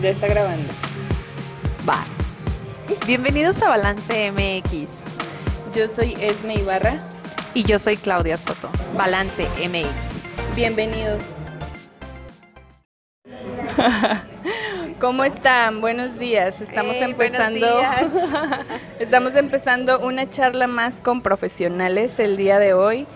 Ya 0.00 0.10
está 0.10 0.28
grabando. 0.28 0.68
Va. 1.88 2.04
Bienvenidos 3.06 3.62
a 3.62 3.68
Balance 3.68 4.30
MX. 4.32 5.04
Yo 5.74 5.88
soy 5.88 6.16
Esme 6.20 6.54
Ibarra. 6.56 7.00
Y 7.54 7.64
yo 7.64 7.78
soy 7.78 7.96
Claudia 7.96 8.36
Soto. 8.36 8.68
Balance 8.96 9.46
MX. 9.68 10.54
Bienvenidos. 10.54 11.22
¿Cómo 15.00 15.24
están? 15.24 15.80
Buenos 15.80 16.18
días. 16.18 16.60
Estamos 16.60 16.96
Hey, 16.98 17.10
empezando. 17.10 17.60
buenos 17.60 18.12
días. 18.12 18.58
Estamos 18.98 19.34
empezando 19.36 20.00
una 20.00 20.28
charla 20.28 20.66
más 20.66 21.00
con 21.00 21.22
profesionales 21.22 22.18
el 22.18 22.36
día 22.36 22.58
de 22.58 22.74
hoy. 22.74 23.06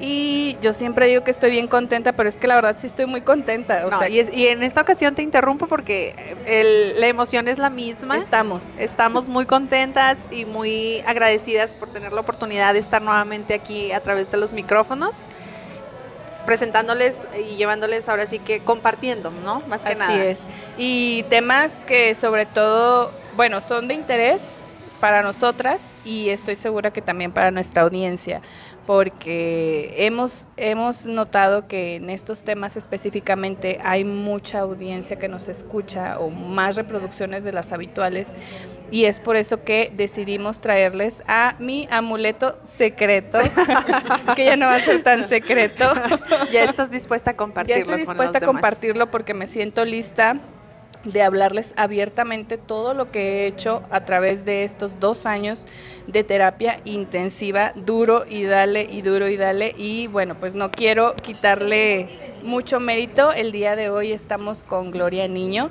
Y 0.00 0.56
yo 0.62 0.72
siempre 0.74 1.06
digo 1.08 1.24
que 1.24 1.30
estoy 1.32 1.50
bien 1.50 1.66
contenta, 1.66 2.12
pero 2.12 2.28
es 2.28 2.36
que 2.36 2.46
la 2.46 2.54
verdad 2.54 2.76
sí 2.78 2.86
estoy 2.86 3.06
muy 3.06 3.20
contenta. 3.20 3.84
O 3.86 3.90
No, 3.90 3.98
sea, 3.98 4.08
y, 4.08 4.20
es- 4.20 4.32
y 4.32 4.46
en 4.48 4.62
esta 4.62 4.80
ocasión 4.82 5.14
te 5.14 5.22
interrumpo 5.22 5.66
porque 5.66 6.14
el- 6.46 7.00
la 7.00 7.08
emoción 7.08 7.48
es 7.48 7.58
la 7.58 7.68
misma. 7.70 8.16
estamos. 8.18 8.62
Estamos 8.78 9.28
muy 9.28 9.46
contentas 9.46 10.18
y 10.30 10.44
muy 10.44 11.02
agradecidas 11.06 11.70
por 11.72 11.90
tener 11.90 12.12
la 12.12 12.20
oportunidad 12.20 12.72
de 12.74 12.78
estar 12.80 13.02
nuevamente 13.02 13.54
aquí 13.54 13.90
a 13.92 14.00
través 14.00 14.30
de 14.30 14.36
los 14.38 14.52
micrófonos, 14.52 15.22
presentándoles 16.46 17.26
y 17.38 17.56
llevándoles 17.56 18.08
ahora 18.08 18.26
sí 18.26 18.38
que 18.38 18.60
compartiendo, 18.60 19.30
¿no? 19.30 19.60
Más 19.68 19.82
que 19.82 19.90
Así 19.92 19.98
nada. 19.98 20.24
es. 20.24 20.38
Y 20.78 21.24
temas 21.28 21.72
que 21.86 22.14
sobre 22.14 22.46
todo, 22.46 23.10
bueno, 23.36 23.60
son 23.60 23.88
de 23.88 23.94
interés 23.94 24.62
para 25.00 25.22
nosotras 25.22 25.80
y 26.04 26.30
estoy 26.30 26.56
segura 26.56 26.90
que 26.90 27.02
también 27.02 27.32
para 27.32 27.50
nuestra 27.50 27.82
audiencia, 27.82 28.40
porque 28.88 29.92
hemos, 29.98 30.46
hemos 30.56 31.04
notado 31.04 31.68
que 31.68 31.96
en 31.96 32.08
estos 32.08 32.42
temas 32.42 32.74
específicamente 32.74 33.78
hay 33.84 34.02
mucha 34.02 34.60
audiencia 34.60 35.18
que 35.18 35.28
nos 35.28 35.46
escucha 35.48 36.18
o 36.18 36.30
más 36.30 36.74
reproducciones 36.74 37.44
de 37.44 37.52
las 37.52 37.72
habituales 37.72 38.32
y 38.90 39.04
es 39.04 39.20
por 39.20 39.36
eso 39.36 39.62
que 39.62 39.92
decidimos 39.94 40.62
traerles 40.62 41.22
a 41.26 41.54
mi 41.58 41.86
amuleto 41.90 42.58
secreto, 42.64 43.36
que 44.34 44.46
ya 44.46 44.56
no 44.56 44.64
va 44.64 44.76
a 44.76 44.80
ser 44.80 45.02
tan 45.02 45.28
secreto. 45.28 45.92
Ya 46.50 46.64
estás 46.64 46.90
dispuesta 46.90 47.32
a 47.32 47.34
Ya 47.34 47.36
compartirlo 47.36 47.80
estoy 47.80 47.90
con 47.92 47.98
los 47.98 48.08
dispuesta 48.08 48.38
a 48.38 48.40
demás. 48.40 48.54
compartirlo 48.54 49.10
porque 49.10 49.34
me 49.34 49.48
siento 49.48 49.84
lista 49.84 50.38
de 51.12 51.22
hablarles 51.22 51.72
abiertamente 51.76 52.58
todo 52.58 52.94
lo 52.94 53.10
que 53.10 53.20
he 53.20 53.46
hecho 53.46 53.82
a 53.90 54.04
través 54.04 54.44
de 54.44 54.64
estos 54.64 55.00
dos 55.00 55.26
años 55.26 55.66
de 56.06 56.24
terapia 56.24 56.80
intensiva, 56.84 57.72
duro 57.74 58.24
y 58.28 58.44
dale 58.44 58.86
y 58.90 59.02
duro 59.02 59.28
y 59.28 59.36
dale. 59.36 59.74
Y 59.76 60.06
bueno, 60.06 60.36
pues 60.38 60.54
no 60.54 60.70
quiero 60.70 61.14
quitarle 61.14 62.08
mucho 62.42 62.80
mérito. 62.80 63.32
El 63.32 63.52
día 63.52 63.76
de 63.76 63.90
hoy 63.90 64.12
estamos 64.12 64.62
con 64.62 64.90
Gloria 64.90 65.28
Niño, 65.28 65.70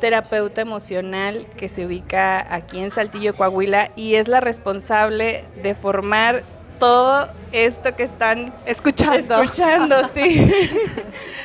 terapeuta 0.00 0.60
emocional 0.60 1.46
que 1.56 1.68
se 1.68 1.86
ubica 1.86 2.54
aquí 2.54 2.80
en 2.80 2.90
Saltillo, 2.90 3.34
Coahuila, 3.34 3.90
y 3.96 4.14
es 4.14 4.28
la 4.28 4.40
responsable 4.40 5.44
de 5.62 5.74
formar 5.74 6.42
todo 6.78 7.28
esto 7.52 7.94
que 7.96 8.02
están 8.04 8.52
Escuchando. 8.66 9.42
Escuchando, 9.42 10.08
sí. 10.14 10.50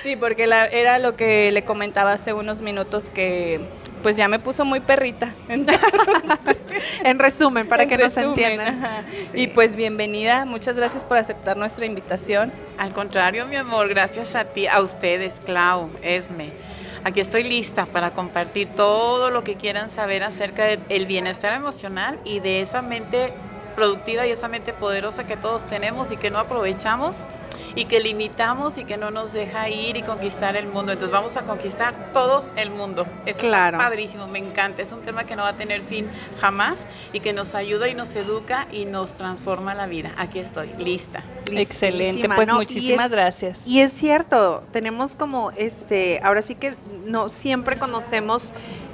sí, 0.04 0.16
porque 0.16 0.48
la- 0.48 0.66
era 0.68 1.00
lo 1.00 1.16
que 1.16 1.52
le 1.52 1.64
comentaba 1.64 2.14
hace 2.14 2.34
unos 2.34 2.62
minutos 2.62 3.10
que 3.10 3.62
pues 4.04 4.18
ya 4.18 4.28
me 4.28 4.40
puso 4.40 4.66
muy 4.66 4.80
perrita. 4.80 5.30
En 7.04 7.20
resumen, 7.20 7.68
para 7.68 7.84
En 7.84 7.90
que 7.90 7.98
nos 7.98 8.16
resumen, 8.16 8.30
entiendan. 8.30 8.84
ajá. 8.86 9.04
Sí. 9.32 9.42
Y 9.42 9.48
pues 9.48 9.76
bienvenida, 9.76 10.46
muchas 10.46 10.76
gracias 10.76 11.04
por 11.04 11.18
aceptar 11.18 11.58
nuestra 11.58 11.86
invitación. 11.86 12.52
Al 12.78 12.92
contrario, 12.94 13.46
mi 13.46 13.56
amor, 13.56 13.88
gracias 13.90 14.36
a 14.36 14.46
ti, 14.46 14.68
a 14.68 14.80
ustedes, 14.82 15.36
Clau, 15.46 15.90
Esme. 16.02 16.52
Aquí 17.04 17.20
estoy 17.20 17.44
lista 17.44 17.86
para 17.86 18.12
compartir 18.12 18.68
todo 18.76 19.32
lo 19.32 19.44
que 19.44 19.56
quieran 19.56 19.90
saber 19.90 20.24
acerca 20.24 20.66
del 20.66 21.06
bienestar 21.08 21.54
emocional 21.54 22.20
y 22.24 22.40
de 22.40 22.62
esa 22.62 22.82
mente 22.82 23.34
productiva 23.72 24.26
y 24.28 24.32
esa 24.32 24.48
mente 24.48 24.74
poderosa 24.74 25.26
que 25.26 25.38
todos 25.38 25.66
tenemos 25.66 26.12
y 26.12 26.18
que 26.18 26.30
no 26.32 26.40
aprovechamos 26.40 27.26
y 27.74 27.86
que 27.86 28.02
limitamos 28.02 28.78
y 28.78 28.84
que 28.84 28.98
no 28.98 29.12
nos 29.12 29.32
deja 29.32 29.70
ir 29.70 29.96
y 29.96 30.02
conquistar 30.04 30.58
el 30.58 30.68
mundo. 30.68 30.92
Entonces 30.92 31.14
vamos 31.14 31.38
a 31.38 31.44
conquistar 31.44 31.94
todos 32.12 32.50
el 32.58 32.70
mundo. 32.70 33.06
Eso 33.26 33.40
Claro. 33.40 33.78
está 33.78 33.88
padrísimo, 33.90 34.28
me 34.28 34.40
encanta. 34.40 34.82
Es 34.82 34.92
un 34.92 35.00
tema 35.02 35.24
que 35.24 35.38
no 35.38 35.44
va 35.44 35.50
a 35.50 35.56
tener 35.56 35.80
fin 35.82 36.06
jamás 36.42 36.86
y 37.14 37.22
que 37.22 37.32
nos 37.32 37.56
ayuda 37.56 37.88
y 37.88 37.94
nos 37.96 38.14
educa 38.18 38.68
y 38.74 38.84
nos 38.84 39.14
transforma 39.14 39.74
la 39.74 39.86
vida. 39.88 40.12
Aquí 40.18 40.40
estoy, 40.40 40.70
lista. 40.80 41.24
Excelente, 41.50 42.28
pues 42.28 42.48
¿no? 42.48 42.56
Y 42.56 42.58
muchísimas 42.58 43.06
es- 43.06 43.12
gracias. 43.12 43.60
Y 43.66 43.80
es 43.80 43.94
cierto, 43.94 44.64
tenemos 44.74 45.16
como 45.16 45.52
este, 45.56 46.20
ahora 46.24 46.42
sí 46.42 46.56
que 46.56 46.74
no 47.06 47.30
siempre 47.30 47.78
conocemos 47.78 48.52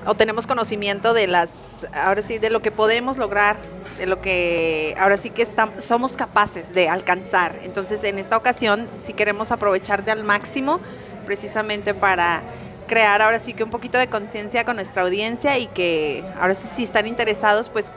o 0.07 0.15
tenemos 0.15 0.47
conocimiento 0.47 1.13
de 1.13 1.27
las, 1.27 1.85
ahora 1.93 2.21
sí, 2.21 2.39
de 2.39 2.49
lo 2.49 2.61
que 2.61 2.71
podemos 2.71 3.17
lograr, 3.17 3.57
de 3.97 4.05
lo 4.05 4.21
que 4.21 4.95
ahora 4.97 5.17
sí 5.17 5.29
que 5.29 5.41
estamos, 5.41 5.83
somos 5.83 6.15
capaces 6.15 6.73
de 6.73 6.87
alcanzar. 6.87 7.59
Entonces, 7.63 8.03
en 8.05 8.17
esta 8.17 8.37
ocasión, 8.37 8.87
sí 8.99 9.11
queremos 9.13 9.51
aprovechar 9.51 10.05
de 10.05 10.11
al 10.11 10.23
máximo, 10.23 10.79
precisamente 11.25 11.93
para 11.93 12.41
crear 12.87 13.21
ahora 13.21 13.37
sí 13.37 13.53
que 13.53 13.65
un 13.65 13.69
poquito 13.69 13.97
de 13.97 14.07
conciencia 14.07 14.63
con 14.63 14.77
nuestra 14.77 15.03
audiencia 15.03 15.57
y 15.57 15.67
que 15.67 16.23
ahora 16.39 16.53
sí, 16.53 16.69
si 16.69 16.83
están 16.83 17.05
interesados, 17.05 17.67
pues 17.67 17.91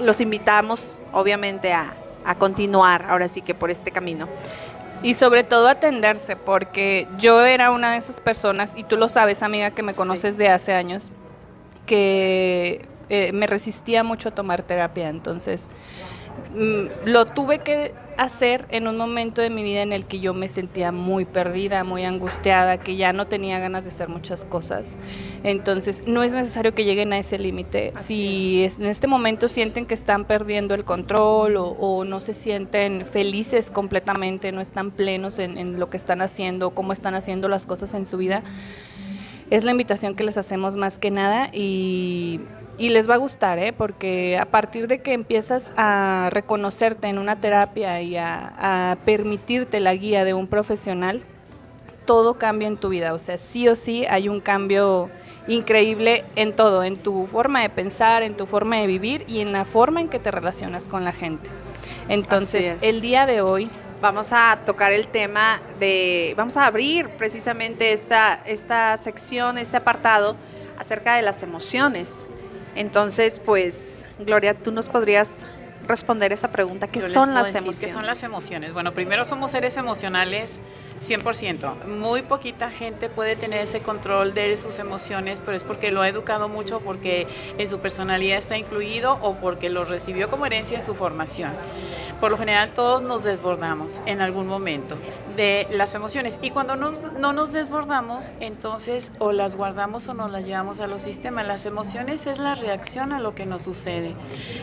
los 0.00 0.20
invitamos, 0.20 0.98
obviamente, 1.12 1.72
a, 1.72 1.94
a 2.24 2.34
continuar 2.34 3.06
ahora 3.08 3.28
sí 3.28 3.40
que 3.40 3.54
por 3.54 3.70
este 3.70 3.92
camino. 3.92 4.26
Y 5.02 5.14
sobre 5.14 5.44
todo 5.44 5.68
atenderse, 5.68 6.34
porque 6.34 7.06
yo 7.18 7.44
era 7.44 7.70
una 7.70 7.92
de 7.92 7.98
esas 7.98 8.20
personas, 8.20 8.72
y 8.74 8.82
tú 8.82 8.96
lo 8.96 9.08
sabes, 9.08 9.44
amiga, 9.44 9.70
que 9.70 9.84
me 9.84 9.92
Sí. 9.92 9.98
conoces 9.98 10.38
de 10.38 10.48
hace 10.48 10.72
años, 10.72 11.12
que 11.86 12.84
eh, 13.08 13.32
me 13.32 13.46
resistía 13.46 14.02
mucho 14.02 14.28
a 14.30 14.32
tomar 14.32 14.62
terapia. 14.62 15.08
Entonces, 15.08 15.68
mm, 16.54 17.08
lo 17.08 17.26
tuve 17.26 17.60
que 17.60 17.94
hacer 18.16 18.64
en 18.70 18.88
un 18.88 18.96
momento 18.96 19.42
de 19.42 19.50
mi 19.50 19.62
vida 19.62 19.82
en 19.82 19.92
el 19.92 20.06
que 20.06 20.20
yo 20.20 20.32
me 20.32 20.48
sentía 20.48 20.90
muy 20.90 21.26
perdida, 21.26 21.84
muy 21.84 22.02
angustiada, 22.04 22.78
que 22.78 22.96
ya 22.96 23.12
no 23.12 23.26
tenía 23.26 23.58
ganas 23.58 23.84
de 23.84 23.90
hacer 23.90 24.08
muchas 24.08 24.46
cosas. 24.46 24.96
Entonces, 25.44 26.02
no 26.06 26.22
es 26.22 26.32
necesario 26.32 26.74
que 26.74 26.84
lleguen 26.84 27.12
a 27.12 27.18
ese 27.18 27.38
límite. 27.38 27.92
Si 27.96 28.64
es- 28.64 28.78
en 28.78 28.86
este 28.86 29.06
momento 29.06 29.48
sienten 29.48 29.84
que 29.84 29.92
están 29.92 30.24
perdiendo 30.24 30.74
el 30.74 30.84
control 30.84 31.56
o, 31.56 31.66
o 31.68 32.04
no 32.04 32.20
se 32.22 32.32
sienten 32.32 33.04
felices 33.04 33.70
completamente, 33.70 34.50
no 34.50 34.62
están 34.62 34.92
plenos 34.92 35.38
en, 35.38 35.58
en 35.58 35.78
lo 35.78 35.90
que 35.90 35.98
están 35.98 36.22
haciendo, 36.22 36.70
cómo 36.70 36.94
están 36.94 37.14
haciendo 37.14 37.48
las 37.48 37.66
cosas 37.66 37.92
en 37.92 38.06
su 38.06 38.16
vida, 38.16 38.42
es 39.50 39.64
la 39.64 39.70
invitación 39.70 40.14
que 40.14 40.24
les 40.24 40.36
hacemos 40.36 40.76
más 40.76 40.98
que 40.98 41.10
nada 41.10 41.50
y, 41.52 42.40
y 42.78 42.90
les 42.90 43.08
va 43.08 43.14
a 43.14 43.18
gustar, 43.18 43.58
¿eh? 43.58 43.72
porque 43.72 44.38
a 44.38 44.46
partir 44.46 44.88
de 44.88 45.00
que 45.00 45.12
empiezas 45.12 45.72
a 45.76 46.28
reconocerte 46.32 47.08
en 47.08 47.18
una 47.18 47.40
terapia 47.40 48.02
y 48.02 48.16
a, 48.16 48.90
a 48.90 48.96
permitirte 49.04 49.80
la 49.80 49.94
guía 49.94 50.24
de 50.24 50.34
un 50.34 50.46
profesional, 50.46 51.22
todo 52.06 52.34
cambia 52.34 52.68
en 52.68 52.76
tu 52.76 52.88
vida. 52.88 53.14
O 53.14 53.18
sea, 53.18 53.38
sí 53.38 53.68
o 53.68 53.76
sí 53.76 54.04
hay 54.06 54.28
un 54.28 54.40
cambio 54.40 55.10
increíble 55.48 56.24
en 56.34 56.54
todo, 56.54 56.82
en 56.82 56.96
tu 56.96 57.26
forma 57.26 57.62
de 57.62 57.70
pensar, 57.70 58.22
en 58.22 58.36
tu 58.36 58.46
forma 58.46 58.78
de 58.78 58.86
vivir 58.86 59.24
y 59.28 59.40
en 59.40 59.52
la 59.52 59.64
forma 59.64 60.00
en 60.00 60.08
que 60.08 60.18
te 60.18 60.30
relacionas 60.30 60.88
con 60.88 61.04
la 61.04 61.12
gente. 61.12 61.48
Entonces, 62.08 62.76
es. 62.76 62.82
el 62.82 63.00
día 63.00 63.26
de 63.26 63.40
hoy 63.40 63.68
Vamos 64.00 64.32
a 64.32 64.58
tocar 64.66 64.92
el 64.92 65.08
tema 65.08 65.60
de, 65.80 66.34
vamos 66.36 66.56
a 66.56 66.66
abrir 66.66 67.08
precisamente 67.10 67.92
esta, 67.92 68.40
esta 68.44 68.96
sección, 68.96 69.58
este 69.58 69.76
apartado 69.78 70.36
acerca 70.78 71.16
de 71.16 71.22
las 71.22 71.42
emociones. 71.42 72.28
Entonces, 72.74 73.38
pues, 73.38 74.04
Gloria, 74.18 74.54
tú 74.54 74.70
nos 74.70 74.88
podrías 74.88 75.46
responder 75.86 76.32
esa 76.32 76.50
pregunta. 76.50 76.88
¿Qué 76.88 77.00
Yo 77.00 77.08
son 77.08 77.34
las 77.34 77.54
emociones? 77.54 77.80
¿Qué 77.80 77.90
son 77.90 78.06
las 78.06 78.22
emociones? 78.22 78.72
Bueno, 78.72 78.92
primero 78.92 79.24
somos 79.24 79.50
seres 79.50 79.76
emocionales 79.76 80.60
100%. 81.00 81.84
Muy 81.86 82.22
poquita 82.22 82.70
gente 82.70 83.08
puede 83.08 83.36
tener 83.36 83.60
ese 83.60 83.80
control 83.80 84.34
de 84.34 84.56
sus 84.56 84.78
emociones, 84.78 85.40
pero 85.44 85.56
es 85.56 85.62
porque 85.62 85.90
lo 85.90 86.02
ha 86.02 86.08
educado 86.08 86.48
mucho, 86.48 86.80
porque 86.80 87.26
en 87.58 87.68
su 87.68 87.78
personalidad 87.78 88.38
está 88.38 88.56
incluido 88.56 89.18
o 89.22 89.36
porque 89.36 89.70
lo 89.70 89.84
recibió 89.84 90.30
como 90.30 90.46
herencia 90.46 90.76
en 90.76 90.82
su 90.82 90.94
formación. 90.94 91.52
Por 92.20 92.30
lo 92.30 92.38
general 92.38 92.70
todos 92.74 93.02
nos 93.02 93.24
desbordamos 93.24 94.00
en 94.06 94.22
algún 94.22 94.46
momento 94.46 94.96
de 95.36 95.66
las 95.70 95.94
emociones 95.94 96.38
y 96.40 96.50
cuando 96.50 96.74
no, 96.74 96.92
no 96.92 97.34
nos 97.34 97.52
desbordamos, 97.52 98.32
entonces 98.40 99.12
o 99.18 99.32
las 99.32 99.54
guardamos 99.54 100.08
o 100.08 100.14
nos 100.14 100.30
las 100.30 100.46
llevamos 100.46 100.80
a 100.80 100.86
los 100.86 101.02
sistemas. 101.02 101.46
Las 101.46 101.66
emociones 101.66 102.26
es 102.26 102.38
la 102.38 102.54
reacción 102.54 103.12
a 103.12 103.20
lo 103.20 103.34
que 103.34 103.44
nos 103.44 103.60
sucede 103.62 104.14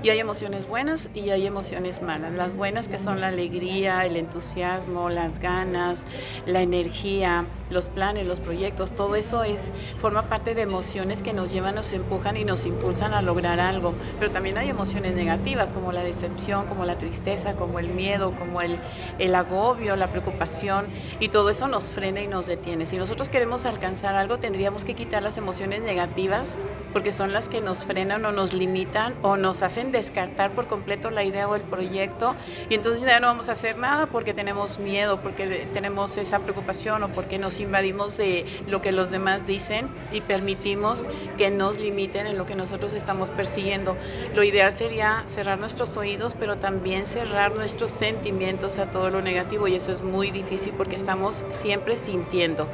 y 0.02 0.10
hay 0.10 0.20
emociones 0.20 0.68
buenas 0.68 1.10
y 1.14 1.30
hay 1.30 1.46
emociones 1.46 2.02
malas. 2.02 2.34
Las 2.34 2.56
buenas 2.56 2.88
que 2.88 2.98
son 2.98 3.22
la 3.22 3.28
alegría, 3.28 4.04
el 4.08 4.18
entusiasmo, 4.18 5.12
las 5.12 5.38
ganas, 5.40 6.06
la 6.46 6.62
energía, 6.62 7.46
los 7.70 7.90
planes, 7.90 8.26
los 8.26 8.40
proyectos, 8.40 8.92
todo 8.92 9.16
eso 9.16 9.44
es 9.44 9.74
forma 10.00 10.24
parte 10.24 10.56
de 10.56 10.62
emociones 10.62 11.24
que 11.24 11.34
nos 11.34 11.52
llevan, 11.52 11.76
nos 11.76 11.94
empujan 11.94 12.38
y 12.38 12.46
nos 12.46 12.66
impulsan 12.66 13.14
a 13.14 13.22
lograr 13.22 13.60
algo. 13.60 13.94
Pero 14.20 14.32
también 14.32 14.58
hay 14.58 14.70
emociones 14.70 15.16
negativas 15.16 15.74
como 15.74 15.92
la 15.92 16.04
decepción, 16.04 16.68
como 16.68 16.86
la 16.86 16.98
tristeza, 16.98 17.54
como 17.54 17.80
el 17.80 17.88
miedo, 17.88 18.32
como 18.32 18.62
el, 18.62 18.78
el 19.20 19.36
agobio, 19.36 19.96
la 19.96 20.08
preocupación 20.08 20.86
y 21.20 21.30
todo 21.30 21.50
eso 21.50 21.68
nos 21.68 21.94
frena 21.94 22.22
y 22.22 22.28
nos 22.28 22.48
detiene. 22.48 22.86
Si 22.86 22.98
nosotros 22.98 23.30
queremos 23.30 23.66
alcanzar 23.66 24.16
algo, 24.16 24.38
tendríamos 24.38 24.86
que 24.86 24.94
quitar 24.94 25.24
las 25.24 25.38
emociones 25.38 25.82
negativas 25.82 26.48
porque 26.94 27.12
son 27.12 27.34
las 27.34 27.50
que 27.50 27.60
nos 27.60 27.86
frenan 27.86 28.24
o 28.26 28.32
nos 28.32 28.54
limitan 28.54 29.16
o 29.24 29.36
nos 29.36 29.64
hacen 29.64 29.92
descartar 29.92 30.52
por 30.52 30.68
completo 30.68 31.10
la 31.10 31.24
idea 31.24 31.48
o 31.48 31.56
el 31.56 31.62
proyecto 31.62 32.36
y 32.70 32.76
entonces 32.76 33.02
ya 33.02 33.20
no 33.20 33.28
vamos 33.28 33.50
a 33.50 33.54
hacer 33.54 33.78
nada 33.78 34.06
porque 34.06 34.34
tenemos 34.34 34.80
miedo, 34.80 35.20
porque 35.20 35.68
tenemos 35.74 36.13
esa 36.18 36.40
preocupación 36.40 37.04
o 37.04 37.10
porque 37.10 37.38
nos 37.38 37.60
invadimos 37.60 38.18
de 38.18 38.46
lo 38.68 38.82
que 38.82 38.92
los 38.92 39.12
demás 39.12 39.46
dicen 39.48 39.88
y 40.12 40.22
permitimos 40.22 41.06
que 41.38 41.52
nos 41.52 41.80
limiten 41.80 42.28
en 42.28 42.38
lo 42.38 42.46
que 42.46 42.56
nosotros 42.56 42.94
estamos 42.94 43.30
persiguiendo. 43.30 43.96
Lo 44.36 44.44
ideal 44.44 44.74
sería 44.74 45.24
cerrar 45.28 45.60
nuestros 45.60 45.98
oídos, 45.98 46.36
pero 46.40 46.58
también 46.58 47.06
cerrar 47.06 47.56
nuestros 47.56 47.92
sentimientos 47.92 48.80
a 48.80 48.92
todo 48.92 49.10
lo 49.10 49.22
negativo 49.22 49.68
y 49.68 49.76
eso 49.76 49.92
es 49.92 50.02
muy 50.02 50.32
difícil 50.32 50.74
porque 50.78 50.96
estamos 50.96 51.46
siempre 51.50 51.98
sintiendo. 51.98 52.68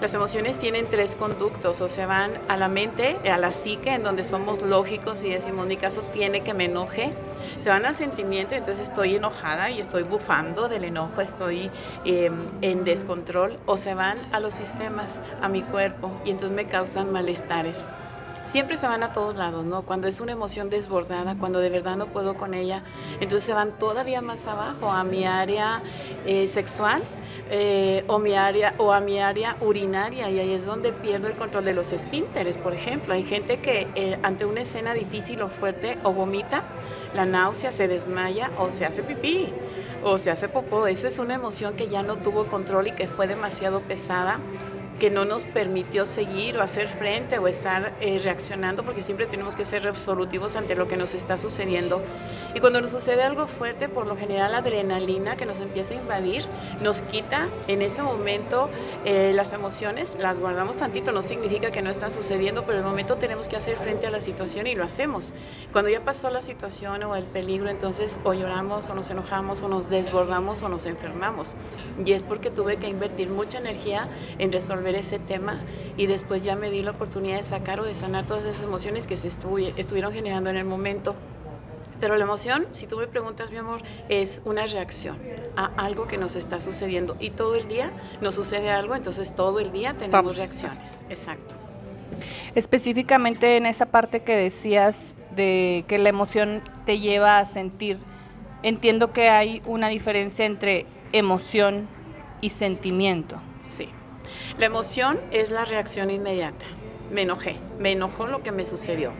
Las 0.00 0.12
emociones 0.12 0.58
tienen 0.58 0.86
tres 0.90 1.14
conductos, 1.14 1.80
o 1.80 1.88
se 1.88 2.04
van 2.04 2.32
a 2.48 2.56
la 2.56 2.68
mente, 2.68 3.16
a 3.30 3.38
la 3.38 3.52
psique, 3.52 3.94
en 3.94 4.02
donde 4.02 4.24
somos 4.24 4.60
lógicos 4.60 5.22
y 5.22 5.30
decimos, 5.30 5.66
mi 5.66 5.76
caso 5.76 6.02
tiene 6.12 6.42
que 6.42 6.52
me 6.52 6.64
enoje. 6.64 7.12
Se 7.58 7.70
van 7.70 7.84
al 7.86 7.94
sentimiento, 7.94 8.54
entonces 8.54 8.88
estoy 8.88 9.16
enojada 9.16 9.70
y 9.70 9.80
estoy 9.80 10.02
bufando 10.02 10.68
del 10.68 10.84
enojo, 10.84 11.20
estoy 11.20 11.70
em, 12.04 12.34
en 12.62 12.84
descontrol. 12.84 13.58
O 13.66 13.76
se 13.76 13.94
van 13.94 14.18
a 14.32 14.40
los 14.40 14.54
sistemas, 14.54 15.22
a 15.42 15.48
mi 15.48 15.62
cuerpo, 15.62 16.10
y 16.24 16.30
entonces 16.30 16.54
me 16.54 16.66
causan 16.66 17.12
malestares 17.12 17.84
siempre 18.44 18.76
se 18.76 18.86
van 18.86 19.02
a 19.02 19.12
todos 19.12 19.36
lados, 19.36 19.64
¿no? 19.64 19.82
Cuando 19.82 20.06
es 20.06 20.20
una 20.20 20.32
emoción 20.32 20.70
desbordada, 20.70 21.34
cuando 21.34 21.60
de 21.60 21.70
verdad 21.70 21.96
no 21.96 22.06
puedo 22.06 22.34
con 22.34 22.54
ella, 22.54 22.82
entonces 23.14 23.44
se 23.44 23.54
van 23.54 23.72
todavía 23.78 24.20
más 24.20 24.46
abajo, 24.46 24.90
a 24.90 25.02
mi 25.02 25.24
área 25.24 25.80
eh, 26.26 26.46
sexual, 26.46 27.02
eh, 27.50 28.04
o, 28.06 28.18
mi 28.18 28.34
área, 28.34 28.74
o 28.78 28.92
a 28.92 29.00
mi 29.00 29.18
área 29.20 29.56
urinaria 29.60 30.30
y 30.30 30.38
ahí 30.38 30.52
es 30.52 30.64
donde 30.64 30.92
pierdo 30.92 31.26
el 31.26 31.34
control 31.34 31.64
de 31.64 31.74
los 31.74 31.92
esfínteres, 31.92 32.56
por 32.56 32.72
ejemplo. 32.72 33.14
Hay 33.14 33.24
gente 33.24 33.58
que 33.58 33.86
eh, 33.94 34.18
ante 34.22 34.44
una 34.44 34.62
escena 34.62 34.94
difícil 34.94 35.42
o 35.42 35.48
fuerte 35.48 35.98
o 36.04 36.12
vomita, 36.12 36.62
la 37.14 37.24
náusea 37.24 37.72
se 37.72 37.88
desmaya 37.88 38.50
o 38.58 38.70
se 38.70 38.84
hace 38.84 39.02
pipí 39.02 39.52
o 40.02 40.18
se 40.18 40.30
hace 40.30 40.48
popó. 40.48 40.86
Esa 40.86 41.08
es 41.08 41.18
una 41.18 41.34
emoción 41.34 41.74
que 41.74 41.88
ya 41.88 42.02
no 42.02 42.16
tuvo 42.16 42.46
control 42.46 42.88
y 42.88 42.92
que 42.92 43.06
fue 43.06 43.26
demasiado 43.26 43.80
pesada 43.80 44.38
que 44.98 45.10
no 45.10 45.24
nos 45.24 45.44
permitió 45.44 46.06
seguir 46.06 46.56
o 46.56 46.62
hacer 46.62 46.88
frente 46.88 47.38
o 47.38 47.48
estar 47.48 47.92
eh, 48.00 48.20
reaccionando, 48.22 48.82
porque 48.84 49.02
siempre 49.02 49.26
tenemos 49.26 49.56
que 49.56 49.64
ser 49.64 49.82
resolutivos 49.82 50.56
ante 50.56 50.74
lo 50.74 50.86
que 50.88 50.96
nos 50.96 51.14
está 51.14 51.36
sucediendo. 51.36 52.00
Y 52.54 52.60
cuando 52.60 52.80
nos 52.80 52.92
sucede 52.92 53.22
algo 53.22 53.46
fuerte, 53.46 53.88
por 53.88 54.06
lo 54.06 54.16
general 54.16 54.52
la 54.52 54.58
adrenalina 54.58 55.36
que 55.36 55.46
nos 55.46 55.60
empieza 55.60 55.94
a 55.94 55.96
invadir, 55.96 56.44
nos 56.80 57.02
quita 57.02 57.48
en 57.66 57.82
ese 57.82 58.02
momento 58.02 58.68
eh, 59.04 59.32
las 59.34 59.52
emociones, 59.52 60.16
las 60.20 60.38
guardamos 60.38 60.76
tantito, 60.76 61.10
no 61.10 61.22
significa 61.22 61.72
que 61.72 61.82
no 61.82 61.90
están 61.90 62.12
sucediendo, 62.12 62.62
pero 62.62 62.78
en 62.78 62.84
el 62.84 62.90
momento 62.90 63.16
tenemos 63.16 63.48
que 63.48 63.56
hacer 63.56 63.76
frente 63.76 64.06
a 64.06 64.10
la 64.10 64.20
situación 64.20 64.66
y 64.66 64.74
lo 64.76 64.84
hacemos. 64.84 65.34
Cuando 65.72 65.90
ya 65.90 66.04
pasó 66.04 66.30
la 66.30 66.42
situación 66.42 67.02
o 67.02 67.16
el 67.16 67.24
peligro, 67.24 67.68
entonces 67.68 68.20
o 68.22 68.32
lloramos 68.32 68.88
o 68.90 68.94
nos 68.94 69.10
enojamos 69.10 69.62
o 69.62 69.68
nos 69.68 69.90
desbordamos 69.90 70.62
o 70.62 70.68
nos 70.68 70.86
enfermamos. 70.86 71.56
Y 72.04 72.12
es 72.12 72.22
porque 72.22 72.50
tuve 72.50 72.76
que 72.76 72.88
invertir 72.88 73.28
mucha 73.28 73.58
energía 73.58 74.08
en 74.38 74.52
resolver 74.52 74.83
ver 74.84 74.94
ese 74.94 75.18
tema 75.18 75.60
y 75.96 76.06
después 76.06 76.42
ya 76.42 76.54
me 76.54 76.70
di 76.70 76.82
la 76.82 76.92
oportunidad 76.92 77.38
de 77.38 77.42
sacar 77.42 77.80
o 77.80 77.84
de 77.84 77.96
sanar 77.96 78.24
todas 78.26 78.44
esas 78.44 78.62
emociones 78.62 79.08
que 79.08 79.16
se 79.16 79.26
estuvieron 79.26 80.12
generando 80.12 80.50
en 80.50 80.56
el 80.56 80.64
momento. 80.64 81.16
Pero 82.00 82.16
la 82.16 82.24
emoción, 82.24 82.66
si 82.70 82.86
tú 82.86 82.98
me 82.98 83.06
preguntas, 83.06 83.50
mi 83.50 83.56
amor, 83.56 83.80
es 84.08 84.42
una 84.44 84.66
reacción 84.66 85.16
a 85.56 85.66
algo 85.76 86.06
que 86.06 86.18
nos 86.18 86.36
está 86.36 86.60
sucediendo. 86.60 87.16
Y 87.18 87.30
todo 87.30 87.54
el 87.54 87.66
día 87.66 87.90
nos 88.20 88.34
sucede 88.34 88.70
algo, 88.70 88.94
entonces 88.94 89.34
todo 89.34 89.58
el 89.58 89.72
día 89.72 89.94
tenemos 89.94 90.36
reacciones. 90.36 91.06
Exacto. 91.08 91.54
Específicamente 92.54 93.56
en 93.56 93.66
esa 93.66 93.86
parte 93.86 94.20
que 94.22 94.36
decías 94.36 95.14
de 95.34 95.84
que 95.88 95.98
la 95.98 96.10
emoción 96.10 96.62
te 96.84 96.98
lleva 96.98 97.38
a 97.38 97.46
sentir, 97.46 97.98
entiendo 98.62 99.12
que 99.12 99.30
hay 99.30 99.62
una 99.64 99.88
diferencia 99.88 100.44
entre 100.44 100.86
emoción 101.12 101.88
y 102.40 102.50
sentimiento. 102.50 103.40
Sí. 103.60 103.88
La 104.58 104.66
emoción 104.66 105.20
es 105.30 105.50
la 105.50 105.64
reacción 105.64 106.10
inmediata. 106.10 106.66
Me 107.10 107.22
enojé, 107.22 107.58
me 107.78 107.92
enojó 107.92 108.26
lo 108.26 108.42
que 108.42 108.50
me 108.50 108.64
sucedió. 108.64 109.12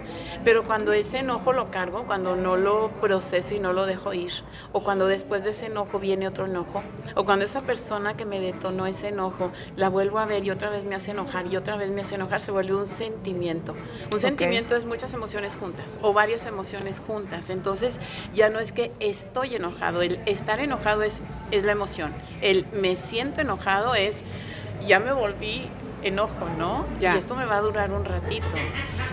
Pero 0.43 0.65
cuando 0.65 0.93
ese 0.93 1.19
enojo 1.19 1.53
lo 1.53 1.71
cargo, 1.71 2.05
cuando 2.06 2.35
no 2.35 2.56
lo 2.56 2.89
proceso 3.01 3.55
y 3.55 3.61
no 3.61 3.73
lo 3.73 3.87
dejo 3.87 4.15
ir, 4.15 4.33
o 4.73 4.83
cuando 4.83 5.06
después 5.06 5.45
de 5.45 5.51
ese 5.51 5.67
enojo 5.67 5.99
viene 5.99 6.27
otro 6.27 6.47
enojo, 6.47 6.83
o 7.15 7.25
cuando 7.25 7.45
esa 7.45 7.61
persona 7.61 8.17
que 8.17 8.25
me 8.25 8.41
detonó 8.41 8.87
ese 8.87 9.09
enojo 9.09 9.53
la 9.77 9.91
vuelvo 9.91 10.19
a 10.19 10.27
ver 10.27 10.45
y 10.45 10.51
otra 10.51 10.71
vez 10.71 10.85
me 10.85 10.95
hace 10.95 11.12
enojar 11.12 11.47
y 11.47 11.57
otra 11.57 11.77
vez 11.77 11.91
me 11.91 12.00
hace 12.00 12.15
enojar, 12.15 12.41
se 12.41 12.53
vuelve 12.53 12.75
un 12.75 12.87
sentimiento. 12.87 13.75
Un 14.11 14.19
sentimiento 14.19 14.75
es 14.77 14.87
muchas 14.87 15.12
emociones 15.15 15.57
juntas 15.57 15.99
o 16.03 16.12
varias 16.12 16.47
emociones 16.47 17.00
juntas. 17.00 17.50
Entonces 17.50 18.00
ya 18.35 18.49
no 18.49 18.61
es 18.61 18.73
que 18.73 18.93
estoy 18.99 19.55
enojado, 19.55 20.03
el 20.03 20.19
estar 20.27 20.59
enojado 20.61 21.03
es, 21.03 21.23
es 21.50 21.65
la 21.65 21.73
emoción. 21.73 22.12
El 22.41 22.67
me 22.73 22.97
siento 22.97 23.41
enojado 23.41 23.95
es 23.95 24.25
ya 24.87 25.01
me 25.01 25.13
volví 25.13 25.69
enojo, 26.05 26.47
¿no? 26.59 26.85
Y 27.01 27.07
esto 27.07 27.35
me 27.35 27.47
va 27.47 27.57
a 27.57 27.61
durar 27.61 27.91
un 27.93 28.05
ratito. 28.05 28.47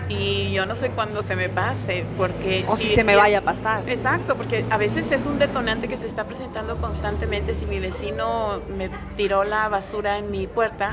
Y 0.08 0.52
yo 0.52 0.66
no 0.66 0.74
sé 0.74 0.90
cuándo 0.90 1.22
se 1.22 1.36
me 1.36 1.48
pase, 1.48 2.04
porque... 2.16 2.64
O 2.68 2.76
si, 2.76 2.88
se 2.88 3.02
me 3.02 3.16
vaya 3.16 3.38
a 3.38 3.42
pasar. 3.42 3.88
Exacto, 3.88 4.36
porque 4.36 4.64
a 4.70 4.76
veces 4.76 5.10
es 5.10 5.26
un 5.26 5.38
detonante 5.38 5.88
que 5.88 5.96
se 5.96 6.06
está 6.06 6.24
presentando 6.24 6.76
constantemente. 6.76 7.54
Si 7.54 7.66
mi 7.66 7.80
vecino 7.80 8.60
me 8.76 8.90
tiró 9.16 9.44
la 9.44 9.68
basura 9.68 10.18
en 10.18 10.30
mi 10.30 10.46
puerta, 10.46 10.92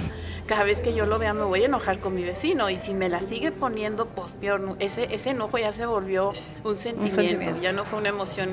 cada 0.49 0.63
vez 0.63 0.81
que 0.81 0.95
yo 0.95 1.05
lo 1.05 1.19
vea 1.19 1.31
me 1.35 1.43
voy 1.43 1.61
a 1.61 1.65
enojar 1.67 1.99
con 1.99 2.15
mi 2.15 2.23
vecino. 2.23 2.71
Y 2.71 2.77
si 2.77 2.95
me 2.95 3.07
la 3.07 3.21
sigue 3.21 3.51
poniendo, 3.51 4.07
pues 4.07 4.33
peor, 4.33 4.77
ese, 4.79 5.13
ese 5.13 5.29
enojo 5.29 5.59
ya 5.59 5.71
se 5.71 5.85
volvió 5.85 6.31
un 6.63 6.75
sentimiento, 6.75 7.61
ya 7.61 7.71
no 7.71 7.85
fue 7.85 7.99
una 7.99 8.09
emoción 8.09 8.49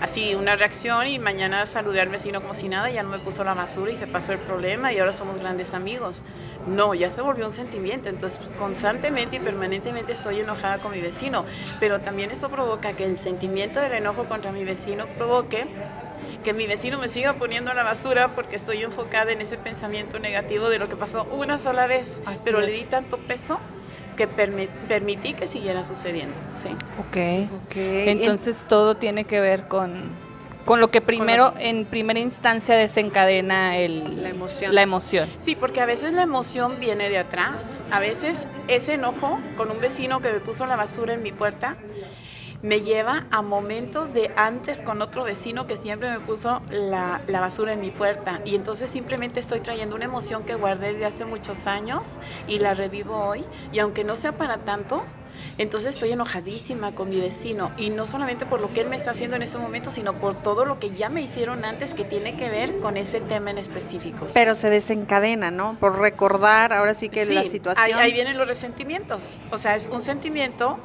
así, 0.00 0.36
una 0.36 0.54
reacción 0.54 1.08
y 1.08 1.18
mañana 1.18 1.66
saludé 1.66 2.02
al 2.02 2.08
vecino 2.08 2.40
como 2.40 2.54
si 2.54 2.68
nada, 2.68 2.88
ya 2.88 3.02
no 3.02 3.08
me 3.08 3.18
puso 3.18 3.42
la 3.42 3.54
basura 3.54 3.90
y 3.90 3.96
se 3.96 4.06
pasó 4.06 4.32
el 4.32 4.38
problema 4.38 4.92
y 4.92 5.00
ahora 5.00 5.12
somos 5.12 5.38
grandes 5.38 5.74
amigos. 5.74 6.24
No, 6.68 6.94
ya 6.94 7.10
se 7.10 7.20
volvió 7.20 7.46
un 7.46 7.52
sentimiento, 7.52 8.08
entonces 8.08 8.40
constantemente 8.56 9.36
y 9.36 9.40
permanentemente 9.40 10.12
estoy 10.12 10.38
enojada 10.38 10.78
con 10.78 10.92
mi 10.92 11.00
vecino, 11.00 11.44
pero 11.80 12.00
también 12.00 12.30
eso 12.30 12.48
provoca 12.48 12.92
que 12.92 13.04
el 13.04 13.16
sentimiento 13.16 13.80
del 13.80 13.94
enojo 13.94 14.26
contra 14.26 14.52
mi 14.52 14.62
vecino 14.62 15.06
provoque 15.18 15.66
que 16.42 16.52
mi 16.52 16.66
vecino 16.66 16.98
me 16.98 17.08
siga 17.08 17.34
poniendo 17.34 17.72
la 17.74 17.82
basura 17.82 18.34
porque 18.34 18.56
estoy 18.56 18.82
enfocada 18.82 19.32
en 19.32 19.40
ese 19.40 19.56
pensamiento 19.56 20.18
negativo 20.18 20.68
de 20.68 20.78
lo 20.78 20.88
que 20.88 20.96
pasó 20.96 21.24
una 21.32 21.58
sola 21.58 21.86
vez, 21.86 22.20
pero 22.44 22.60
le 22.60 22.72
di 22.72 22.84
tanto 22.84 23.18
peso 23.18 23.58
que 24.16 24.26
permití 24.26 25.32
que 25.32 25.46
siguiera 25.46 25.82
sucediendo, 25.82 26.34
sí. 26.50 26.68
Ok, 26.98 27.66
okay. 27.66 28.08
entonces 28.08 28.66
todo 28.68 28.94
tiene 28.96 29.24
que 29.24 29.40
ver 29.40 29.66
con 29.66 30.30
con 30.64 30.78
lo 30.78 30.90
que 30.90 31.00
primero, 31.00 31.54
en 31.58 31.84
primera 31.84 32.20
instancia, 32.20 32.76
desencadena 32.76 33.78
el, 33.78 34.22
la, 34.22 34.28
emoción. 34.28 34.74
la 34.74 34.82
emoción. 34.82 35.28
Sí, 35.38 35.56
porque 35.56 35.80
a 35.80 35.86
veces 35.86 36.12
la 36.12 36.22
emoción 36.22 36.78
viene 36.78 37.08
de 37.08 37.18
atrás. 37.18 37.80
A 37.90 37.98
veces 37.98 38.46
ese 38.68 38.94
enojo 38.94 39.40
con 39.56 39.70
un 39.70 39.80
vecino 39.80 40.20
que 40.20 40.32
me 40.32 40.38
puso 40.38 40.66
la 40.66 40.76
basura 40.76 41.14
en 41.14 41.22
mi 41.22 41.32
puerta 41.32 41.76
me 42.62 42.80
lleva 42.82 43.26
a 43.30 43.42
momentos 43.42 44.12
de 44.12 44.30
antes 44.36 44.82
con 44.82 45.00
otro 45.02 45.24
vecino 45.24 45.66
que 45.66 45.76
siempre 45.76 46.10
me 46.10 46.20
puso 46.20 46.60
la, 46.70 47.20
la, 47.26 47.40
basura 47.40 47.72
en 47.72 47.80
mi 47.80 47.90
puerta. 47.90 48.40
Y 48.44 48.54
entonces 48.54 48.90
simplemente 48.90 49.40
estoy 49.40 49.60
trayendo 49.60 49.96
una 49.96 50.04
emoción 50.04 50.44
que 50.44 50.54
guardé 50.54 50.92
de 50.94 51.06
hace 51.06 51.24
muchos 51.24 51.66
años 51.66 52.20
y 52.46 52.58
la 52.58 52.74
revivo 52.74 53.16
hoy. 53.16 53.44
Y 53.72 53.78
aunque 53.78 54.04
no 54.04 54.16
sea 54.16 54.32
para 54.32 54.58
tanto, 54.58 55.04
entonces 55.58 55.94
estoy 55.94 56.12
enojadísima 56.12 56.94
con 56.94 57.10
mi 57.10 57.20
vecino 57.20 57.70
y 57.76 57.90
no 57.90 58.06
solamente 58.06 58.46
por 58.46 58.60
lo 58.60 58.72
que 58.72 58.80
él 58.80 58.88
me 58.88 58.96
está 58.96 59.10
haciendo 59.10 59.36
en 59.36 59.42
ese 59.42 59.58
momento, 59.58 59.90
sino 59.90 60.14
por 60.14 60.34
todo 60.34 60.64
lo 60.64 60.78
que 60.78 60.90
ya 60.90 61.08
me 61.08 61.22
hicieron 61.22 61.64
antes 61.64 61.94
que 61.94 62.04
tiene 62.04 62.36
que 62.36 62.48
ver 62.48 62.78
con 62.80 62.96
ese 62.96 63.20
tema 63.20 63.50
en 63.50 63.58
específico. 63.58 64.26
Pero 64.32 64.54
se 64.54 64.70
desencadena, 64.70 65.50
¿no? 65.50 65.76
Por 65.78 65.98
recordar 65.98 66.72
ahora 66.72 66.94
sí 66.94 67.08
que 67.08 67.26
la 67.26 67.44
situación. 67.44 67.86
Ahí, 67.86 67.92
ahí 67.92 68.12
vienen 68.12 68.38
los 68.38 68.48
resentimientos. 68.48 69.38
O 69.50 69.58
sea, 69.58 69.76
es 69.76 69.88
un 69.92 70.02
sentimiento 70.02 70.78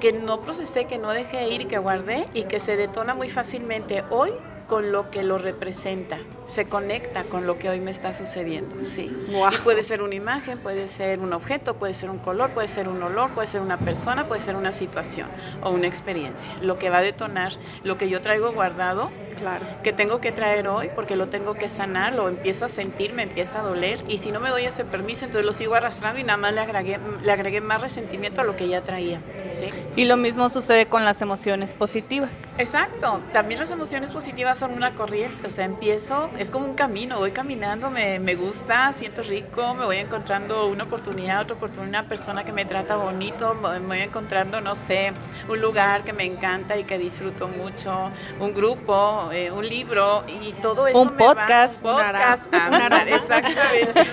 que 0.00 0.12
no 0.12 0.40
procesé, 0.40 0.86
que 0.86 0.98
no 0.98 1.10
dejé 1.10 1.48
ir 1.48 1.66
que 1.66 1.78
guardé 1.78 2.28
y 2.34 2.44
que 2.44 2.60
se 2.60 2.76
detona 2.76 3.14
muy 3.14 3.28
fácilmente 3.28 4.04
hoy 4.10 4.30
con 4.66 4.92
lo 4.92 5.10
que 5.10 5.22
lo 5.22 5.38
representa, 5.38 6.18
se 6.46 6.66
conecta 6.66 7.24
con 7.24 7.46
lo 7.46 7.58
que 7.58 7.68
hoy 7.68 7.80
me 7.80 7.90
está 7.90 8.12
sucediendo, 8.12 8.82
sí. 8.82 9.14
Y 9.28 9.56
puede 9.58 9.82
ser 9.82 10.02
una 10.02 10.14
imagen, 10.14 10.58
puede 10.58 10.88
ser 10.88 11.20
un 11.20 11.32
objeto, 11.32 11.74
puede 11.74 11.94
ser 11.94 12.10
un 12.10 12.18
color, 12.18 12.50
puede 12.50 12.68
ser 12.68 12.88
un 12.88 13.02
olor, 13.02 13.30
puede 13.30 13.46
ser 13.46 13.60
una 13.60 13.78
persona, 13.78 14.26
puede 14.26 14.40
ser 14.40 14.56
una 14.56 14.72
situación 14.72 15.28
o 15.62 15.70
una 15.70 15.86
experiencia. 15.86 16.52
Lo 16.60 16.78
que 16.78 16.90
va 16.90 16.98
a 16.98 17.02
detonar, 17.02 17.52
lo 17.82 17.98
que 17.98 18.08
yo 18.08 18.20
traigo 18.20 18.52
guardado 18.52 19.10
Claro. 19.38 19.64
que 19.82 19.92
tengo 19.92 20.20
que 20.20 20.30
traer 20.32 20.68
hoy 20.68 20.90
porque 20.94 21.16
lo 21.16 21.28
tengo 21.28 21.54
que 21.54 21.68
sanar, 21.68 22.14
lo 22.14 22.28
empiezo 22.28 22.66
a 22.66 22.68
sentir, 22.68 23.12
me 23.12 23.24
empieza 23.24 23.60
a 23.60 23.62
doler 23.62 24.02
y 24.08 24.18
si 24.18 24.30
no 24.30 24.40
me 24.40 24.48
doy 24.48 24.64
ese 24.64 24.84
permiso, 24.84 25.24
entonces 25.24 25.44
lo 25.44 25.52
sigo 25.52 25.74
arrastrando 25.74 26.20
y 26.20 26.24
nada 26.24 26.36
más 26.36 26.54
le 26.54 26.60
agregué, 26.60 26.98
le 27.22 27.32
agregué 27.32 27.60
más 27.60 27.82
resentimiento 27.82 28.40
a 28.40 28.44
lo 28.44 28.56
que 28.56 28.68
ya 28.68 28.80
traía. 28.80 29.20
¿sí? 29.52 29.66
Y 29.96 30.04
lo 30.04 30.16
mismo 30.16 30.48
sucede 30.50 30.86
con 30.86 31.04
las 31.04 31.20
emociones 31.20 31.72
positivas. 31.72 32.44
Exacto, 32.58 33.20
también 33.32 33.60
las 33.60 33.70
emociones 33.70 34.12
positivas 34.12 34.53
son 34.54 34.72
una 34.72 34.94
corriente, 34.94 35.46
o 35.46 35.50
sea, 35.50 35.64
empiezo, 35.64 36.30
es 36.38 36.50
como 36.50 36.66
un 36.66 36.74
camino, 36.74 37.18
voy 37.18 37.30
caminando, 37.32 37.90
me, 37.90 38.18
me 38.18 38.34
gusta, 38.34 38.92
siento 38.92 39.22
rico, 39.22 39.74
me 39.74 39.84
voy 39.84 39.96
encontrando 39.98 40.66
una 40.68 40.84
oportunidad, 40.84 41.42
otra 41.42 41.56
oportunidad, 41.56 41.88
una 41.88 42.08
persona 42.08 42.44
que 42.44 42.52
me 42.52 42.64
trata 42.64 42.96
bonito, 42.96 43.54
me 43.54 43.78
voy 43.80 43.98
encontrando, 44.00 44.60
no 44.60 44.74
sé, 44.74 45.12
un 45.48 45.60
lugar 45.60 46.04
que 46.04 46.12
me 46.12 46.24
encanta 46.24 46.76
y 46.76 46.84
que 46.84 46.98
disfruto 46.98 47.48
mucho, 47.48 48.10
un 48.40 48.54
grupo, 48.54 49.30
eh, 49.32 49.50
un 49.50 49.68
libro 49.68 50.24
y 50.28 50.52
todo 50.60 50.86
eso 50.86 50.98
Un 51.00 51.14
me 51.16 51.24
va- 51.24 51.34
podcast. 51.34 51.74
un 51.76 51.82
podcast, 51.92 52.54
ándale, 52.54 53.14
exactamente. 53.14 54.04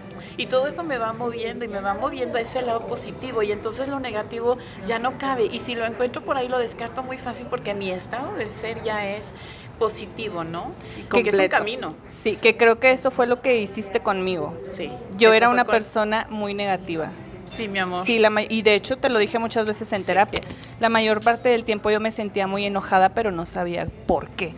Y 0.36 0.46
todo 0.46 0.66
eso 0.68 0.82
me 0.84 0.96
va 0.96 1.12
moviendo 1.12 1.66
y 1.66 1.68
me 1.68 1.80
va 1.80 1.92
moviendo 1.92 2.38
a 2.38 2.40
ese 2.40 2.62
lado 2.62 2.86
positivo 2.86 3.42
y 3.42 3.52
entonces 3.52 3.88
lo 3.88 4.00
negativo 4.00 4.56
ya 4.86 4.98
no 4.98 5.18
cabe. 5.18 5.44
Y 5.44 5.58
si 5.60 5.74
lo 5.74 5.84
encuentro 5.84 6.22
por 6.22 6.38
ahí 6.38 6.48
lo 6.48 6.56
descarto 6.58 7.02
muy 7.02 7.18
fácil 7.18 7.46
porque 7.50 7.74
mi 7.74 7.90
estado 7.90 8.32
de 8.36 8.48
ser 8.48 8.82
ya 8.82 9.06
es 9.06 9.34
positivo, 9.80 10.44
¿no? 10.44 10.72
Que 11.10 11.22
es 11.28 11.36
un 11.36 11.48
camino. 11.48 11.94
Sí, 12.22 12.36
que 12.40 12.56
creo 12.56 12.78
que 12.78 12.92
eso 12.92 13.10
fue 13.10 13.26
lo 13.26 13.40
que 13.40 13.60
hiciste 13.60 13.98
conmigo. 13.98 14.54
Sí. 14.76 14.90
Yo 15.16 15.32
era 15.32 15.48
una 15.48 15.64
con- 15.64 15.72
persona 15.72 16.26
muy 16.30 16.54
negativa. 16.54 17.08
Sí, 17.46 17.66
mi 17.66 17.80
amor. 17.80 18.06
Sí, 18.06 18.20
la 18.20 18.30
y 18.48 18.62
de 18.62 18.74
hecho 18.76 18.96
te 18.98 19.08
lo 19.08 19.18
dije 19.18 19.40
muchas 19.40 19.66
veces 19.66 19.92
en 19.92 20.04
terapia. 20.04 20.42
La 20.78 20.88
mayor 20.88 21.20
parte 21.20 21.48
del 21.48 21.64
tiempo 21.64 21.90
yo 21.90 21.98
me 21.98 22.12
sentía 22.12 22.46
muy 22.46 22.64
enojada, 22.64 23.08
pero 23.08 23.32
no 23.32 23.44
sabía 23.46 23.88
por 24.06 24.28
qué. 24.28 24.54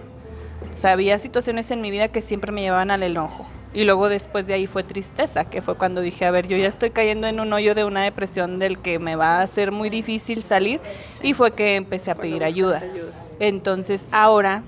O 0.74 0.76
sea, 0.76 0.92
había 0.92 1.18
situaciones 1.18 1.70
en 1.70 1.80
mi 1.80 1.90
vida 1.90 2.08
que 2.08 2.20
siempre 2.20 2.52
me 2.52 2.60
llevaban 2.60 2.90
al 2.90 3.02
enojo. 3.02 3.46
Y 3.74 3.84
luego 3.84 4.10
después 4.10 4.46
de 4.46 4.52
ahí 4.52 4.66
fue 4.66 4.82
tristeza, 4.84 5.46
que 5.46 5.62
fue 5.62 5.76
cuando 5.76 6.02
dije, 6.02 6.26
a 6.26 6.30
ver, 6.30 6.46
yo 6.46 6.58
ya 6.58 6.68
estoy 6.68 6.90
cayendo 6.90 7.26
en 7.26 7.40
un 7.40 7.50
hoyo 7.54 7.74
de 7.74 7.84
una 7.84 8.02
depresión 8.02 8.58
del 8.58 8.78
que 8.78 8.98
me 8.98 9.16
va 9.16 9.40
a 9.40 9.46
ser 9.46 9.72
muy 9.72 9.88
difícil 9.88 10.42
salir. 10.42 10.78
Sí. 11.06 11.28
Y 11.28 11.32
fue 11.32 11.52
que 11.52 11.76
empecé 11.76 12.10
a 12.10 12.14
pedir 12.16 12.44
ayuda. 12.44 12.82
Entonces 13.40 14.06
ahora 14.12 14.62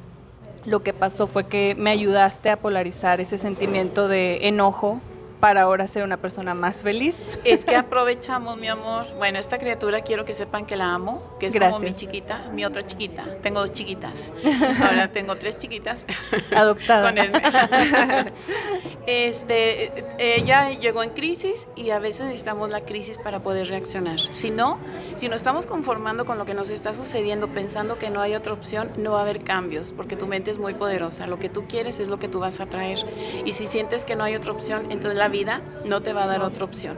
lo 0.67 0.83
que 0.83 0.93
pasó 0.93 1.27
fue 1.27 1.47
que 1.47 1.75
me 1.79 1.91
ayudaste 1.91 2.51
a 2.51 2.57
polarizar 2.57 3.21
ese 3.21 3.39
sentimiento 3.39 4.09
de 4.09 4.49
enojo 4.49 5.01
para 5.45 5.61
ahora 5.61 5.87
ser 5.87 6.05
una 6.05 6.17
persona 6.17 6.55
más 6.55 6.83
feliz. 6.83 7.17
Es 7.45 7.67
que 7.67 7.77
aprovechamos, 7.85 8.57
mi 8.57 8.67
amor. 8.67 9.15
Bueno, 9.19 9.39
esta 9.39 9.59
criatura 9.59 10.01
quiero 10.01 10.25
que 10.25 10.33
sepan 10.33 10.65
que 10.65 10.75
la 10.75 10.95
amo, 10.95 11.23
que 11.39 11.49
es 11.49 11.53
como 11.53 11.81
mi 11.81 11.89
Gracias. 11.89 11.97
chiquita, 11.97 12.49
mi 12.55 12.65
otra 12.65 12.87
chiquita. 12.87 13.27
Tengo 13.43 13.61
dos 13.61 13.71
chiquitas. 13.71 14.33
Ahora 14.83 15.09
tengo 15.13 15.37
tres 15.37 15.59
chiquitas. 15.59 16.07
Adoptada. 16.51 17.13
Con. 17.13 18.33
Este, 19.07 19.93
ella 20.17 20.71
llegó 20.71 21.03
en 21.03 21.11
crisis 21.11 21.67
y 21.77 21.91
a 21.91 21.99
veces 21.99 22.25
necesitamos 22.25 22.71
la 22.71 22.81
crisis 22.81 23.19
para 23.19 23.41
poder 23.41 23.69
reaccionar. 23.69 24.19
Si 24.19 24.51
no, 24.51 24.79
si 25.17 25.29
nos 25.29 25.37
estamos 25.37 25.67
conformando 25.67 26.25
con 26.25 26.39
lo 26.39 26.47
que 26.47 26.55
nos 26.55 26.71
está 26.71 26.95
sucediendo, 26.95 27.49
pensando 27.49 27.99
que 27.99 28.09
no 28.09 28.23
hay 28.23 28.35
otra 28.35 28.55
opción, 28.55 28.91
no 28.97 29.13
va 29.13 29.19
a 29.19 29.23
haber 29.23 29.45
cambios, 29.45 29.93
porque 29.93 30.17
tu 30.17 30.27
mente 30.27 30.51
es 30.51 30.59
muy 30.59 30.73
poderosa. 30.73 31.27
Lo 31.27 31.39
que 31.39 31.51
tú 31.51 31.67
quieres 31.69 32.01
es 32.01 32.09
lo 32.09 32.19
que 32.19 32.29
tú 32.29 32.41
vas 32.41 32.61
a 32.61 32.67
traer. 32.67 32.99
Y 33.45 33.53
si 33.53 33.67
sientes 33.67 34.07
que 34.07 34.17
no 34.17 34.25
hay 34.25 34.37
otra 34.37 34.53
opción, 34.53 34.91
entonces 34.91 35.19
la 35.19 35.29
vida 35.35 35.61
no 35.85 36.01
te 36.01 36.13
va 36.13 36.25
a 36.25 36.27
dar 36.29 36.43
otra 36.43 36.65
opción. 36.65 36.97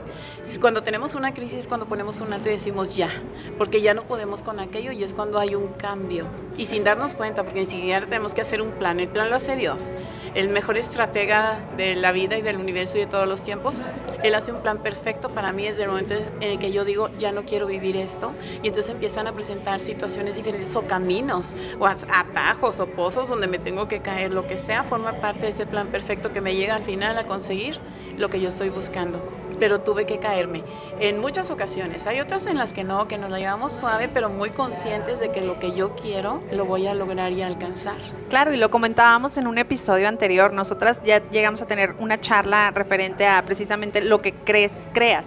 Cuando 0.61 0.83
tenemos 0.83 1.15
una 1.15 1.33
crisis, 1.33 1.67
cuando 1.67 1.87
ponemos 1.87 2.21
un 2.21 2.31
alto 2.33 2.49
y 2.49 2.51
decimos 2.53 2.95
ya, 2.95 3.09
porque 3.57 3.81
ya 3.81 3.93
no 3.95 4.03
podemos 4.03 4.43
con 4.43 4.59
aquello 4.59 4.91
y 4.91 5.03
es 5.03 5.13
cuando 5.15 5.39
hay 5.39 5.55
un 5.55 5.69
cambio. 5.73 6.25
Y 6.55 6.67
sin 6.67 6.83
darnos 6.83 7.15
cuenta, 7.15 7.43
porque 7.43 7.61
ni 7.61 7.65
siquiera 7.65 8.05
tenemos 8.05 8.33
que 8.35 8.41
hacer 8.41 8.61
un 8.61 8.71
plan, 8.71 8.99
el 8.99 9.07
plan 9.07 9.29
lo 9.31 9.35
hace 9.35 9.55
Dios. 9.55 9.91
El 10.35 10.49
mejor 10.49 10.77
estratega 10.77 11.59
de 11.77 11.95
la 11.95 12.11
vida 12.11 12.37
y 12.37 12.41
del 12.43 12.57
universo 12.57 12.97
y 12.97 13.01
de 13.01 13.07
todos 13.07 13.27
los 13.27 13.43
tiempos, 13.43 13.81
Él 14.23 14.35
hace 14.35 14.51
un 14.51 14.61
plan 14.61 14.77
perfecto 14.77 15.29
para 15.29 15.51
mí 15.51 15.63
desde 15.63 15.83
el 15.83 15.89
momento 15.89 16.13
en 16.13 16.51
el 16.51 16.59
que 16.59 16.71
yo 16.71 16.85
digo 16.85 17.09
ya 17.17 17.31
no 17.31 17.43
quiero 17.43 17.65
vivir 17.67 17.97
esto 17.97 18.31
y 18.63 18.67
entonces 18.67 18.91
empiezan 18.91 19.27
a 19.27 19.31
presentar 19.33 19.79
situaciones 19.79 20.35
diferentes 20.35 20.75
o 20.75 20.83
caminos 20.83 21.55
o 21.79 21.87
at- 21.87 22.05
atajos 22.13 22.79
o 22.79 22.85
pozos 22.87 23.27
donde 23.27 23.47
me 23.47 23.57
tengo 23.59 23.87
que 23.87 23.99
caer, 24.01 24.33
lo 24.33 24.45
que 24.47 24.57
sea, 24.57 24.83
forma 24.83 25.13
parte 25.13 25.41
de 25.41 25.49
ese 25.49 25.65
plan 25.65 25.87
perfecto 25.87 26.31
que 26.31 26.41
me 26.41 26.55
llega 26.55 26.75
al 26.75 26.83
final 26.83 27.17
a 27.17 27.25
conseguir 27.25 27.79
lo 28.17 28.26
que 28.29 28.39
yo 28.41 28.47
estoy 28.49 28.69
buscando. 28.69 29.21
Pero 29.59 29.79
tuve 29.81 30.05
que 30.05 30.19
caerme 30.19 30.63
en 30.99 31.19
muchas 31.19 31.49
ocasiones. 31.49 32.05
Hay 32.05 32.19
otras 32.19 32.45
en 32.45 32.57
las 32.57 32.73
que 32.73 32.83
no, 32.83 33.07
que 33.07 33.17
nos 33.17 33.31
la 33.31 33.39
llevamos 33.39 33.73
suave, 33.73 34.07
pero 34.07 34.29
muy 34.29 34.51
conscientes 34.51 35.19
de 35.19 35.31
que 35.31 35.41
lo 35.41 35.59
que 35.59 35.71
yo 35.73 35.95
quiero 35.95 36.43
lo 36.51 36.65
voy 36.65 36.85
a 36.85 36.93
lograr 36.93 37.31
y 37.31 37.41
alcanzar. 37.41 37.97
Claro, 38.29 38.53
y 38.53 38.57
lo 38.57 38.69
comentábamos 38.69 39.35
en 39.37 39.47
un 39.47 39.57
episodio 39.57 40.07
anterior. 40.07 40.53
Nosotras 40.53 41.01
ya 41.03 41.27
llegamos 41.31 41.61
a 41.63 41.65
tener 41.65 41.95
una 41.97 42.19
charla 42.19 42.69
referente 42.69 43.25
a 43.25 43.41
precisamente 43.43 44.01
lo 44.01 44.21
que 44.21 44.31
crees, 44.33 44.87
creas, 44.93 45.25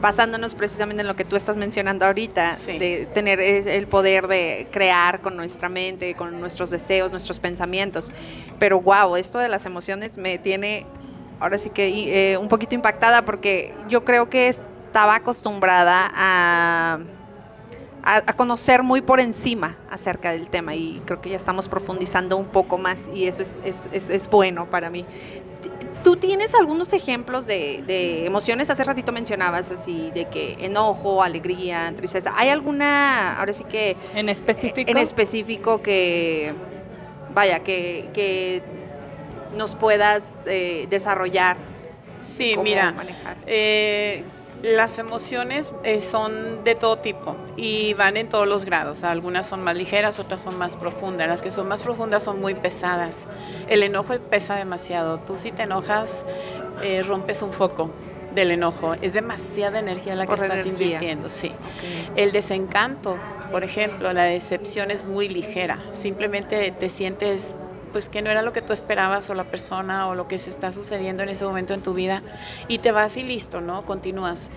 basándonos 0.00 0.54
precisamente 0.56 1.02
en 1.02 1.06
lo 1.06 1.14
que 1.14 1.24
tú 1.24 1.36
estás 1.36 1.56
mencionando 1.56 2.04
ahorita, 2.04 2.52
Sí. 2.52 2.76
de 2.78 3.06
tener 3.14 3.40
el 3.40 3.86
poder 3.86 4.26
de 4.26 4.66
crear 4.72 5.20
con 5.20 5.36
nuestra 5.36 5.68
mente, 5.68 6.14
con 6.14 6.40
nuestros 6.40 6.70
deseos, 6.70 7.10
nuestros 7.12 7.38
pensamientos. 7.38 8.12
Pero 8.58 8.80
wow, 8.80 9.14
esto 9.16 9.38
de 9.38 9.48
las 9.48 9.64
emociones 9.64 10.18
me 10.18 10.38
tiene 10.38 10.84
ahora 11.40 11.58
sí 11.58 11.70
que 11.70 12.32
eh, 12.32 12.36
un 12.38 12.48
poquito 12.48 12.74
impactada 12.74 13.22
porque 13.24 13.74
yo 13.88 14.04
creo 14.04 14.28
que 14.30 14.48
estaba 14.48 15.16
acostumbrada 15.16 16.10
a 16.14 16.98
a, 18.06 18.16
a 18.16 18.32
conocer 18.36 18.82
muy 18.82 19.00
por 19.00 19.18
encima 19.18 19.76
acerca 19.90 20.30
del 20.32 20.50
tema 20.50 20.74
y 20.74 21.00
creo 21.06 21.22
que 21.22 21.30
ya 21.30 21.36
estamos 21.36 21.70
profundizando 21.70 22.36
un 22.36 22.44
poco 22.44 22.76
más 22.76 23.08
y 23.14 23.26
eso 23.26 23.40
es, 23.40 23.58
es- 23.64 23.88
es- 23.92 24.10
es 24.10 24.28
bueno 24.28 24.66
para 24.66 24.90
mí. 24.90 25.06
¿Tú 26.02 26.16
tienes 26.16 26.54
algunos 26.54 26.92
ejemplos 26.92 27.46
de, 27.46 27.82
de 27.86 28.26
emociones? 28.26 28.68
Hace 28.68 28.84
ratito 28.84 29.10
mencionabas 29.10 29.70
así, 29.70 30.10
de 30.14 30.26
que 30.26 30.54
enojo, 30.60 31.22
alegría, 31.22 31.94
tristeza. 31.96 32.34
¿Hay 32.36 32.50
alguna, 32.50 33.38
ahora 33.38 33.54
sí 33.54 33.64
que 33.64 33.96
En 34.14 34.28
específico. 34.28 34.90
en 34.90 34.98
específico 34.98 35.80
que, 35.80 36.52
vaya, 37.32 37.60
que, 37.60 38.10
que 38.12 38.62
nos 39.56 39.74
puedas 39.74 40.42
eh, 40.46 40.86
desarrollar? 40.90 41.56
Sí, 42.20 42.52
cómo 42.52 42.64
mira, 42.64 42.92
manejar? 42.92 43.36
eh, 43.46 44.24
las 44.62 44.98
emociones 44.98 45.72
eh, 45.82 46.00
son 46.00 46.64
de 46.64 46.74
todo 46.74 46.96
tipo 46.98 47.36
y 47.54 47.92
van 47.94 48.16
en 48.16 48.30
todos 48.30 48.48
los 48.48 48.64
grados. 48.64 49.04
Algunas 49.04 49.46
son 49.46 49.62
más 49.62 49.76
ligeras, 49.76 50.18
otras 50.18 50.40
son 50.40 50.56
más 50.56 50.74
profundas. 50.74 51.28
Las 51.28 51.42
que 51.42 51.50
son 51.50 51.68
más 51.68 51.82
profundas 51.82 52.22
son 52.24 52.40
muy 52.40 52.54
pesadas. 52.54 53.26
El 53.68 53.82
enojo 53.82 54.14
pesa 54.30 54.56
demasiado. 54.56 55.18
Tú 55.18 55.36
si 55.36 55.52
te 55.52 55.64
enojas, 55.64 56.24
eh, 56.82 57.02
rompes 57.02 57.42
un 57.42 57.52
foco 57.52 57.90
del 58.34 58.52
enojo. 58.52 58.94
Es 59.02 59.12
demasiada 59.12 59.80
energía 59.80 60.14
la 60.14 60.24
que 60.24 60.30
Por 60.34 60.38
estás 60.38 60.64
energía. 60.64 60.86
invirtiendo, 60.86 61.28
sí. 61.28 61.52
El 62.16 62.32
desencanto, 62.32 63.18
por 63.52 63.64
ejemplo, 63.64 64.14
la 64.14 64.24
decepción 64.24 64.90
es 64.90 65.04
muy 65.04 65.28
ligera. 65.28 65.78
Simplemente 65.92 66.70
te 66.72 66.88
sientes 66.88 67.54
pues 67.94 68.08
que 68.08 68.22
no 68.22 68.30
era 68.30 68.42
lo 68.42 68.52
que 68.52 68.60
tú 68.60 68.72
esperabas 68.72 69.30
o 69.30 69.34
la 69.34 69.44
persona 69.44 70.08
o 70.08 70.16
lo 70.16 70.26
que 70.26 70.36
se 70.36 70.50
está 70.50 70.72
sucediendo 70.72 71.22
en 71.22 71.28
ese 71.28 71.44
momento 71.44 71.74
en 71.74 71.80
tu 71.80 71.94
vida 71.94 72.24
y 72.66 72.78
te 72.78 72.90
vas 72.90 73.16
y 73.16 73.22
listo, 73.22 73.60
¿no? 73.60 73.82
Continúas. 73.82 74.50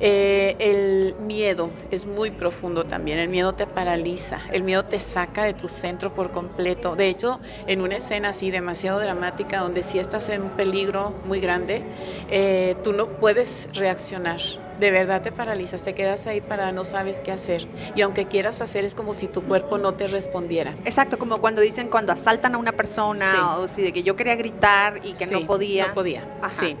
Eh, 0.00 0.54
el 0.58 1.14
miedo 1.20 1.70
es 1.90 2.04
muy 2.04 2.30
profundo 2.30 2.84
también, 2.84 3.18
el 3.18 3.30
miedo 3.30 3.54
te 3.54 3.66
paraliza, 3.66 4.42
el 4.52 4.64
miedo 4.64 4.84
te 4.84 5.00
saca 5.00 5.44
de 5.44 5.54
tu 5.54 5.66
centro 5.66 6.12
por 6.12 6.30
completo. 6.30 6.94
De 6.94 7.08
hecho, 7.08 7.40
en 7.66 7.80
una 7.80 7.96
escena 7.96 8.28
así 8.28 8.50
demasiado 8.50 9.00
dramática, 9.00 9.60
donde 9.60 9.82
si 9.82 9.98
estás 9.98 10.28
en 10.28 10.42
un 10.42 10.50
peligro 10.50 11.14
muy 11.24 11.40
grande, 11.40 11.84
eh, 12.30 12.76
tú 12.84 12.92
no 12.92 13.06
puedes 13.06 13.70
reaccionar. 13.72 14.40
De 14.80 14.90
verdad 14.90 15.22
te 15.22 15.30
paralizas, 15.32 15.82
te 15.82 15.94
quedas 15.94 16.26
ahí 16.26 16.40
para 16.40 16.72
no 16.72 16.82
sabes 16.84 17.20
qué 17.20 17.30
hacer. 17.32 17.66
Y 17.94 18.02
aunque 18.02 18.26
quieras 18.26 18.60
hacer, 18.60 18.84
es 18.84 18.94
como 18.94 19.14
si 19.14 19.28
tu 19.28 19.42
cuerpo 19.42 19.78
no 19.78 19.94
te 19.94 20.06
respondiera. 20.08 20.72
Exacto, 20.84 21.18
como 21.18 21.40
cuando 21.40 21.60
dicen 21.62 21.88
cuando 21.88 22.12
asaltan 22.12 22.54
a 22.54 22.58
una 22.58 22.72
persona 22.72 23.24
Sí. 23.30 23.36
o 23.58 23.68
si 23.68 23.82
de 23.82 23.92
que 23.92 24.02
yo 24.02 24.16
quería 24.16 24.34
gritar 24.34 25.00
y 25.04 25.12
que 25.12 25.26
Sí, 25.26 25.32
no 25.32 25.46
podía. 25.46 25.88
No 25.88 25.94
podía, 25.94 26.22
Ajá. 26.42 26.52
sí. 26.60 26.76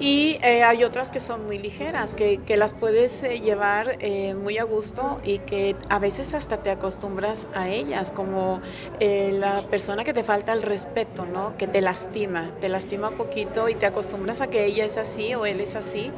Y 0.00 0.38
eh, 0.42 0.64
hay 0.64 0.82
otras 0.84 1.10
que 1.10 1.20
son 1.20 1.44
muy 1.46 1.58
ligeras, 1.58 2.14
que, 2.14 2.38
que 2.38 2.56
las 2.56 2.72
puedes 2.74 3.22
eh, 3.22 3.38
llevar 3.40 3.98
eh, 4.00 4.34
muy 4.34 4.58
a 4.58 4.64
gusto 4.64 5.20
y 5.22 5.38
que 5.40 5.76
a 5.90 5.98
veces 6.00 6.34
hasta 6.34 6.56
te 6.56 6.70
acostumbras 6.70 7.46
a 7.54 7.68
ellas, 7.68 8.10
como 8.10 8.60
la 9.00 9.62
persona 9.70 10.02
que 10.02 10.12
te 10.14 10.24
falta 10.24 10.52
el 10.54 10.62
respeto, 10.62 11.26
¿no? 11.26 11.56
Que 11.58 11.68
te 11.68 11.80
lastima, 11.82 12.50
te 12.60 12.68
lastima 12.68 13.10
un 13.10 13.16
poquito 13.16 13.68
y 13.68 13.74
te 13.74 13.86
acostumbras 13.86 14.40
a 14.40 14.48
que 14.48 14.64
ella 14.64 14.84
es 14.86 14.96
así 14.96 15.34
o 15.34 15.44
él 15.46 15.60
es 15.60 15.76
así 15.76 16.10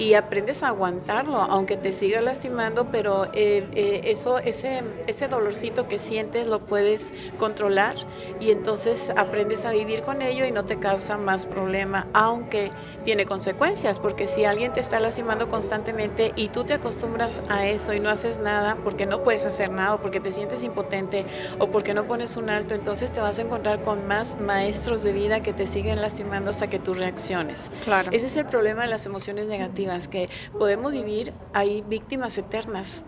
y 0.00 0.14
aprendes 0.14 0.62
a 0.62 0.68
aguantarlo, 0.68 1.36
aunque 1.36 1.76
te 1.76 1.92
siga 1.92 2.22
lastimando, 2.22 2.86
pero 2.90 3.26
eh, 3.34 3.66
eh, 3.74 4.00
eso, 4.04 4.38
ese, 4.38 4.82
ese 5.06 5.28
dolorcito 5.28 5.88
que 5.88 5.98
sientes 5.98 6.46
lo 6.46 6.60
puedes 6.60 7.12
controlar 7.38 7.94
y 8.40 8.50
entonces 8.50 9.12
aprendes 9.14 9.66
a 9.66 9.72
vivir 9.72 10.00
con 10.00 10.22
ello 10.22 10.46
y 10.46 10.52
no 10.52 10.64
te 10.64 10.78
causa 10.78 11.18
más 11.18 11.44
problema, 11.44 12.06
aunque 12.14 12.70
tiene 13.04 13.26
consecuencias, 13.26 13.98
porque 13.98 14.26
si 14.26 14.46
alguien 14.46 14.72
te 14.72 14.80
está 14.80 15.00
lastimando 15.00 15.50
constantemente 15.50 16.32
y 16.34 16.48
tú 16.48 16.64
te 16.64 16.72
acostumbras 16.72 17.42
a 17.50 17.66
eso 17.66 17.92
y 17.92 18.00
no 18.00 18.08
haces 18.08 18.38
nada 18.38 18.78
porque 18.82 19.04
no 19.04 19.22
puedes 19.22 19.44
hacer 19.44 19.70
nada, 19.70 19.98
porque 19.98 20.18
te 20.18 20.32
sientes 20.32 20.64
impotente 20.64 21.26
o 21.58 21.66
porque 21.66 21.92
no 21.92 22.04
pones 22.04 22.38
un 22.38 22.48
alto, 22.48 22.74
entonces 22.74 23.12
te 23.12 23.20
vas 23.20 23.38
a 23.38 23.42
encontrar 23.42 23.82
con 23.82 24.08
más 24.08 24.40
maestros 24.40 25.02
de 25.02 25.12
vida 25.12 25.42
que 25.42 25.52
te 25.52 25.66
siguen 25.66 26.00
lastimando 26.00 26.50
hasta 26.50 26.70
que 26.70 26.78
tú 26.78 26.94
reacciones. 26.94 27.70
Claro. 27.84 28.10
Ese 28.12 28.26
es 28.26 28.36
el 28.38 28.46
problema 28.46 28.82
de 28.82 28.88
las 28.88 29.04
emociones 29.04 29.46
negativas, 29.46 29.89
que 30.08 30.28
podemos 30.58 30.92
vivir, 30.92 31.32
hay 31.52 31.82
víctimas 31.82 32.38
eternas 32.38 33.04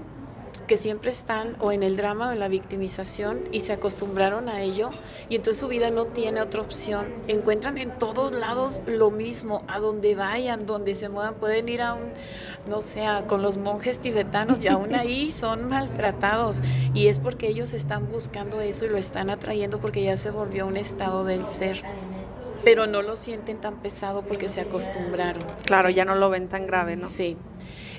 que 0.66 0.76
siempre 0.78 1.10
están 1.10 1.56
o 1.60 1.72
en 1.72 1.82
el 1.82 1.96
drama 1.96 2.28
o 2.28 2.32
en 2.32 2.40
la 2.40 2.48
victimización 2.48 3.48
y 3.52 3.60
se 3.60 3.72
acostumbraron 3.72 4.48
a 4.48 4.62
ello 4.62 4.90
y 5.28 5.36
entonces 5.36 5.60
su 5.60 5.68
vida 5.68 5.90
no 5.90 6.06
tiene 6.06 6.40
otra 6.40 6.60
opción. 6.60 7.06
Encuentran 7.28 7.78
en 7.78 7.98
todos 7.98 8.32
lados 8.32 8.80
lo 8.86 9.10
mismo, 9.10 9.64
a 9.68 9.78
donde 9.80 10.14
vayan, 10.14 10.66
donde 10.66 10.94
se 10.94 11.08
muevan, 11.08 11.34
pueden 11.34 11.68
ir 11.68 11.82
a 11.82 11.94
un, 11.94 12.12
no 12.68 12.80
sé, 12.80 13.04
con 13.26 13.42
los 13.42 13.58
monjes 13.58 13.98
tibetanos 13.98 14.62
y 14.64 14.68
aún 14.68 14.94
ahí 14.94 15.30
son 15.32 15.68
maltratados. 15.68 16.60
Y 16.94 17.08
es 17.08 17.18
porque 17.18 17.48
ellos 17.48 17.74
están 17.74 18.08
buscando 18.10 18.60
eso 18.60 18.84
y 18.84 18.88
lo 18.88 18.98
están 18.98 19.30
atrayendo 19.30 19.78
porque 19.78 20.02
ya 20.02 20.16
se 20.16 20.30
volvió 20.30 20.66
un 20.66 20.76
estado 20.76 21.24
del 21.24 21.44
ser 21.44 21.82
pero 22.64 22.86
no 22.86 23.02
lo 23.02 23.16
sienten 23.16 23.60
tan 23.60 23.76
pesado 23.76 24.22
porque 24.22 24.48
se 24.48 24.60
acostumbraron. 24.60 25.44
Claro, 25.64 25.90
ya 25.90 26.04
no 26.04 26.14
lo 26.14 26.30
ven 26.30 26.48
tan 26.48 26.66
grave, 26.66 26.96
¿no? 26.96 27.08
Sí. 27.08 27.36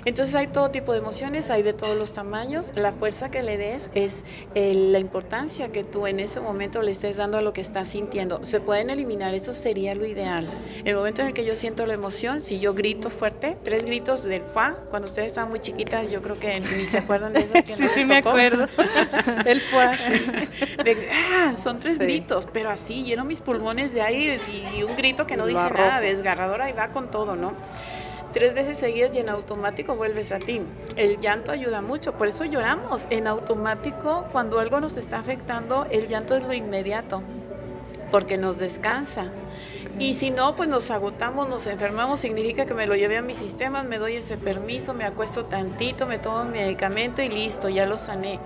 Entonces 0.04 0.34
hay 0.34 0.48
todo 0.48 0.70
tipo 0.70 0.92
de 0.92 0.98
emociones, 0.98 1.50
hay 1.50 1.62
de 1.62 1.72
todos 1.72 1.96
los 1.96 2.14
tamaños. 2.14 2.72
La 2.76 2.92
fuerza 2.92 3.30
que 3.30 3.42
le 3.42 3.56
des 3.56 3.90
es 3.94 4.24
eh, 4.54 4.74
la 4.74 4.98
importancia 4.98 5.72
que 5.72 5.84
tú 5.84 6.06
en 6.06 6.20
ese 6.20 6.40
momento 6.40 6.82
le 6.82 6.90
estés 6.90 7.16
dando 7.16 7.38
a 7.38 7.40
lo 7.40 7.52
que 7.52 7.60
estás 7.60 7.88
sintiendo. 7.88 8.44
Se 8.44 8.60
pueden 8.60 8.90
eliminar, 8.90 9.34
eso 9.34 9.54
sería 9.54 9.94
lo 9.94 10.06
ideal. 10.06 10.48
El 10.84 10.96
momento 10.96 11.22
en 11.22 11.28
el 11.28 11.34
que 11.34 11.44
yo 11.44 11.54
siento 11.54 11.86
la 11.86 11.94
emoción, 11.94 12.42
si 12.42 12.60
yo 12.60 12.74
grito 12.74 13.10
fuerte, 13.10 13.56
tres 13.62 13.86
gritos 13.86 14.24
del 14.24 14.42
fa, 14.42 14.76
cuando 14.90 15.08
ustedes 15.08 15.28
estaban 15.28 15.50
muy 15.50 15.60
chiquitas, 15.60 16.10
yo 16.10 16.20
creo 16.22 16.38
que 16.38 16.60
ni 16.60 16.86
se 16.86 16.98
acuerdan 16.98 17.32
de 17.32 17.40
eso. 17.40 17.54
Que 17.54 17.76
sí, 17.76 17.86
sí, 17.94 18.04
me 18.04 18.18
acuerdo. 18.18 18.68
El 19.46 19.60
fa. 19.60 19.92
ah, 21.12 21.54
son 21.56 21.78
tres 21.78 21.98
gritos, 21.98 22.46
pero 22.52 22.70
así, 22.70 23.04
lleno 23.04 23.24
mis 23.24 23.40
pulmones 23.40 23.92
de 23.92 24.02
aire 24.02 24.40
y, 24.52 24.82
un 24.82 24.96
grito 24.96 25.26
que 25.26 25.36
no 25.36 25.46
dice 25.46 25.70
nada, 25.70 26.00
desgarradora 26.00 26.68
y 26.68 26.72
va 26.72 26.88
con 26.88 27.10
todo, 27.10 27.36
¿no? 27.36 27.52
Tres 28.34 28.52
veces 28.52 28.76
seguidas 28.76 29.14
y 29.14 29.20
en 29.20 29.28
automático 29.28 29.94
vuelves 29.94 30.32
a 30.32 30.40
ti. 30.40 30.60
El 30.96 31.20
llanto 31.20 31.52
ayuda 31.52 31.80
mucho, 31.80 32.14
por 32.14 32.26
eso 32.26 32.44
lloramos. 32.44 33.06
En 33.08 33.28
automático, 33.28 34.26
cuando 34.32 34.58
algo 34.58 34.80
nos 34.80 34.96
está 34.96 35.20
afectando, 35.20 35.86
el 35.90 36.08
llanto 36.08 36.36
es 36.36 36.42
lo 36.42 36.52
inmediato, 36.52 37.22
porque 38.10 38.36
nos 38.36 38.58
descansa. 38.58 39.28
Y 40.00 40.14
si 40.14 40.32
no, 40.32 40.56
pues 40.56 40.68
nos 40.68 40.90
agotamos, 40.90 41.48
nos 41.48 41.68
enfermamos, 41.68 42.18
significa 42.18 42.66
que 42.66 42.74
me 42.74 42.88
lo 42.88 42.96
llevé 42.96 43.18
a 43.18 43.22
mis 43.22 43.38
sistemas, 43.38 43.84
me 43.84 43.98
doy 43.98 44.16
ese 44.16 44.36
permiso, 44.36 44.92
me 44.94 45.04
acuesto 45.04 45.44
tantito, 45.44 46.04
me 46.04 46.18
tomo 46.18 46.42
mi 46.42 46.58
medicamento 46.58 47.22
y 47.22 47.28
listo, 47.28 47.68
ya 47.68 47.86
lo 47.86 47.96
sané. 47.96 48.40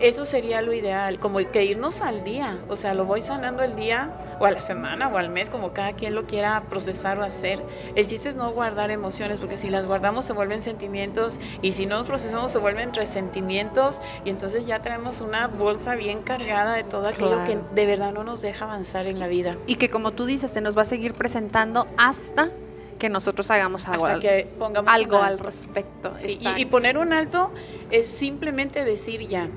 Eso 0.00 0.24
sería 0.24 0.62
lo 0.62 0.72
ideal, 0.72 1.18
como 1.18 1.38
que 1.38 1.64
irnos 1.64 2.00
al 2.00 2.24
día, 2.24 2.58
o 2.68 2.76
sea, 2.76 2.94
lo 2.94 3.04
voy 3.04 3.20
sanando 3.20 3.62
el 3.62 3.74
día 3.76 4.12
o 4.38 4.46
a 4.46 4.50
la 4.50 4.60
semana 4.60 5.08
o 5.08 5.18
al 5.18 5.30
mes, 5.30 5.50
como 5.50 5.72
cada 5.72 5.92
quien 5.92 6.14
lo 6.14 6.24
quiera 6.24 6.62
procesar 6.68 7.18
o 7.18 7.24
hacer. 7.24 7.60
El 7.96 8.06
chiste 8.06 8.30
es 8.30 8.34
no 8.34 8.50
guardar 8.52 8.90
emociones, 8.90 9.40
porque 9.40 9.56
si 9.56 9.70
las 9.70 9.86
guardamos 9.86 10.24
se 10.24 10.32
vuelven 10.32 10.60
sentimientos 10.60 11.40
y 11.62 11.72
si 11.72 11.86
no 11.86 11.98
los 11.98 12.06
procesamos 12.06 12.52
se 12.52 12.58
vuelven 12.58 12.94
resentimientos 12.94 14.00
y 14.24 14.30
entonces 14.30 14.66
ya 14.66 14.80
tenemos 14.80 15.20
una 15.20 15.48
bolsa 15.48 15.94
bien 15.96 16.22
cargada 16.22 16.74
de 16.74 16.84
todo 16.84 17.08
aquello 17.08 17.44
que 17.44 17.58
de 17.74 17.86
verdad 17.86 18.12
no 18.12 18.24
nos 18.24 18.40
deja 18.40 18.64
avanzar 18.64 19.06
en 19.06 19.18
la 19.18 19.26
vida. 19.26 19.56
Y 19.66 19.76
que 19.76 19.90
como 19.90 20.12
tú 20.12 20.24
dices, 20.24 20.50
se 20.50 20.60
nos 20.60 20.76
va 20.76 20.82
a 20.82 20.86
seguir 20.86 21.14
presentando 21.14 21.88
hasta 21.96 22.50
que 22.98 23.08
nosotros 23.08 23.50
hagamos 23.50 23.86
algo, 23.88 24.06
Hasta 24.06 24.20
que 24.20 24.48
pongamos 24.58 24.92
algo 24.92 25.18
al 25.18 25.38
respecto. 25.38 26.12
y, 26.26 26.60
y, 26.60 26.64
poner 26.66 26.98
un 26.98 27.12
alto 27.12 27.50
es 27.90 28.08
simplemente 28.08 28.84
decir 28.84 29.26
ya, 29.28 29.48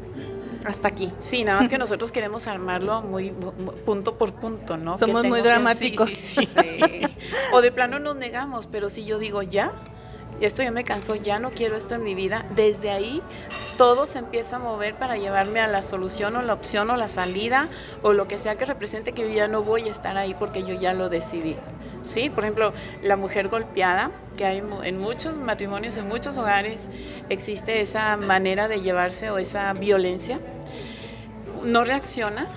hasta 0.65 0.87
aquí. 0.87 1.11
Sí, 1.19 1.43
nada 1.43 1.59
más 1.59 1.69
que 1.69 1.77
nosotros 1.77 2.11
queremos 2.11 2.47
armarlo 2.47 3.01
muy, 3.01 3.31
punto 3.85 4.17
por 4.17 4.33
punto, 4.33 4.77
¿no? 4.77 4.97
Somos 4.97 5.23
muy 5.25 5.41
dramáticos. 5.41 6.35
o 7.53 7.61
de 7.61 7.71
plano 7.71 7.99
nos 7.99 8.15
negamos, 8.15 8.67
pero 8.67 8.89
si 8.89 9.05
yo 9.05 9.19
digo 9.19 9.41
ya, 9.41 9.73
esto 10.39 10.63
ya 10.63 10.71
me 10.71 10.83
cansó, 10.83 11.15
ya 11.15 11.39
no 11.39 11.51
quiero 11.51 11.75
esto 11.75 11.95
en 11.95 12.03
mi 12.03 12.15
vida, 12.15 12.45
desde 12.55 12.89
ahí 12.89 13.21
todo 13.77 14.05
se 14.05 14.19
empieza 14.19 14.57
a 14.57 14.59
mover 14.59 14.95
para 14.95 15.17
llevarme 15.17 15.59
a 15.59 15.67
la 15.67 15.81
solución 15.81 16.35
o 16.35 16.41
la 16.41 16.53
opción 16.53 16.89
o 16.89 16.97
la 16.97 17.07
salida 17.07 17.69
o 18.01 18.13
lo 18.13 18.27
que 18.27 18.37
sea 18.37 18.55
que 18.55 18.65
represente 18.65 19.13
que 19.13 19.23
yo 19.23 19.35
ya 19.35 19.47
no 19.47 19.63
voy 19.63 19.83
a 19.87 19.91
estar 19.91 20.17
ahí 20.17 20.35
porque 20.37 20.63
yo 20.63 20.73
ya 20.73 20.93
lo 20.93 21.09
decidí. 21.09 21.55
Sí, 22.03 22.29
por 22.29 22.43
ejemplo, 22.43 22.73
la 23.03 23.15
mujer 23.15 23.47
golpeada, 23.47 24.11
que 24.37 24.45
hay 24.45 24.63
en 24.83 24.99
muchos 24.99 25.37
matrimonios, 25.37 25.97
en 25.97 26.07
muchos 26.07 26.37
hogares, 26.37 26.89
existe 27.29 27.81
esa 27.81 28.17
manera 28.17 28.67
de 28.67 28.81
llevarse 28.81 29.29
o 29.29 29.37
esa 29.37 29.71
violencia, 29.73 30.39
no 31.63 31.83
reacciona 31.83 32.47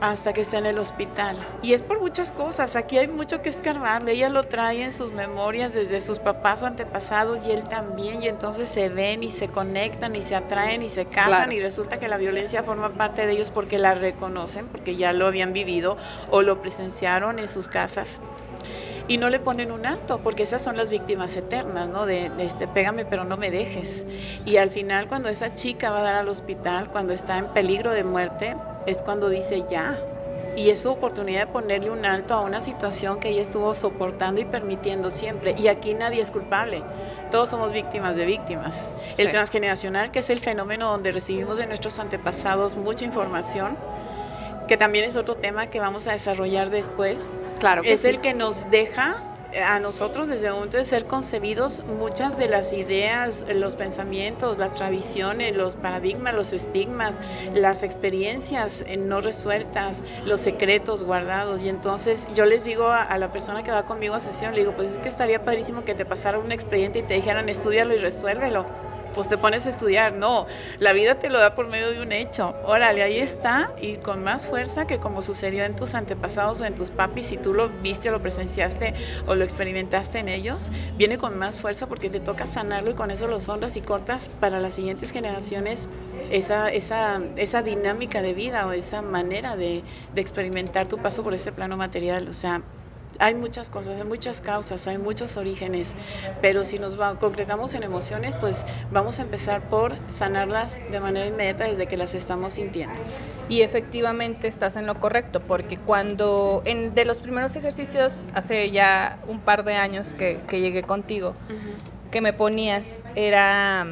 hasta 0.00 0.32
que 0.32 0.40
está 0.40 0.58
en 0.58 0.66
el 0.66 0.78
hospital. 0.78 1.38
Y 1.62 1.72
es 1.72 1.82
por 1.82 2.00
muchas 2.00 2.32
cosas, 2.32 2.76
aquí 2.76 2.98
hay 2.98 3.08
mucho 3.08 3.42
que 3.42 3.48
escarbar, 3.48 4.06
ella 4.08 4.28
lo 4.28 4.44
trae 4.44 4.82
en 4.82 4.92
sus 4.92 5.12
memorias 5.12 5.72
desde 5.72 6.00
sus 6.00 6.18
papás 6.18 6.62
o 6.62 6.66
antepasados 6.66 7.46
y 7.46 7.52
él 7.52 7.64
también, 7.64 8.22
y 8.22 8.28
entonces 8.28 8.68
se 8.68 8.88
ven 8.88 9.22
y 9.22 9.30
se 9.30 9.48
conectan 9.48 10.16
y 10.16 10.22
se 10.22 10.34
atraen 10.34 10.82
y 10.82 10.90
se 10.90 11.06
casan. 11.06 11.52
Y 11.52 11.60
resulta 11.60 11.98
que 11.98 12.08
la 12.08 12.16
violencia 12.16 12.62
forma 12.62 12.90
parte 12.90 13.26
de 13.26 13.32
ellos 13.32 13.50
porque 13.50 13.78
la 13.78 13.94
reconocen, 13.94 14.66
porque 14.66 14.96
ya 14.96 15.12
lo 15.12 15.26
habían 15.26 15.52
vivido 15.52 15.96
o 16.30 16.42
lo 16.42 16.60
presenciaron 16.60 17.38
en 17.38 17.48
sus 17.48 17.68
casas 17.68 18.20
y 19.06 19.18
no 19.18 19.28
le 19.28 19.38
ponen 19.38 19.70
un 19.70 19.86
alto, 19.86 20.20
porque 20.22 20.44
esas 20.44 20.62
son 20.62 20.76
las 20.76 20.90
víctimas 20.90 21.36
eternas, 21.36 21.88
¿no? 21.88 22.06
De, 22.06 22.30
este, 22.38 22.66
pégame 22.66 23.04
pero 23.04 23.24
no 23.24 23.36
me 23.36 23.50
dejes. 23.50 24.06
Y 24.46 24.56
al 24.56 24.70
final 24.70 25.08
cuando 25.08 25.28
esa 25.28 25.54
chica 25.54 25.90
va 25.90 26.00
a 26.00 26.02
dar 26.02 26.14
al 26.14 26.28
hospital, 26.28 26.88
cuando 26.88 27.12
está 27.12 27.38
en 27.38 27.46
peligro 27.48 27.90
de 27.90 28.04
muerte, 28.04 28.56
es 28.86 29.02
cuando 29.02 29.28
dice 29.28 29.64
ya. 29.70 29.98
Y 30.56 30.70
es 30.70 30.82
su 30.82 30.90
oportunidad 30.90 31.46
de 31.46 31.52
ponerle 31.52 31.90
un 31.90 32.06
alto 32.06 32.32
a 32.32 32.40
una 32.40 32.60
situación 32.60 33.18
que 33.18 33.30
ella 33.30 33.42
estuvo 33.42 33.74
soportando 33.74 34.40
y 34.40 34.44
permitiendo 34.44 35.10
siempre. 35.10 35.56
Y 35.58 35.66
aquí 35.66 35.94
nadie 35.94 36.22
es 36.22 36.30
culpable. 36.30 36.82
Todos 37.32 37.50
somos 37.50 37.72
víctimas 37.72 38.14
de 38.14 38.24
víctimas. 38.24 38.94
El 39.18 39.32
transgeneracional, 39.32 40.12
que 40.12 40.20
es 40.20 40.30
el 40.30 40.38
fenómeno 40.38 40.92
donde 40.92 41.10
recibimos 41.10 41.56
de 41.56 41.66
nuestros 41.66 41.98
antepasados 41.98 42.76
mucha 42.76 43.04
información, 43.04 43.76
que 44.66 44.76
también 44.76 45.04
es 45.04 45.16
otro 45.16 45.36
tema 45.36 45.68
que 45.68 45.80
vamos 45.80 46.06
a 46.06 46.12
desarrollar 46.12 46.70
después, 46.70 47.20
Claro 47.60 47.82
es 47.84 48.04
el 48.04 48.20
que 48.20 48.34
nos 48.34 48.70
deja 48.70 49.16
eh, 49.54 49.62
a 49.62 49.78
nosotros 49.78 50.26
desde 50.26 50.48
el 50.48 50.54
momento 50.54 50.76
de 50.78 50.84
ser 50.84 51.04
concebidos 51.04 51.84
muchas 51.84 52.36
de 52.36 52.48
las 52.48 52.72
ideas, 52.72 53.44
los 53.54 53.76
pensamientos, 53.76 54.58
las 54.58 54.72
tradiciones, 54.72 55.56
los 55.56 55.76
paradigmas, 55.76 56.34
los 56.34 56.52
estigmas, 56.52 57.20
las 57.54 57.84
experiencias 57.84 58.84
eh, 58.88 58.96
no 58.96 59.20
resueltas, 59.20 60.02
los 60.26 60.40
secretos 60.40 61.04
guardados. 61.04 61.62
Y 61.62 61.68
entonces 61.68 62.26
yo 62.34 62.46
les 62.46 62.64
digo 62.64 62.88
a, 62.88 63.16
la 63.16 63.30
persona 63.30 63.62
que 63.62 63.70
va 63.70 63.84
conmigo 63.84 64.16
a 64.16 64.20
sesión, 64.20 64.54
le 64.54 64.60
digo, 64.60 64.72
pues 64.72 64.94
es 64.94 64.98
que 64.98 65.08
estaría 65.08 65.44
padrísimo 65.44 65.84
que 65.84 65.94
te 65.94 66.04
pasara 66.04 66.38
un 66.38 66.50
expediente 66.50 66.98
y 66.98 67.02
te 67.02 67.14
dijeran, 67.14 67.48
estudialo 67.48 67.94
y 67.94 67.98
resuélvelo 67.98 68.66
pues 69.14 69.28
te 69.28 69.38
pones 69.38 69.66
a 69.66 69.70
estudiar. 69.70 70.12
No, 70.12 70.46
la 70.78 70.92
vida 70.92 71.16
te 71.16 71.28
lo 71.28 71.38
da 71.38 71.54
por 71.54 71.68
medio 71.68 71.90
de 71.90 72.02
un 72.02 72.12
hecho. 72.12 72.54
Órale, 72.64 73.02
ahí 73.02 73.18
está 73.18 73.72
y 73.80 73.96
con 73.96 74.24
más 74.24 74.46
fuerza 74.46 74.86
que 74.86 74.98
como 74.98 75.22
sucedió 75.22 75.64
en 75.64 75.76
tus 75.76 75.94
antepasados 75.94 76.60
o 76.60 76.64
en 76.64 76.74
tus 76.74 76.90
papis, 76.90 77.26
si 77.26 77.36
tú 77.36 77.54
lo 77.54 77.68
viste 77.68 78.08
o 78.08 78.12
lo 78.12 78.20
presenciaste 78.20 78.94
o 79.26 79.34
lo 79.34 79.44
experimentaste 79.44 80.18
en 80.18 80.28
ellos, 80.28 80.70
viene 80.96 81.18
con 81.18 81.38
más 81.38 81.60
fuerza 81.60 81.86
porque 81.86 82.10
te 82.10 82.20
toca 82.20 82.46
sanarlo 82.46 82.90
y 82.90 82.94
con 82.94 83.10
eso 83.10 83.26
lo 83.26 83.38
honras 83.48 83.76
y 83.76 83.80
cortas 83.80 84.30
para 84.40 84.60
las 84.60 84.74
siguientes 84.74 85.10
generaciones 85.10 85.88
esa, 86.30 86.70
esa, 86.70 87.20
esa 87.36 87.62
dinámica 87.62 88.22
de 88.22 88.34
vida 88.34 88.66
o 88.66 88.72
esa 88.72 89.02
manera 89.02 89.56
de, 89.56 89.82
de 90.14 90.20
experimentar 90.20 90.86
tu 90.86 90.98
paso 90.98 91.22
por 91.22 91.34
este 91.34 91.52
plano 91.52 91.76
material. 91.76 92.28
O 92.28 92.32
sea, 92.32 92.62
hay 93.18 93.34
muchas 93.34 93.70
cosas, 93.70 93.98
hay 93.98 94.04
muchas 94.04 94.40
causas, 94.40 94.86
hay 94.86 94.98
muchos 94.98 95.36
orígenes, 95.36 95.96
pero 96.40 96.64
si 96.64 96.78
nos 96.78 96.96
concretamos 97.18 97.74
en 97.74 97.82
emociones, 97.82 98.36
pues 98.36 98.66
vamos 98.90 99.18
a 99.18 99.22
empezar 99.22 99.68
por 99.68 99.92
sanarlas 100.08 100.80
de 100.90 101.00
manera 101.00 101.26
inmediata 101.26 101.64
desde 101.64 101.86
que 101.86 101.96
las 101.96 102.14
estamos 102.14 102.54
sintiendo. 102.54 102.98
Y 103.48 103.62
efectivamente 103.62 104.48
estás 104.48 104.76
en 104.76 104.86
lo 104.86 104.98
correcto, 105.00 105.40
porque 105.40 105.78
cuando 105.78 106.62
en, 106.64 106.94
de 106.94 107.04
los 107.04 107.18
primeros 107.18 107.54
ejercicios, 107.56 108.26
hace 108.34 108.70
ya 108.70 109.18
un 109.28 109.40
par 109.40 109.64
de 109.64 109.74
años 109.74 110.14
que, 110.14 110.40
llegué 110.50 110.82
contigo, 110.82 111.34
que 112.10 112.20
me 112.20 112.32
ponías, 112.32 113.00
era, 113.14 113.86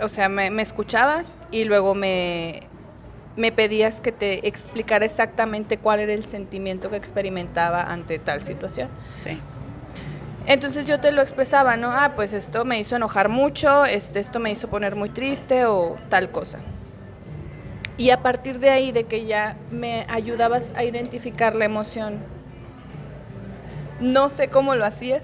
o 0.00 0.08
sea, 0.08 0.28
me 0.28 0.62
escuchabas 0.62 1.36
y 1.50 1.64
luego 1.64 1.94
me, 1.94 2.62
me 3.36 3.52
pedías 3.52 4.00
que 4.00 4.12
te 4.12 4.46
explicara 4.46 5.04
exactamente 5.04 5.78
cuál 5.78 6.00
era 6.00 6.12
el 6.12 6.24
sentimiento 6.24 6.90
que 6.90 6.96
experimentaba 6.96 7.82
ante 7.82 8.18
tal 8.18 8.42
situación. 8.42 8.88
Sí. 9.08 9.38
Entonces 10.46 10.86
yo 10.86 11.00
te 11.00 11.12
lo 11.12 11.22
expresaba, 11.22 11.76
¿no? 11.76 11.90
Ah, 11.92 12.12
pues 12.16 12.32
esto 12.32 12.64
me 12.64 12.78
hizo 12.78 12.96
enojar 12.96 13.28
mucho, 13.28 13.84
este, 13.84 14.18
esto 14.18 14.40
me 14.40 14.50
hizo 14.50 14.68
poner 14.68 14.96
muy 14.96 15.08
triste 15.08 15.66
o 15.66 15.96
tal 16.08 16.30
cosa. 16.30 16.58
Y 17.96 18.10
a 18.10 18.18
partir 18.22 18.58
de 18.58 18.70
ahí, 18.70 18.90
de 18.90 19.04
que 19.04 19.26
ya 19.26 19.56
me 19.70 20.04
ayudabas 20.08 20.72
a 20.74 20.82
identificar 20.82 21.54
la 21.54 21.64
emoción, 21.64 22.18
no 24.00 24.28
sé 24.28 24.48
cómo 24.48 24.74
lo 24.74 24.84
hacías, 24.84 25.22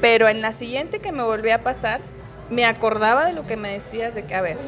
pero 0.00 0.28
en 0.28 0.42
la 0.42 0.52
siguiente 0.52 1.00
que 1.00 1.10
me 1.10 1.24
volvía 1.24 1.56
a 1.56 1.62
pasar, 1.62 2.00
me 2.50 2.64
acordaba 2.64 3.26
de 3.26 3.32
lo 3.32 3.46
que 3.46 3.56
me 3.56 3.70
decías 3.70 4.14
de 4.14 4.24
que, 4.24 4.34
a 4.36 4.42
ver, 4.42 4.58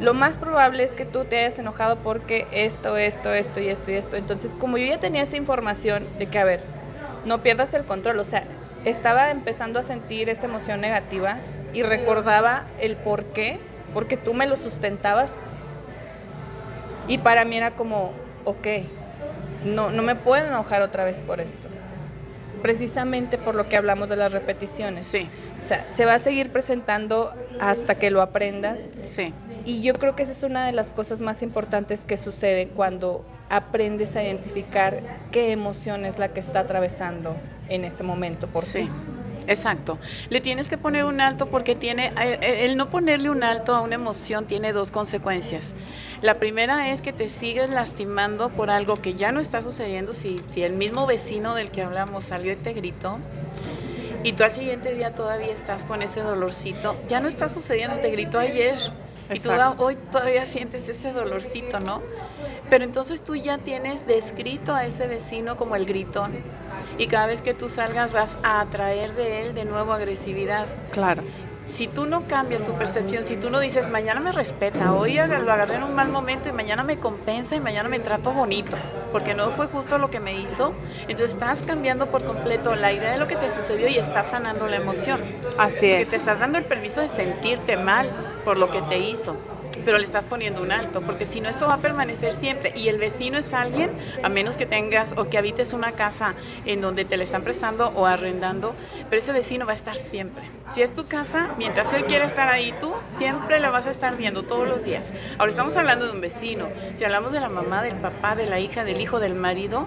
lo 0.00 0.14
más 0.14 0.36
probable 0.36 0.84
es 0.84 0.92
que 0.92 1.04
tú 1.04 1.24
te 1.24 1.38
hayas 1.38 1.58
enojado 1.58 1.96
porque 1.96 2.46
esto, 2.52 2.96
esto, 2.96 3.32
esto 3.32 3.60
y 3.60 3.68
esto 3.68 3.90
y 3.90 3.94
esto. 3.94 4.16
Entonces, 4.16 4.54
como 4.54 4.76
yo 4.76 4.86
ya 4.86 4.98
tenía 4.98 5.22
esa 5.22 5.36
información 5.36 6.04
de 6.18 6.26
que, 6.26 6.38
a 6.38 6.44
ver, 6.44 6.60
no 7.24 7.38
pierdas 7.38 7.74
el 7.74 7.84
control, 7.84 8.18
o 8.18 8.24
sea, 8.24 8.44
estaba 8.84 9.30
empezando 9.30 9.78
a 9.78 9.82
sentir 9.82 10.28
esa 10.28 10.46
emoción 10.46 10.80
negativa 10.80 11.38
y 11.72 11.82
recordaba 11.82 12.64
el 12.80 12.96
por 12.96 13.24
qué, 13.24 13.58
porque 13.92 14.16
tú 14.16 14.34
me 14.34 14.46
lo 14.46 14.56
sustentabas. 14.56 15.32
Y 17.06 17.18
para 17.18 17.44
mí 17.44 17.56
era 17.56 17.72
como, 17.72 18.12
ok, 18.44 18.66
no, 19.64 19.90
no 19.90 20.02
me 20.02 20.14
puedo 20.14 20.46
enojar 20.46 20.82
otra 20.82 21.04
vez 21.04 21.18
por 21.18 21.40
esto. 21.40 21.68
Precisamente 22.62 23.38
por 23.38 23.54
lo 23.54 23.68
que 23.68 23.76
hablamos 23.76 24.08
de 24.08 24.16
las 24.16 24.32
repeticiones. 24.32 25.02
Sí. 25.02 25.28
O 25.60 25.64
sea, 25.64 25.86
se 25.90 26.04
va 26.04 26.14
a 26.14 26.18
seguir 26.18 26.50
presentando 26.50 27.32
hasta 27.60 27.94
que 27.94 28.10
lo 28.10 28.20
aprendas. 28.22 28.80
Sí. 29.02 29.32
Y 29.64 29.82
yo 29.82 29.94
creo 29.94 30.14
que 30.14 30.22
esa 30.24 30.32
es 30.32 30.42
una 30.42 30.66
de 30.66 30.72
las 30.72 30.92
cosas 30.92 31.20
más 31.20 31.42
importantes 31.42 32.04
que 32.04 32.16
sucede 32.16 32.68
cuando 32.68 33.24
aprendes 33.48 34.14
a 34.16 34.22
identificar 34.22 35.00
qué 35.32 35.52
emoción 35.52 36.04
es 36.04 36.18
la 36.18 36.28
que 36.28 36.40
está 36.40 36.60
atravesando 36.60 37.34
en 37.68 37.84
ese 37.84 38.02
momento 38.02 38.46
por 38.46 38.62
Sí. 38.62 38.80
ti. 38.82 38.90
Exacto. 39.46 39.98
Le 40.30 40.40
tienes 40.40 40.70
que 40.70 40.78
poner 40.78 41.04
un 41.04 41.20
alto 41.20 41.46
porque 41.46 41.74
tiene 41.74 42.06
eh, 42.06 42.38
eh, 42.40 42.64
el 42.64 42.78
no 42.78 42.88
ponerle 42.88 43.28
un 43.28 43.42
alto 43.42 43.74
a 43.74 43.82
una 43.82 43.94
emoción 43.96 44.46
tiene 44.46 44.72
dos 44.72 44.90
consecuencias. 44.90 45.76
La 46.22 46.38
primera 46.38 46.90
es 46.90 47.02
que 47.02 47.12
te 47.12 47.28
sigues 47.28 47.68
lastimando 47.68 48.48
por 48.48 48.70
algo 48.70 49.02
que 49.02 49.14
ya 49.14 49.32
no 49.32 49.40
está 49.40 49.60
sucediendo. 49.60 50.14
Si, 50.14 50.40
si 50.52 50.62
el 50.62 50.72
mismo 50.72 51.06
vecino 51.06 51.54
del 51.54 51.70
que 51.70 51.82
hablamos 51.82 52.24
salió 52.24 52.52
y 52.52 52.56
te 52.56 52.72
gritó 52.72 53.18
y 54.22 54.32
tú 54.32 54.44
al 54.44 54.52
siguiente 54.52 54.94
día 54.94 55.14
todavía 55.14 55.52
estás 55.52 55.84
con 55.84 56.00
ese 56.00 56.20
dolorcito, 56.20 56.96
ya 57.08 57.20
no 57.20 57.28
está 57.28 57.50
sucediendo, 57.50 57.96
te 57.98 58.10
gritó 58.10 58.38
ayer 58.38 58.76
y 59.32 59.40
tú 59.40 59.50
hoy 59.78 59.96
todavía 60.10 60.46
sientes 60.46 60.88
ese 60.88 61.12
dolorcito, 61.12 61.80
¿no? 61.80 62.02
Pero 62.70 62.84
entonces 62.84 63.22
tú 63.22 63.34
ya 63.34 63.58
tienes 63.58 64.06
descrito 64.06 64.74
a 64.74 64.86
ese 64.86 65.06
vecino 65.06 65.56
como 65.56 65.76
el 65.76 65.86
gritón. 65.86 66.32
Y 66.98 67.06
cada 67.06 67.26
vez 67.26 67.42
que 67.42 67.54
tú 67.54 67.68
salgas 67.68 68.12
vas 68.12 68.38
a 68.42 68.60
atraer 68.60 69.14
de 69.14 69.42
él 69.42 69.54
de 69.54 69.64
nuevo 69.64 69.92
agresividad. 69.92 70.66
Claro. 70.92 71.22
Si 71.66 71.88
tú 71.88 72.04
no 72.04 72.26
cambias 72.28 72.62
tu 72.62 72.72
percepción, 72.74 73.24
si 73.24 73.36
tú 73.36 73.48
no 73.48 73.58
dices, 73.58 73.88
mañana 73.88 74.20
me 74.20 74.32
respeta, 74.32 74.92
hoy 74.92 75.14
lo 75.14 75.52
agarré 75.52 75.76
en 75.76 75.82
un 75.82 75.94
mal 75.94 76.08
momento 76.08 76.48
y 76.48 76.52
mañana 76.52 76.82
me 76.82 76.98
compensa 76.98 77.56
y 77.56 77.60
mañana 77.60 77.88
me 77.88 77.98
trato 78.00 78.32
bonito, 78.32 78.76
porque 79.12 79.32
no 79.34 79.50
fue 79.50 79.66
justo 79.66 79.96
lo 79.96 80.10
que 80.10 80.20
me 80.20 80.38
hizo, 80.38 80.74
entonces 81.08 81.32
estás 81.32 81.62
cambiando 81.62 82.06
por 82.08 82.22
completo 82.24 82.74
la 82.74 82.92
idea 82.92 83.12
de 83.12 83.18
lo 83.18 83.26
que 83.26 83.36
te 83.36 83.48
sucedió 83.48 83.88
y 83.88 83.96
estás 83.96 84.28
sanando 84.28 84.68
la 84.68 84.76
emoción. 84.76 85.20
Así 85.56 85.76
Porque 85.76 86.02
es. 86.02 86.10
te 86.10 86.16
estás 86.16 86.40
dando 86.40 86.58
el 86.58 86.64
permiso 86.64 87.00
de 87.00 87.08
sentirte 87.08 87.78
mal 87.78 88.10
por 88.44 88.58
lo 88.58 88.70
que 88.70 88.82
te 88.82 88.98
hizo, 88.98 89.36
pero 89.84 89.98
le 89.98 90.04
estás 90.04 90.26
poniendo 90.26 90.62
un 90.62 90.72
alto, 90.72 91.00
porque 91.00 91.24
si 91.24 91.40
no 91.40 91.48
esto 91.48 91.66
va 91.66 91.74
a 91.74 91.78
permanecer 91.78 92.34
siempre. 92.34 92.72
Y 92.76 92.88
el 92.88 92.98
vecino 92.98 93.38
es 93.38 93.52
alguien, 93.52 93.90
a 94.22 94.28
menos 94.28 94.56
que 94.56 94.66
tengas 94.66 95.14
o 95.16 95.28
que 95.28 95.38
habites 95.38 95.72
una 95.72 95.92
casa 95.92 96.34
en 96.64 96.80
donde 96.80 97.04
te 97.04 97.16
le 97.16 97.24
están 97.24 97.42
prestando 97.42 97.88
o 97.88 98.06
arrendando, 98.06 98.74
pero 99.10 99.18
ese 99.18 99.32
vecino 99.32 99.66
va 99.66 99.72
a 99.72 99.74
estar 99.74 99.96
siempre. 99.96 100.44
Si 100.70 100.82
es 100.82 100.94
tu 100.94 101.06
casa, 101.06 101.50
mientras 101.58 101.92
él 101.92 102.04
quiera 102.04 102.26
estar 102.26 102.48
ahí, 102.48 102.74
tú 102.80 102.92
siempre 103.08 103.60
la 103.60 103.70
vas 103.70 103.86
a 103.86 103.90
estar 103.90 104.16
viendo 104.16 104.44
todos 104.44 104.68
los 104.68 104.84
días. 104.84 105.12
Ahora 105.38 105.50
estamos 105.50 105.76
hablando 105.76 106.06
de 106.06 106.12
un 106.12 106.20
vecino. 106.20 106.68
Si 106.94 107.04
hablamos 107.04 107.32
de 107.32 107.40
la 107.40 107.48
mamá, 107.48 107.82
del 107.82 107.96
papá, 107.96 108.36
de 108.36 108.46
la 108.46 108.60
hija, 108.60 108.84
del 108.84 109.00
hijo, 109.00 109.20
del 109.20 109.34
marido, 109.34 109.86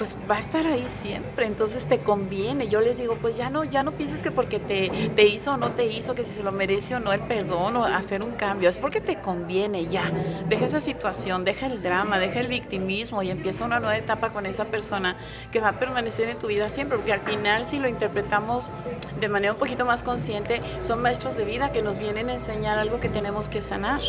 pues 0.00 0.16
va 0.30 0.36
a 0.36 0.38
estar 0.38 0.66
ahí 0.66 0.86
siempre, 0.88 1.44
entonces 1.44 1.84
te 1.84 1.98
conviene. 1.98 2.68
Yo 2.68 2.80
les 2.80 2.96
digo, 2.96 3.16
pues 3.20 3.36
ya 3.36 3.50
no, 3.50 3.64
ya 3.64 3.82
no 3.82 3.92
pienses 3.92 4.22
que 4.22 4.30
porque 4.30 4.58
te, 4.58 4.88
te 5.14 5.26
hizo 5.26 5.52
o 5.52 5.56
no 5.58 5.72
te 5.72 5.84
hizo, 5.84 6.14
que 6.14 6.24
si 6.24 6.36
se 6.36 6.42
lo 6.42 6.52
merece 6.52 6.94
o 6.94 7.00
no 7.00 7.12
el 7.12 7.20
perdón 7.20 7.76
o 7.76 7.84
hacer 7.84 8.22
un 8.22 8.30
cambio, 8.32 8.70
es 8.70 8.78
porque 8.78 9.02
te 9.02 9.16
conviene 9.20 9.88
ya. 9.88 10.10
Deja 10.48 10.64
esa 10.64 10.80
situación, 10.80 11.44
deja 11.44 11.66
el 11.66 11.82
drama, 11.82 12.18
deja 12.18 12.40
el 12.40 12.46
victimismo 12.46 13.22
y 13.22 13.30
empieza 13.30 13.66
una 13.66 13.78
nueva 13.78 13.98
etapa 13.98 14.30
con 14.30 14.46
esa 14.46 14.64
persona 14.64 15.16
que 15.52 15.60
va 15.60 15.68
a 15.68 15.72
permanecer 15.72 16.30
en 16.30 16.38
tu 16.38 16.46
vida 16.46 16.70
siempre, 16.70 16.96
porque 16.96 17.12
al 17.12 17.20
final 17.20 17.66
si 17.66 17.78
lo 17.78 17.86
interpretamos 17.86 18.72
de 19.20 19.28
manera 19.28 19.52
un 19.52 19.58
poquito 19.58 19.84
más 19.84 20.02
consciente, 20.02 20.62
son 20.80 21.02
maestros 21.02 21.36
de 21.36 21.44
vida 21.44 21.72
que 21.72 21.82
nos 21.82 21.98
vienen 21.98 22.30
a 22.30 22.32
enseñar 22.32 22.78
algo 22.78 23.00
que 23.00 23.10
tenemos 23.10 23.50
que 23.50 23.60
sanar. 23.60 24.00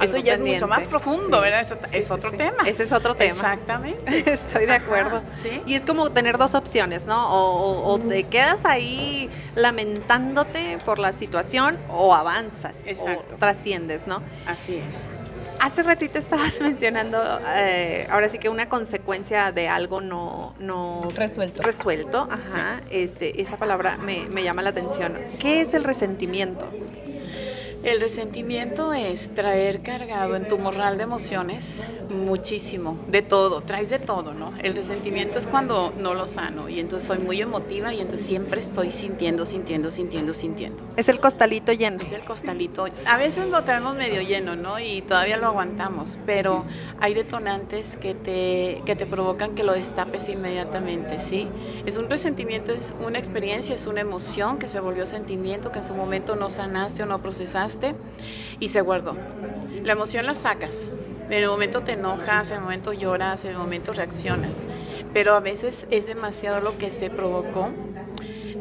Eso 0.00 0.16
ya 0.16 0.34
es 0.34 0.40
mucho 0.40 0.68
más 0.68 0.84
profundo, 0.84 1.38
Sí. 1.38 1.42
¿verdad? 1.42 1.60
Eso 1.60 1.74
Sí, 1.90 1.96
es 1.98 2.06
sí, 2.06 2.12
otro 2.12 2.30
tema. 2.32 2.62
Ese 2.66 2.84
es 2.84 2.92
otro 2.92 3.16
tema. 3.16 3.32
Exactamente. 3.32 4.32
Estoy 4.32 4.66
de 4.66 4.74
acuerdo. 4.74 5.16
Ajá, 5.18 5.39
sí. 5.42 5.60
Y 5.66 5.74
es 5.74 5.86
como 5.86 6.10
tener 6.10 6.38
dos 6.38 6.54
opciones, 6.54 7.06
¿no? 7.06 7.28
O, 7.32 7.60
o- 7.84 7.92
o 7.94 7.98
te 7.98 8.24
quedas 8.24 8.64
ahí 8.64 9.28
lamentándote 9.54 10.78
por 10.84 10.98
la 10.98 11.12
situación 11.12 11.76
o 11.90 12.14
avanzas 12.14 12.86
Exacto. 12.86 13.34
o 13.34 13.38
trasciendes, 13.38 14.06
¿no? 14.06 14.22
Así 14.46 14.76
es. 14.76 15.04
Hace 15.60 15.82
ratito 15.82 16.18
estabas 16.18 16.58
mencionando, 16.62 17.18
eh, 17.56 18.06
ahora 18.10 18.28
sí 18.28 18.38
que 18.38 18.48
una 18.48 18.68
consecuencia 18.68 19.52
de 19.52 19.68
algo 19.68 20.00
no, 20.00 20.54
no 20.58 21.08
Resuelto. 21.14 21.62
resuelto, 21.62 22.28
ajá, 22.30 22.80
ese- 22.90 23.40
esa 23.40 23.56
palabra 23.58 23.98
me, 23.98 24.26
me 24.30 24.42
llama 24.42 24.62
la 24.62 24.70
atención. 24.70 25.18
¿Qué 25.38 25.60
es 25.60 25.74
el 25.74 25.84
resentimiento? 25.84 26.66
El 27.82 27.98
resentimiento 27.98 28.92
es 28.92 29.34
traer 29.34 29.80
cargado 29.80 30.36
en 30.36 30.46
tu 30.46 30.58
morral 30.58 30.98
de 30.98 31.04
emociones 31.04 31.82
muchísimo, 32.10 32.98
de 33.08 33.22
todo, 33.22 33.62
traes 33.62 33.88
de 33.88 33.98
todo, 33.98 34.34
¿no? 34.34 34.52
El 34.62 34.76
resentimiento 34.76 35.38
es 35.38 35.46
cuando 35.46 35.90
no 35.96 36.12
lo 36.12 36.26
sano 36.26 36.68
y 36.68 36.78
entonces 36.78 37.08
soy 37.08 37.20
muy 37.20 37.40
emotiva 37.40 37.94
y 37.94 38.00
entonces 38.00 38.26
siempre 38.26 38.60
estoy 38.60 38.90
sintiendo, 38.90 39.46
sintiendo, 39.46 39.90
sintiendo, 39.90 40.34
sintiendo. 40.34 40.82
Es 40.96 41.08
el 41.08 41.20
costalito 41.20 41.72
lleno. 41.72 42.02
Es 42.02 42.12
el 42.12 42.20
costalito. 42.20 42.86
A 43.06 43.16
veces 43.16 43.48
lo 43.48 43.62
traemos 43.62 43.96
medio 43.96 44.20
lleno, 44.20 44.56
¿no? 44.56 44.78
Y 44.78 45.00
todavía 45.00 45.38
lo 45.38 45.46
aguantamos, 45.46 46.18
pero 46.26 46.64
hay 47.00 47.14
detonantes 47.14 47.96
que 47.96 48.14
te, 48.14 48.82
que 48.84 48.94
te 48.94 49.06
provocan 49.06 49.54
que 49.54 49.64
lo 49.64 49.72
destapes 49.72 50.28
inmediatamente, 50.28 51.18
¿sí? 51.18 51.48
Es 51.86 51.96
un 51.96 52.10
resentimiento, 52.10 52.72
es 52.72 52.94
una 53.02 53.18
experiencia, 53.18 53.74
es 53.74 53.86
una 53.86 54.02
emoción 54.02 54.58
que 54.58 54.68
se 54.68 54.80
volvió 54.80 55.06
sentimiento, 55.06 55.72
que 55.72 55.78
en 55.78 55.84
su 55.84 55.94
momento 55.94 56.36
no 56.36 56.50
sanaste 56.50 57.04
o 57.04 57.06
no 57.06 57.20
procesaste 57.20 57.69
y 58.58 58.68
se 58.68 58.80
guardó. 58.80 59.16
La 59.84 59.92
emoción 59.92 60.26
la 60.26 60.34
sacas. 60.34 60.92
En 61.26 61.44
el 61.44 61.48
momento 61.48 61.82
te 61.82 61.92
enojas, 61.92 62.50
en 62.50 62.56
el 62.56 62.62
momento 62.62 62.92
lloras, 62.92 63.44
en 63.44 63.52
el 63.52 63.58
momento 63.58 63.92
reaccionas. 63.92 64.64
Pero 65.12 65.34
a 65.34 65.40
veces 65.40 65.86
es 65.90 66.06
demasiado 66.06 66.60
lo 66.60 66.76
que 66.76 66.90
se 66.90 67.08
provocó 67.08 67.70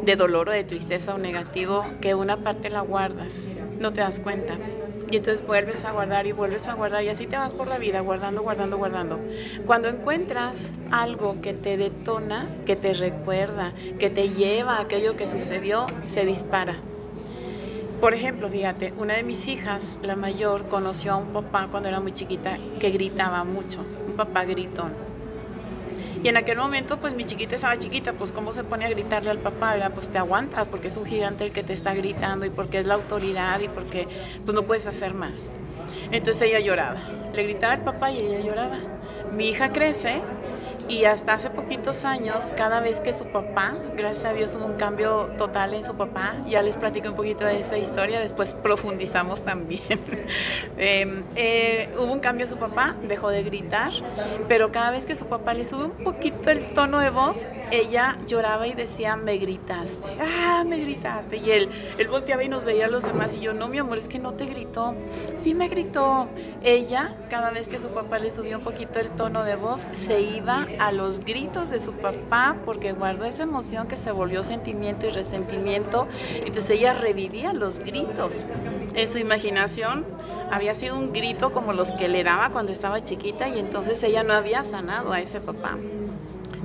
de 0.03 0.15
dolor 0.15 0.49
o 0.49 0.51
de 0.51 0.63
tristeza 0.63 1.15
o 1.15 1.17
negativo 1.17 1.85
que 2.01 2.15
una 2.15 2.37
parte 2.37 2.69
la 2.69 2.81
guardas, 2.81 3.61
no 3.79 3.91
te 3.91 4.01
das 4.01 4.19
cuenta. 4.19 4.57
Y 5.11 5.17
entonces 5.17 5.45
vuelves 5.45 5.85
a 5.85 5.91
guardar 5.91 6.27
y 6.27 6.31
vuelves 6.31 6.67
a 6.67 6.75
guardar 6.75 7.03
y 7.03 7.09
así 7.09 7.25
te 7.25 7.37
vas 7.37 7.53
por 7.53 7.67
la 7.67 7.79
vida 7.79 7.99
guardando, 8.01 8.43
guardando, 8.43 8.77
guardando. 8.77 9.19
Cuando 9.65 9.87
encuentras 9.87 10.71
algo 10.91 11.41
que 11.41 11.53
te 11.53 11.77
detona, 11.77 12.47
que 12.67 12.75
te 12.75 12.93
recuerda, 12.93 13.73
que 13.97 14.11
te 14.11 14.29
lleva 14.29 14.77
a 14.77 14.81
aquello 14.81 15.15
que 15.15 15.25
sucedió, 15.25 15.87
se 16.05 16.25
dispara. 16.25 16.77
Por 18.01 18.13
ejemplo, 18.13 18.47
fíjate, 18.47 18.93
una 18.97 19.15
de 19.15 19.23
mis 19.23 19.47
hijas, 19.47 19.97
la 20.01 20.15
mayor, 20.15 20.69
conoció 20.69 21.11
a 21.11 21.17
un 21.17 21.33
papá 21.33 21.67
cuando 21.69 21.89
era 21.89 21.99
muy 21.99 22.13
chiquita 22.13 22.57
que 22.79 22.91
gritaba 22.91 23.43
mucho, 23.43 23.83
un 24.07 24.13
papá 24.13 24.45
gritón. 24.45 24.93
Y 26.23 26.29
en 26.29 26.37
aquel 26.37 26.57
momento, 26.57 26.97
pues 26.97 27.13
mi 27.13 27.25
chiquita 27.25 27.55
estaba 27.55 27.77
chiquita, 27.77 28.13
pues 28.13 28.31
cómo 28.31 28.53
se 28.53 28.63
pone 28.63 28.85
a 28.85 28.89
gritarle 28.89 29.31
al 29.31 29.39
papá, 29.39 29.73
¿verdad? 29.73 29.91
Pues 29.93 30.07
te 30.07 30.17
aguantas 30.17 30.69
porque 30.69 30.87
es 30.87 30.95
un 30.95 31.05
gigante 31.05 31.43
el 31.43 31.51
que 31.51 31.61
te 31.61 31.73
está 31.73 31.93
gritando 31.93 32.45
y 32.45 32.49
porque 32.49 32.79
es 32.79 32.85
la 32.85 32.93
autoridad 32.93 33.59
y 33.59 33.67
porque 33.67 34.07
pues 34.45 34.55
no 34.55 34.63
puedes 34.63 34.87
hacer 34.87 35.13
más. 35.13 35.49
Entonces 36.09 36.41
ella 36.43 36.59
lloraba, 36.59 37.01
le 37.33 37.43
gritaba 37.43 37.73
al 37.73 37.83
papá 37.83 38.11
y 38.11 38.19
ella 38.19 38.39
lloraba. 38.39 38.79
Mi 39.35 39.49
hija 39.49 39.73
crece 39.73 40.21
y 40.89 41.05
hasta 41.05 41.33
hace 41.33 41.51
poquitos 41.51 42.03
años, 42.03 42.53
cada 42.57 42.81
vez 42.81 42.99
que 42.99 43.13
su 43.13 43.25
papá, 43.25 43.75
gracias 43.95 44.25
a 44.25 44.33
Dios 44.33 44.55
hubo 44.55 44.65
un 44.65 44.73
cambio 44.73 45.29
total 45.37 45.75
en 45.75 45.83
su 45.83 45.95
papá, 45.95 46.33
ya 46.47 46.63
les 46.63 46.77
platico 46.77 47.09
un 47.09 47.15
poquito 47.15 47.45
de 47.45 47.59
esa 47.59 47.77
historia, 47.77 48.19
después 48.19 48.55
profundizamos 48.55 49.43
también. 49.43 49.81
Eh, 50.81 51.23
eh, 51.35 51.89
hubo 51.97 52.13
un 52.13 52.19
cambio 52.19 52.45
en 52.45 52.49
su 52.49 52.57
papá, 52.57 52.95
dejó 53.05 53.29
de 53.29 53.43
gritar, 53.43 53.91
pero 54.47 54.71
cada 54.71 54.91
vez 54.91 55.05
que 55.05 55.15
su 55.15 55.25
papá 55.25 55.53
le 55.53 55.65
sube 55.65 55.85
un 55.85 56.03
poquito 56.03 56.49
el 56.49 56.73
tono 56.73 56.99
de 56.99 57.09
voz, 57.09 57.47
ella 57.71 58.17
lloraba 58.25 58.65
y 58.65 58.73
decía, 58.73 59.17
me 59.17 59.37
gritaste, 59.37 60.07
ah, 60.19 60.63
me 60.65 60.79
gritaste. 60.79 61.37
Y 61.37 61.51
él, 61.51 61.69
él 61.97 62.07
volteaba 62.07 62.43
y 62.43 62.49
nos 62.49 62.63
veía 62.63 62.85
a 62.85 62.87
los 62.87 63.03
demás 63.03 63.35
y 63.35 63.41
yo, 63.41 63.53
no, 63.53 63.67
mi 63.67 63.77
amor, 63.77 63.97
es 63.97 64.07
que 64.07 64.19
no 64.19 64.33
te 64.33 64.45
gritó, 64.45 64.95
sí 65.35 65.53
me 65.53 65.67
gritó. 65.67 66.29
Ella, 66.63 67.15
cada 67.29 67.51
vez 67.51 67.67
que 67.67 67.79
su 67.79 67.89
papá 67.89 68.19
le 68.19 68.31
subía 68.31 68.57
un 68.57 68.63
poquito 68.63 68.99
el 68.99 69.09
tono 69.09 69.43
de 69.43 69.55
voz, 69.55 69.87
se 69.91 70.21
iba 70.21 70.65
a 70.79 70.91
los 70.91 71.19
gritos 71.19 71.69
de 71.69 71.79
su 71.79 71.93
papá 71.93 72.55
porque 72.65 72.93
guardó 72.93 73.25
esa 73.25 73.43
emoción 73.43 73.87
que 73.87 73.97
se 73.97 74.11
volvió 74.11 74.43
sentimiento 74.43 75.05
y 75.05 75.09
resentimiento. 75.09 76.07
Entonces 76.33 76.69
ella 76.71 76.93
revivía 76.93 77.53
los 77.53 77.79
gritos. 77.79 78.47
En 78.95 79.07
su 79.07 79.19
imaginación 79.19 80.05
había 80.51 80.73
sido 80.73 80.97
un 80.97 81.13
grito 81.13 81.51
como 81.51 81.73
los 81.73 81.91
que 81.91 82.07
le 82.07 82.23
daba 82.23 82.49
cuando 82.49 82.71
estaba 82.71 83.03
chiquita 83.03 83.47
y 83.49 83.59
entonces 83.59 84.01
ella 84.03 84.23
no 84.23 84.33
había 84.33 84.63
sanado 84.63 85.13
a 85.13 85.21
ese 85.21 85.39
papá. 85.41 85.77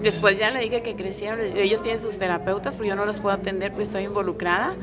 Después 0.00 0.38
ya 0.38 0.50
le 0.50 0.60
dije 0.60 0.82
que 0.82 0.96
crecieron, 0.96 1.40
ellos 1.56 1.80
tienen 1.80 2.00
sus 2.00 2.18
terapeutas, 2.18 2.76
pero 2.76 2.90
yo 2.90 2.96
no 2.96 3.06
los 3.06 3.20
puedo 3.20 3.34
atender 3.34 3.70
porque 3.70 3.84
estoy 3.84 4.04
involucrada. 4.04 4.74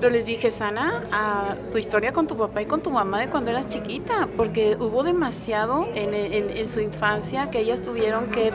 Pero 0.00 0.10
les 0.10 0.26
dije, 0.26 0.50
sana 0.50 1.04
a 1.12 1.56
tu 1.70 1.78
historia 1.78 2.12
con 2.12 2.26
tu 2.26 2.36
papá 2.36 2.62
y 2.62 2.66
con 2.66 2.82
tu 2.82 2.90
mamá 2.90 3.20
de 3.20 3.28
cuando 3.28 3.50
eras 3.50 3.68
chiquita, 3.68 4.28
porque 4.36 4.76
hubo 4.78 5.02
demasiado 5.02 5.88
en, 5.94 6.14
en 6.14 6.68
su 6.68 6.80
infancia 6.80 7.50
que 7.50 7.60
ellas 7.60 7.82
tuvieron 7.82 8.30
que 8.30 8.52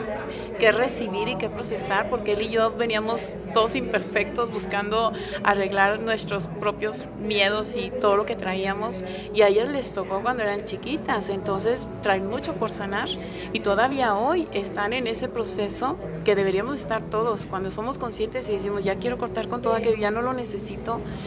que 0.58 0.72
recibir 0.72 1.28
y 1.28 1.36
que 1.36 1.48
procesar, 1.48 2.10
porque 2.10 2.32
él 2.32 2.42
y 2.42 2.48
yo 2.50 2.72
veníamos 2.72 3.34
todos 3.54 3.76
imperfectos 3.76 4.50
buscando 4.52 5.12
arreglar 5.44 6.00
nuestros 6.00 6.48
propios 6.48 7.06
miedos 7.22 7.76
y 7.76 7.90
todo 7.90 8.16
lo 8.16 8.26
que 8.26 8.34
traíamos. 8.34 9.04
Y 9.32 9.42
a 9.42 9.48
ellas 9.48 9.68
les 9.68 9.92
tocó 9.92 10.20
cuando 10.20 10.42
eran 10.42 10.64
chiquitas, 10.64 11.28
entonces 11.30 11.86
traen 12.02 12.28
mucho 12.28 12.54
por 12.54 12.70
sanar 12.70 13.08
y 13.52 13.60
todavía 13.60 14.14
hoy 14.14 14.48
están 14.52 14.92
en 14.92 15.06
ese 15.06 15.28
proceso 15.28 15.96
que 16.24 16.34
deberíamos 16.34 16.78
estar 16.78 17.02
todos 17.02 17.46
cuando 17.46 17.70
somos 17.70 17.96
conscientes 17.96 18.48
y 18.48 18.52
decimos, 18.52 18.84
ya 18.84 18.96
quiero 18.96 19.16
cortar 19.16 19.48
con 19.48 19.62
todo 19.62 19.74
aquello, 19.74 19.96
ya 19.96 20.10
no 20.10 20.22
lo 20.22 20.32
necesito. 20.32 21.00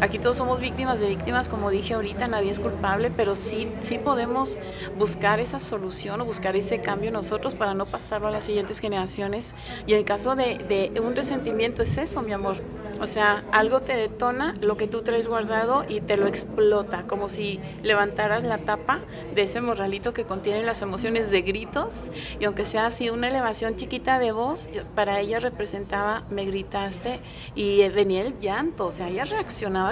Aquí 0.00 0.18
todos 0.18 0.36
somos 0.36 0.60
víctimas 0.60 1.00
de 1.00 1.08
víctimas, 1.08 1.48
como 1.48 1.70
dije 1.70 1.94
ahorita, 1.94 2.28
nadie 2.28 2.50
es 2.50 2.60
culpable, 2.60 3.10
pero 3.10 3.34
sí, 3.34 3.68
sí 3.80 3.98
podemos 3.98 4.58
buscar 4.98 5.40
esa 5.40 5.58
solución 5.60 6.20
o 6.20 6.24
buscar 6.24 6.56
ese 6.56 6.80
cambio 6.80 7.10
nosotros 7.10 7.54
para 7.54 7.74
no 7.74 7.86
pasarlo 7.86 8.28
a 8.28 8.30
las 8.30 8.44
siguientes 8.44 8.80
generaciones. 8.80 9.54
Y 9.86 9.92
en 9.92 9.98
el 9.98 10.04
caso 10.04 10.36
de, 10.36 10.58
de 10.92 11.00
un 11.00 11.16
resentimiento 11.16 11.82
es 11.82 11.96
eso, 11.98 12.22
mi 12.22 12.32
amor. 12.32 12.56
O 13.00 13.06
sea, 13.06 13.44
algo 13.50 13.80
te 13.80 13.96
detona 13.96 14.56
lo 14.60 14.76
que 14.76 14.86
tú 14.86 15.02
traes 15.02 15.28
guardado 15.28 15.84
y 15.88 16.00
te 16.00 16.16
lo 16.16 16.26
explota, 16.26 17.02
como 17.02 17.28
si 17.28 17.60
levantaras 17.82 18.44
la 18.44 18.58
tapa 18.58 19.00
de 19.34 19.42
ese 19.42 19.60
morralito 19.60 20.14
que 20.14 20.24
contiene 20.24 20.62
las 20.62 20.80
emociones 20.82 21.30
de 21.30 21.42
gritos 21.42 22.10
y 22.38 22.44
aunque 22.44 22.64
sea 22.64 22.86
así 22.86 23.10
una 23.10 23.28
elevación 23.28 23.76
chiquita 23.76 24.18
de 24.18 24.32
voz, 24.32 24.68
para 24.94 25.20
ella 25.20 25.40
representaba 25.40 26.22
me 26.30 26.44
gritaste 26.44 27.20
y 27.54 27.86
venía 27.88 28.22
el 28.22 28.38
llanto, 28.38 28.86
o 28.86 28.92
sea, 28.92 29.08
ella 29.08 29.24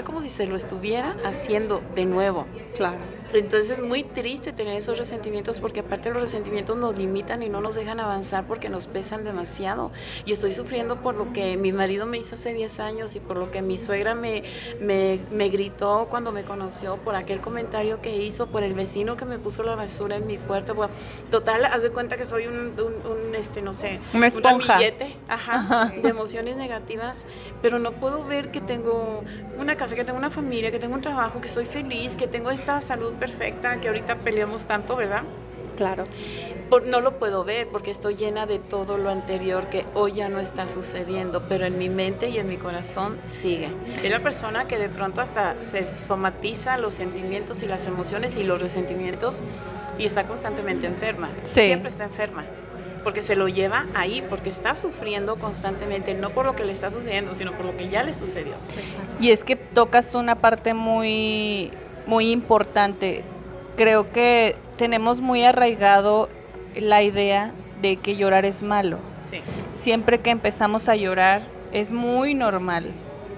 como 0.04 0.20
si 0.20 0.28
se 0.28 0.46
lo 0.46 0.56
estuviera 0.56 1.16
haciendo 1.24 1.82
de 1.94 2.04
nuevo. 2.04 2.46
Claro. 2.74 2.98
Entonces 3.32 3.70
es 3.70 3.78
muy 3.78 4.04
triste 4.04 4.52
tener 4.52 4.76
esos 4.76 4.98
resentimientos 4.98 5.58
porque 5.58 5.80
aparte 5.80 6.10
los 6.10 6.22
resentimientos 6.22 6.76
nos 6.76 6.96
limitan 6.96 7.42
y 7.42 7.48
no 7.48 7.60
nos 7.60 7.74
dejan 7.74 8.00
avanzar 8.00 8.44
porque 8.46 8.68
nos 8.68 8.86
pesan 8.86 9.24
demasiado. 9.24 9.90
Y 10.26 10.32
estoy 10.32 10.52
sufriendo 10.52 10.96
por 10.96 11.14
lo 11.14 11.32
que 11.32 11.56
mi 11.56 11.72
marido 11.72 12.06
me 12.06 12.18
hizo 12.18 12.34
hace 12.34 12.52
10 12.52 12.80
años 12.80 13.16
y 13.16 13.20
por 13.20 13.36
lo 13.36 13.50
que 13.50 13.62
mi 13.62 13.78
suegra 13.78 14.14
me, 14.14 14.42
me, 14.80 15.18
me 15.30 15.48
gritó 15.48 16.06
cuando 16.10 16.32
me 16.32 16.44
conoció, 16.44 16.96
por 16.96 17.14
aquel 17.14 17.40
comentario 17.40 18.00
que 18.00 18.16
hizo, 18.16 18.46
por 18.48 18.62
el 18.62 18.74
vecino 18.74 19.16
que 19.16 19.24
me 19.24 19.38
puso 19.38 19.62
la 19.62 19.74
basura 19.74 20.16
en 20.16 20.26
mi 20.26 20.38
puerta. 20.38 20.72
Bueno, 20.72 20.92
total, 21.30 21.64
haz 21.64 21.82
de 21.82 21.90
cuenta 21.90 22.16
que 22.16 22.24
soy 22.24 22.46
un, 22.46 22.72
un, 22.78 23.34
este, 23.34 23.62
no 23.62 23.72
sé, 23.72 23.98
una 24.12 24.26
esponja. 24.26 24.78
ajá, 25.28 25.92
de 26.02 26.08
emociones 26.08 26.56
negativas, 26.56 27.24
pero 27.62 27.78
no 27.78 27.92
puedo 27.92 28.24
ver 28.24 28.50
que 28.50 28.60
tengo 28.60 29.22
una 29.58 29.76
casa, 29.76 29.94
que 29.94 30.04
tengo 30.04 30.18
una 30.18 30.30
familia, 30.30 30.70
que 30.70 30.78
tengo 30.78 30.94
un 30.94 31.00
trabajo, 31.00 31.40
que 31.40 31.48
soy 31.48 31.64
feliz, 31.64 32.16
que 32.16 32.26
tengo 32.26 32.50
esta 32.50 32.80
salud 32.80 33.12
perfecta 33.22 33.80
que 33.80 33.86
ahorita 33.86 34.16
peleamos 34.16 34.66
tanto, 34.66 34.96
¿verdad? 34.96 35.22
Claro. 35.76 36.02
no 36.86 37.00
lo 37.00 37.18
puedo 37.20 37.44
ver 37.44 37.68
porque 37.68 37.92
estoy 37.92 38.16
llena 38.16 38.46
de 38.46 38.58
todo 38.58 38.98
lo 38.98 39.10
anterior 39.10 39.68
que 39.68 39.84
hoy 39.94 40.14
ya 40.14 40.28
no 40.28 40.40
está 40.40 40.66
sucediendo, 40.66 41.44
pero 41.48 41.64
en 41.64 41.78
mi 41.78 41.88
mente 41.88 42.30
y 42.30 42.38
en 42.38 42.48
mi 42.48 42.56
corazón 42.56 43.16
sigue. 43.22 43.68
Es 44.02 44.10
la 44.10 44.18
persona 44.18 44.66
que 44.66 44.76
de 44.76 44.88
pronto 44.88 45.20
hasta 45.20 45.62
se 45.62 45.86
somatiza 45.86 46.78
los 46.78 46.94
sentimientos 46.94 47.62
y 47.62 47.68
las 47.68 47.86
emociones 47.86 48.36
y 48.36 48.42
los 48.42 48.60
resentimientos 48.60 49.40
y 49.98 50.04
está 50.04 50.26
constantemente 50.26 50.88
enferma. 50.88 51.28
Siempre 51.44 51.90
está 51.90 52.04
enferma 52.04 52.44
porque 53.04 53.22
se 53.22 53.34
lo 53.34 53.48
lleva 53.48 53.86
ahí, 53.94 54.22
porque 54.28 54.50
está 54.50 54.74
sufriendo 54.76 55.34
constantemente, 55.36 56.14
no 56.14 56.30
por 56.30 56.44
lo 56.44 56.54
que 56.54 56.64
le 56.64 56.72
está 56.72 56.88
sucediendo, 56.90 57.34
sino 57.34 57.52
por 57.52 57.66
lo 57.66 57.76
que 57.76 57.88
ya 57.88 58.02
le 58.04 58.14
sucedió. 58.14 58.54
Y 59.20 59.30
es 59.30 59.42
que 59.42 59.56
tocas 59.56 60.14
una 60.14 60.36
parte 60.36 60.72
muy 60.72 61.72
muy 62.06 62.30
importante. 62.30 63.22
Creo 63.76 64.12
que 64.12 64.56
tenemos 64.76 65.20
muy 65.20 65.44
arraigado 65.44 66.28
la 66.76 67.02
idea 67.02 67.52
de 67.80 67.96
que 67.96 68.16
llorar 68.16 68.44
es 68.44 68.62
malo. 68.62 68.98
Siempre 69.74 70.18
que 70.18 70.30
empezamos 70.30 70.88
a 70.88 70.96
llorar 70.96 71.42
es 71.72 71.92
muy 71.92 72.34
normal 72.34 72.84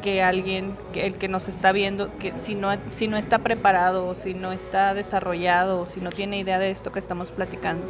que 0.02 0.22
alguien, 0.22 0.76
que 0.92 1.06
el 1.06 1.14
que 1.14 1.28
nos 1.28 1.48
está 1.48 1.72
viendo, 1.72 2.10
que 2.18 2.32
si 2.36 2.54
no, 2.54 2.68
si 2.94 3.08
no 3.08 3.16
está 3.16 3.38
preparado, 3.38 4.06
o 4.06 4.14
si 4.14 4.34
no 4.34 4.52
está 4.52 4.92
desarrollado, 4.92 5.80
o 5.80 5.86
si 5.86 6.00
no 6.00 6.10
tiene 6.10 6.38
idea 6.38 6.58
de 6.58 6.70
esto 6.70 6.92
que 6.92 6.98
estamos 6.98 7.30
platicando, 7.30 7.86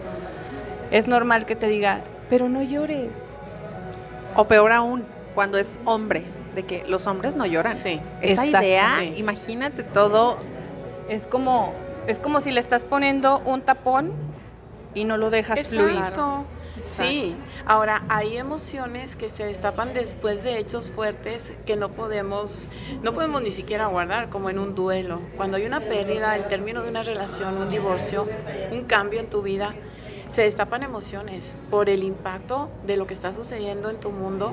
es 0.92 1.08
normal 1.08 1.44
que 1.44 1.56
te 1.56 1.66
diga, 1.66 2.02
pero 2.30 2.48
no 2.48 2.62
llores. 2.62 3.18
O 4.36 4.44
peor 4.44 4.70
aún, 4.70 5.04
cuando 5.34 5.58
es 5.58 5.78
hombre, 5.84 6.22
de 6.54 6.62
que 6.62 6.84
los 6.86 7.08
hombres 7.08 7.34
no 7.34 7.46
lloran. 7.46 7.74
Sí. 7.74 8.00
Esa 8.20 8.46
idea, 8.46 9.02
imagínate 9.02 9.82
todo 9.82 10.36
es 11.08 11.26
como, 11.26 11.72
es 12.06 12.18
como 12.18 12.40
si 12.40 12.50
le 12.50 12.60
estás 12.60 12.84
poniendo 12.84 13.40
un 13.40 13.62
tapón 13.62 14.12
y 14.94 15.04
no 15.04 15.16
lo 15.16 15.30
dejas 15.30 15.68
fluir. 15.68 16.02
Sí, 16.80 17.36
ahora 17.66 18.02
hay 18.08 18.36
emociones 18.36 19.14
que 19.14 19.28
se 19.28 19.44
destapan 19.44 19.94
después 19.94 20.42
de 20.42 20.58
hechos 20.58 20.90
fuertes 20.90 21.52
que 21.66 21.76
no 21.76 21.90
podemos, 21.90 22.68
no 23.02 23.12
podemos 23.12 23.42
ni 23.42 23.52
siquiera 23.52 23.86
guardar, 23.86 24.28
como 24.28 24.50
en 24.50 24.58
un 24.58 24.74
duelo. 24.74 25.20
Cuando 25.36 25.56
hay 25.56 25.66
una 25.66 25.80
pérdida, 25.80 26.34
el 26.34 26.48
término 26.48 26.82
de 26.82 26.90
una 26.90 27.04
relación, 27.04 27.56
un 27.58 27.68
divorcio, 27.68 28.26
un 28.72 28.84
cambio 28.84 29.20
en 29.20 29.30
tu 29.30 29.42
vida, 29.42 29.72
se 30.26 30.42
destapan 30.42 30.82
emociones 30.82 31.56
por 31.70 31.88
el 31.88 32.02
impacto 32.02 32.68
de 32.86 32.96
lo 32.96 33.06
que 33.06 33.14
está 33.14 33.32
sucediendo 33.32 33.90
en 33.90 33.98
tu 33.98 34.10
mundo 34.10 34.52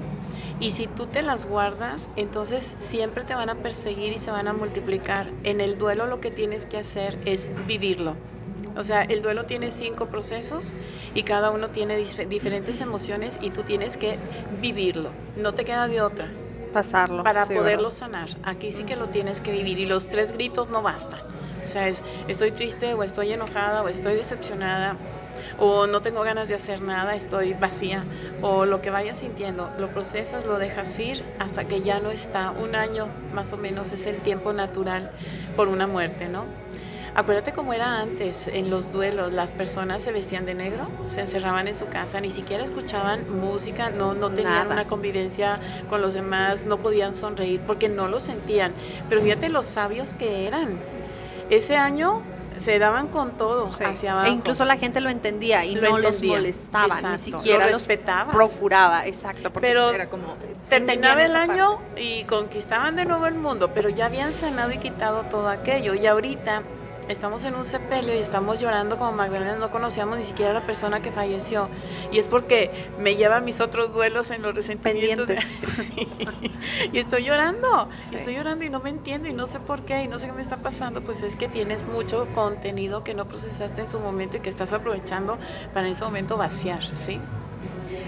y 0.60 0.72
si 0.72 0.86
tú 0.86 1.08
te 1.08 1.24
las 1.24 1.48
guardas, 1.48 2.10
entonces 2.16 2.78
siempre 2.80 3.24
te 3.24 3.34
van 3.34 3.50
a 3.50 3.56
perseguir 3.56 4.14
y 4.14 4.20
se 4.20 4.30
van 4.30 4.48
a 4.48 4.54
multiplicar. 4.54 5.28
En 5.44 5.60
el 5.60 5.78
duelo 5.78 6.06
lo 6.06 6.22
que 6.22 6.30
tienes 6.30 6.68
que 6.68 6.78
hacer 6.78 7.18
es 7.26 7.50
vivirlo. 7.66 8.16
O 8.78 8.84
sea, 8.84 9.02
el 9.02 9.22
duelo 9.22 9.46
tiene 9.46 9.72
cinco 9.72 10.06
procesos 10.06 10.74
y 11.14 11.24
cada 11.24 11.50
uno 11.50 11.70
tiene 11.70 11.98
diferentes 11.98 12.80
emociones 12.80 13.40
y 13.42 13.50
tú 13.50 13.64
tienes 13.64 13.98
que 13.98 14.18
vivirlo. 14.62 15.10
No 15.36 15.54
te 15.54 15.66
queda 15.66 15.88
de 15.88 16.02
otra. 16.02 16.30
Pasarlo. 16.72 17.24
Para 17.24 17.46
poderlo 17.46 17.90
sanar. 17.90 18.30
Aquí 18.44 18.72
sí 18.72 18.84
que 18.84 18.96
lo 18.96 19.08
tienes 19.08 19.42
que 19.42 19.52
vivir 19.52 19.80
y 19.80 19.88
los 19.88 20.08
tres 20.08 20.32
gritos 20.32 20.70
no 20.70 20.82
bastan. 20.82 21.22
O 21.64 21.68
sea, 21.68 21.88
es 21.88 22.04
estoy 22.28 22.52
triste 22.52 22.94
o 22.94 23.04
estoy 23.04 23.34
enojada 23.34 23.82
o 23.82 23.90
estoy 23.90 24.14
decepcionada 24.14 24.96
o 25.64 25.86
no 25.86 26.02
tengo 26.02 26.24
ganas 26.24 26.48
de 26.48 26.56
hacer 26.56 26.82
nada, 26.82 27.14
estoy 27.14 27.54
vacía, 27.54 28.04
o 28.42 28.66
lo 28.66 28.82
que 28.82 28.90
vayas 28.90 29.20
sintiendo, 29.20 29.70
lo 29.78 29.90
procesas, 29.90 30.44
lo 30.48 30.58
dejas 30.58 30.98
ir 30.98 31.24
hasta 31.38 31.66
que 31.66 31.82
ya 31.82 32.00
no 32.00 32.10
está. 32.10 32.50
Un 32.50 32.76
año 32.76 33.08
más 33.36 33.54
o 33.54 33.58
menos 33.58 33.92
es 33.92 34.08
el 34.08 34.16
tiempo 34.18 34.54
natural 34.54 35.12
por 35.56 35.68
una 35.68 35.86
muerte, 35.86 36.28
¿no? 36.28 36.46
Acuérdate 37.14 37.52
cómo 37.52 37.74
era 37.74 38.00
antes, 38.00 38.48
en 38.48 38.72
los 38.72 38.92
duelos, 38.92 39.34
las 39.34 39.52
personas 39.52 40.02
se 40.02 40.12
vestían 40.12 40.48
de 40.48 40.56
negro, 40.56 40.88
se 41.10 41.20
encerraban 41.20 41.68
en 41.68 41.76
su 41.76 41.86
casa, 41.86 42.20
ni 42.22 42.32
siquiera 42.32 42.64
escuchaban 42.64 43.40
música, 43.40 43.92
no, 43.92 44.16
no 44.16 44.32
tenían 44.32 44.72
una 44.72 44.88
convivencia 44.88 45.60
con 45.90 46.02
los 46.02 46.16
demás, 46.16 46.66
no 46.66 46.78
podían 46.78 47.14
sonreír 47.14 47.62
porque 47.68 47.88
no 47.88 48.08
lo 48.08 48.20
sentían. 48.20 48.72
Pero 49.10 49.22
fíjate 49.22 49.50
los 49.50 49.68
sabios 49.68 50.16
que 50.16 50.48
eran. 50.48 50.80
Ese 51.52 51.76
año 51.76 52.24
se 52.62 52.80
daban 52.80 53.08
con 53.08 53.32
todo 53.32 53.66
hacia 53.66 54.14
abajo. 54.14 54.28
E 54.28 54.30
incluso 54.30 54.66
la 54.66 54.78
gente 54.78 55.02
lo 55.02 55.10
entendía 55.10 55.66
y 55.66 55.76
no 55.76 55.98
los 55.98 56.22
molestaba, 56.24 57.02
ni 57.02 57.18
siquiera 57.18 57.70
los 57.70 57.88
procuraba, 58.32 59.06
exacto, 59.06 59.52
porque 59.52 59.68
pero 59.68 59.90
era 59.90 60.10
como 60.10 60.36
terminaba 60.70 61.24
el 61.24 61.36
año 61.36 61.80
y 61.98 62.24
conquistaban 62.26 62.96
de 62.96 63.06
nuevo 63.06 63.26
el 63.28 63.36
mundo, 63.36 63.72
pero 63.74 63.90
ya 63.90 64.06
habían 64.06 64.32
sanado 64.34 64.72
y 64.72 64.78
quitado 64.78 65.24
todo 65.24 65.50
aquello. 65.50 65.94
Y 65.94 66.06
ahorita 66.06 66.64
estamos 67.12 67.44
en 67.46 67.56
un 67.56 67.66
sepelio 67.66 68.16
y 68.16 68.18
estamos 68.18 68.60
llorando 68.60 68.98
como 68.98 69.12
Magdalena, 69.12 69.58
no 69.58 69.70
conocíamos 69.70 70.18
ni 70.18 70.24
siquiera 70.24 70.52
a 70.52 70.54
la 70.54 70.66
persona 70.66 71.02
que 71.02 71.12
falleció. 71.12 71.70
Y 72.12 72.20
es 72.20 72.28
porque 72.28 72.90
me 73.00 73.16
lleva 73.16 73.42
mis 73.42 73.60
otros 73.62 73.94
duelos 73.94 74.32
en 74.32 74.42
los 74.42 74.56
resentimientos. 74.56 75.28
Y 76.94 77.00
estoy 77.00 77.26
llorando, 77.26 77.90
y 78.12 78.16
estoy 78.16 78.36
llorando 78.36 78.66
y 78.66 78.70
no 78.70 78.80
me 78.80 78.90
entiendo 78.90 79.28
y 79.28 79.34
no 79.34 79.48
sé 79.48 79.60
por 79.60 79.82
qué 79.82 80.04
y 80.04 80.08
no 80.08 80.20
sé 80.20 80.28
qué 80.28 80.34
me 80.34 80.42
está 80.42 80.58
pasando. 80.58 81.02
Pues 81.02 81.24
es 81.24 81.36
que 81.36 81.48
tienes 81.48 81.84
mucho 81.84 82.28
contenido 82.34 83.04
que 83.04 83.14
no 83.14 83.28
procesaste 83.28 83.82
en 83.82 83.90
su 83.90 84.00
momento 84.00 84.38
y 84.38 84.40
que 84.42 84.50
estás 84.50 84.72
aprovechando 84.72 85.38
para 85.74 85.88
en 85.88 85.94
ese 85.94 86.04
momento 86.04 86.38
vaciar, 86.38 86.84
¿sí? 86.84 87.20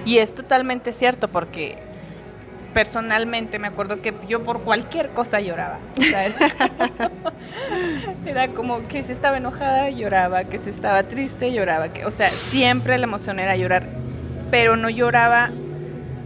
Y 0.05 0.19
es 0.19 0.33
totalmente 0.35 0.93
cierto 0.93 1.27
porque 1.27 1.77
personalmente 2.73 3.59
me 3.59 3.67
acuerdo 3.67 4.01
que 4.01 4.13
yo 4.27 4.43
por 4.43 4.61
cualquier 4.61 5.09
cosa 5.09 5.39
lloraba. 5.39 5.77
era, 8.25 8.47
como 8.49 8.87
que 8.87 9.03
se 9.03 9.13
estaba 9.13 9.37
enojada, 9.37 9.89
lloraba, 9.89 10.43
que 10.45 10.59
se 10.59 10.69
estaba 10.69 11.03
triste, 11.03 11.53
lloraba. 11.53 11.89
Que, 11.89 12.05
o 12.05 12.11
sea, 12.11 12.29
siempre 12.29 12.97
la 12.97 13.05
emoción 13.05 13.39
era 13.39 13.55
llorar. 13.55 13.85
pero 14.51 14.75
no 14.75 14.89
lloraba, 14.89 15.51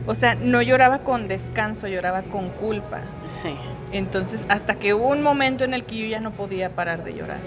o 0.05 0.15
sea, 0.15 0.36
no 0.36 0.62
lloraba 0.62 0.99
con 0.99 1.27
descanso, 1.27 1.88
lloraba 1.88 2.23
con 2.23 2.49
culpa. 2.49 3.01
Sí. 3.27 3.55
Entonces, 3.91 4.41
hasta 4.49 4.75
que 4.75 4.93
hubo 4.93 5.07
un 5.07 5.21
momento 5.21 5.63
en 5.63 5.73
el 5.73 5.83
que 5.83 5.97
yo 5.97 6.07
ya 6.07 6.19
no 6.19 6.31
podía 6.31 6.69
parar 6.69 7.03
de 7.03 7.13
llorar. 7.13 7.39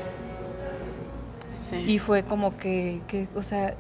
Sí. 1.54 1.76
Y 1.76 1.98
fue 1.98 2.22
como 2.22 2.56
que, 2.56 3.00
que, 3.08 3.28
o 3.34 3.42
sea, 3.42 3.74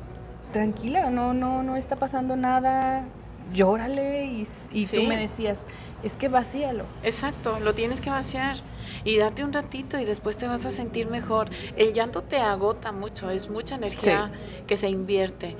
tranquila, 0.52 1.10
no, 1.10 1.32
no, 1.32 1.62
no 1.62 1.76
está 1.76 1.96
pasando 1.96 2.36
nada, 2.36 3.04
llórale. 3.52 4.24
Y, 4.24 4.46
y 4.72 4.86
tú 4.86 5.02
me 5.02 5.16
decías, 5.16 5.66
es 6.02 6.16
que 6.16 6.28
vacíalo. 6.28 6.84
Exacto, 7.02 7.60
lo 7.60 7.74
tienes 7.74 8.00
que 8.00 8.10
vaciar 8.10 8.56
y 9.04 9.18
date 9.18 9.44
un 9.44 9.52
ratito 9.52 9.98
y 9.98 10.04
después 10.04 10.36
te 10.36 10.46
vas 10.46 10.64
a 10.66 10.70
sentir 10.70 11.08
mejor. 11.08 11.50
El 11.76 11.92
llanto 11.92 12.22
te 12.22 12.38
agota 12.38 12.92
mucho, 12.92 13.30
es 13.30 13.50
mucha 13.50 13.76
energía 13.76 14.30
que 14.66 14.76
se 14.76 14.88
invierte 14.88 15.56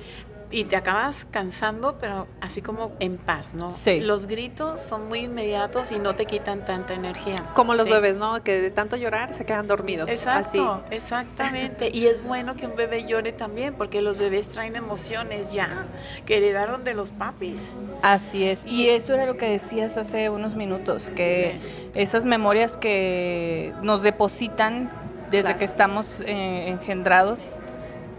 y 0.51 0.65
te 0.65 0.75
acabas 0.75 1.25
cansando, 1.31 1.95
pero 1.99 2.27
así 2.41 2.61
como 2.61 2.91
en 2.99 3.17
paz, 3.17 3.53
¿no? 3.53 3.71
Sí. 3.71 4.01
Los 4.01 4.27
gritos 4.27 4.79
son 4.81 5.07
muy 5.07 5.19
inmediatos 5.21 5.91
y 5.93 5.99
no 5.99 6.13
te 6.15 6.25
quitan 6.25 6.65
tanta 6.65 6.93
energía. 6.93 7.43
Como 7.53 7.73
los 7.73 7.85
Sí. 7.87 7.93
bebés, 7.93 8.17
¿no? 8.17 8.43
Que 8.43 8.59
de 8.59 8.69
tanto 8.69 8.97
llorar 8.97 9.33
se 9.33 9.45
quedan 9.45 9.67
dormidos. 9.67 10.09
Exacto, 10.09 10.83
Así. 10.85 10.95
exactamente. 10.95 11.89
Y 11.93 12.07
es 12.07 12.23
bueno 12.23 12.55
que 12.55 12.65
un 12.65 12.75
bebé 12.75 13.05
llore 13.05 13.31
también, 13.31 13.73
porque 13.75 14.01
los 14.01 14.17
bebés 14.17 14.49
traen 14.49 14.75
emociones 14.75 15.53
ya, 15.53 15.85
que 16.25 16.37
heredaron 16.37 16.83
de 16.83 16.93
los 16.93 17.11
papis. 17.11 17.77
Así 18.01 18.43
es. 18.43 18.65
Y 18.65 18.89
eso 18.89 19.13
era 19.13 19.25
lo 19.25 19.37
que 19.37 19.47
decías 19.49 19.97
hace 19.97 20.29
unos 20.29 20.55
minutos, 20.55 21.09
que 21.15 21.59
esas 21.93 22.25
memorias 22.25 22.77
que 22.77 23.73
nos 23.81 24.01
depositan 24.01 24.91
desde 25.29 25.43
Claro. 25.43 25.59
que 25.59 25.65
estamos 25.65 26.05
eh, 26.25 26.67
engendrados, 26.67 27.39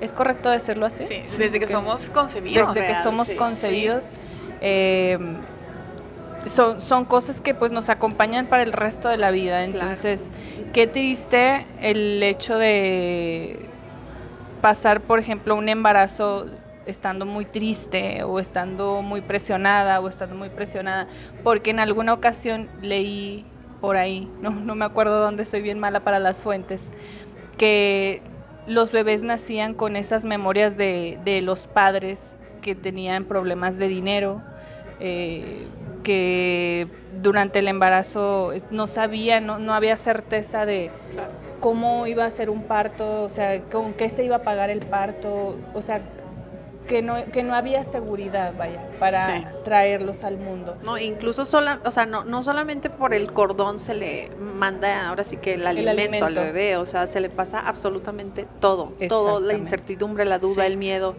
¿es 0.02 0.12
correcto 0.12 0.50
decirlo 0.50 0.84
así? 0.84 1.04
Sí, 1.04 1.22
desde 1.38 1.60
que 1.60 1.68
somos 1.68 2.10
concebidos. 2.10 2.74
Desde 2.74 2.88
que 2.88 3.02
somos 3.02 3.28
sí. 3.28 3.36
concebidos. 3.36 4.10
eh, 4.60 5.18
son, 6.46 6.82
son 6.82 7.04
cosas 7.04 7.40
que 7.40 7.54
pues 7.54 7.70
nos 7.70 7.88
acompañan 7.88 8.46
para 8.46 8.64
el 8.64 8.72
resto 8.72 9.08
de 9.08 9.16
la 9.16 9.30
vida. 9.30 9.64
Claro. 9.64 9.78
Entonces, 9.78 10.28
qué 10.72 10.88
triste 10.88 11.64
el 11.80 12.20
hecho 12.20 12.58
de 12.58 13.60
pasar, 14.60 15.00
por 15.00 15.20
ejemplo, 15.20 15.54
un 15.54 15.68
embarazo 15.68 16.46
estando 16.84 17.26
muy 17.26 17.44
triste 17.44 18.24
o 18.24 18.40
estando 18.40 19.02
muy 19.02 19.20
presionada 19.20 20.00
o 20.00 20.08
estando 20.08 20.34
muy 20.34 20.48
presionada, 20.48 21.06
porque 21.44 21.70
en 21.70 21.78
alguna 21.78 22.12
ocasión 22.12 22.68
leí 22.80 23.44
por 23.80 23.96
ahí, 23.96 24.28
no, 24.40 24.50
no 24.50 24.74
me 24.74 24.84
acuerdo 24.84 25.20
dónde 25.20 25.44
soy 25.44 25.62
bien 25.62 25.78
mala 25.78 26.00
para 26.00 26.18
las 26.18 26.38
fuentes, 26.38 26.90
que 27.56 28.20
los 28.66 28.92
bebés 28.92 29.22
nacían 29.22 29.74
con 29.74 29.96
esas 29.96 30.24
memorias 30.24 30.76
de, 30.76 31.18
de 31.24 31.40
los 31.40 31.66
padres 31.66 32.36
que 32.60 32.74
tenían 32.74 33.24
problemas 33.24 33.78
de 33.78 33.88
dinero, 33.88 34.40
eh, 35.00 35.66
que 36.04 36.88
durante 37.20 37.58
el 37.58 37.68
embarazo 37.68 38.52
no 38.70 38.86
sabían, 38.86 39.46
no, 39.46 39.58
no 39.58 39.74
había 39.74 39.96
certeza 39.96 40.64
de 40.64 40.90
cómo 41.60 42.06
iba 42.06 42.24
a 42.24 42.30
ser 42.30 42.50
un 42.50 42.62
parto, 42.62 43.22
o 43.22 43.28
sea, 43.28 43.60
con 43.62 43.92
qué 43.92 44.08
se 44.08 44.24
iba 44.24 44.36
a 44.36 44.42
pagar 44.42 44.70
el 44.70 44.80
parto, 44.80 45.56
o 45.74 45.82
sea, 45.82 46.00
que 46.88 47.00
no, 47.02 47.24
que 47.32 47.42
no 47.42 47.54
había 47.54 47.84
seguridad, 47.84 48.52
vaya, 48.58 48.80
para 48.98 49.26
Sí. 49.26 49.44
traerlos 49.64 50.24
al 50.24 50.36
mundo. 50.36 50.76
No, 50.82 50.98
incluso 50.98 51.44
sola, 51.44 51.80
o 51.84 51.90
sea, 51.90 52.06
no, 52.06 52.24
no 52.24 52.42
solamente 52.42 52.90
por 52.90 53.14
el 53.14 53.32
cordón 53.32 53.78
se 53.78 53.94
le 53.94 54.30
manda 54.38 55.08
ahora 55.08 55.24
sí 55.24 55.36
que 55.36 55.54
el 55.54 55.66
alimento, 55.66 56.24
al 56.26 56.34
bebé, 56.34 56.76
o 56.76 56.86
sea, 56.86 57.06
se 57.06 57.20
le 57.20 57.30
pasa 57.30 57.60
absolutamente 57.60 58.46
todo, 58.60 58.92
todo, 59.08 59.40
la 59.40 59.54
incertidumbre, 59.54 60.24
la 60.24 60.38
duda, 60.38 60.64
Sí. 60.64 60.72
el 60.72 60.76
miedo. 60.76 61.14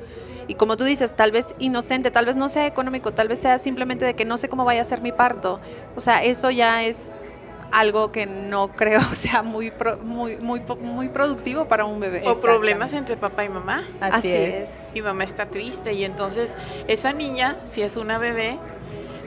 Y 0.48 0.56
como 0.56 0.76
tú 0.76 0.84
dices, 0.84 1.16
tal 1.16 1.32
vez 1.32 1.56
inocente, 1.60 2.12
tal 2.12 2.26
vez 2.26 2.36
no 2.36 2.50
sea 2.50 2.68
económico, 2.68 3.14
tal 3.14 3.30
vez 3.30 3.40
sea 3.40 3.58
simplemente 3.60 4.04
de 4.04 4.14
que 4.14 4.26
no 4.26 4.38
sé 4.38 4.50
cómo 4.50 4.66
vaya 4.66 4.82
a 4.82 4.84
ser 4.86 5.00
mi 5.02 5.14
parto. 5.14 5.62
O 5.96 6.02
sea, 6.02 6.22
eso 6.24 6.52
ya 6.52 6.84
es 6.84 7.18
algo 7.74 8.12
que 8.12 8.26
no 8.26 8.70
creo 8.70 9.02
sea 9.14 9.44
muy 9.44 9.72
pro- 9.72 9.98
muy 9.98 10.38
muy 10.38 10.62
muy 10.82 11.10
productivo 11.10 11.66
para 11.66 11.86
un 11.86 12.00
bebé. 12.00 12.24
O 12.26 12.40
problemas 12.40 12.94
entre 12.94 13.18
papá 13.18 13.44
y 13.44 13.50
mamá. 13.50 13.84
Así, 14.00 14.18
Así 14.18 14.32
es. 14.32 14.56
es. 14.56 14.80
Y 14.94 15.02
mamá 15.02 15.24
está 15.24 15.48
triste 15.48 15.94
y 15.94 16.04
entonces 16.06 16.56
esa 16.88 17.12
niña, 17.14 17.58
si 17.64 17.82
es 17.82 17.98
una 17.98 18.18
bebé, 18.18 18.58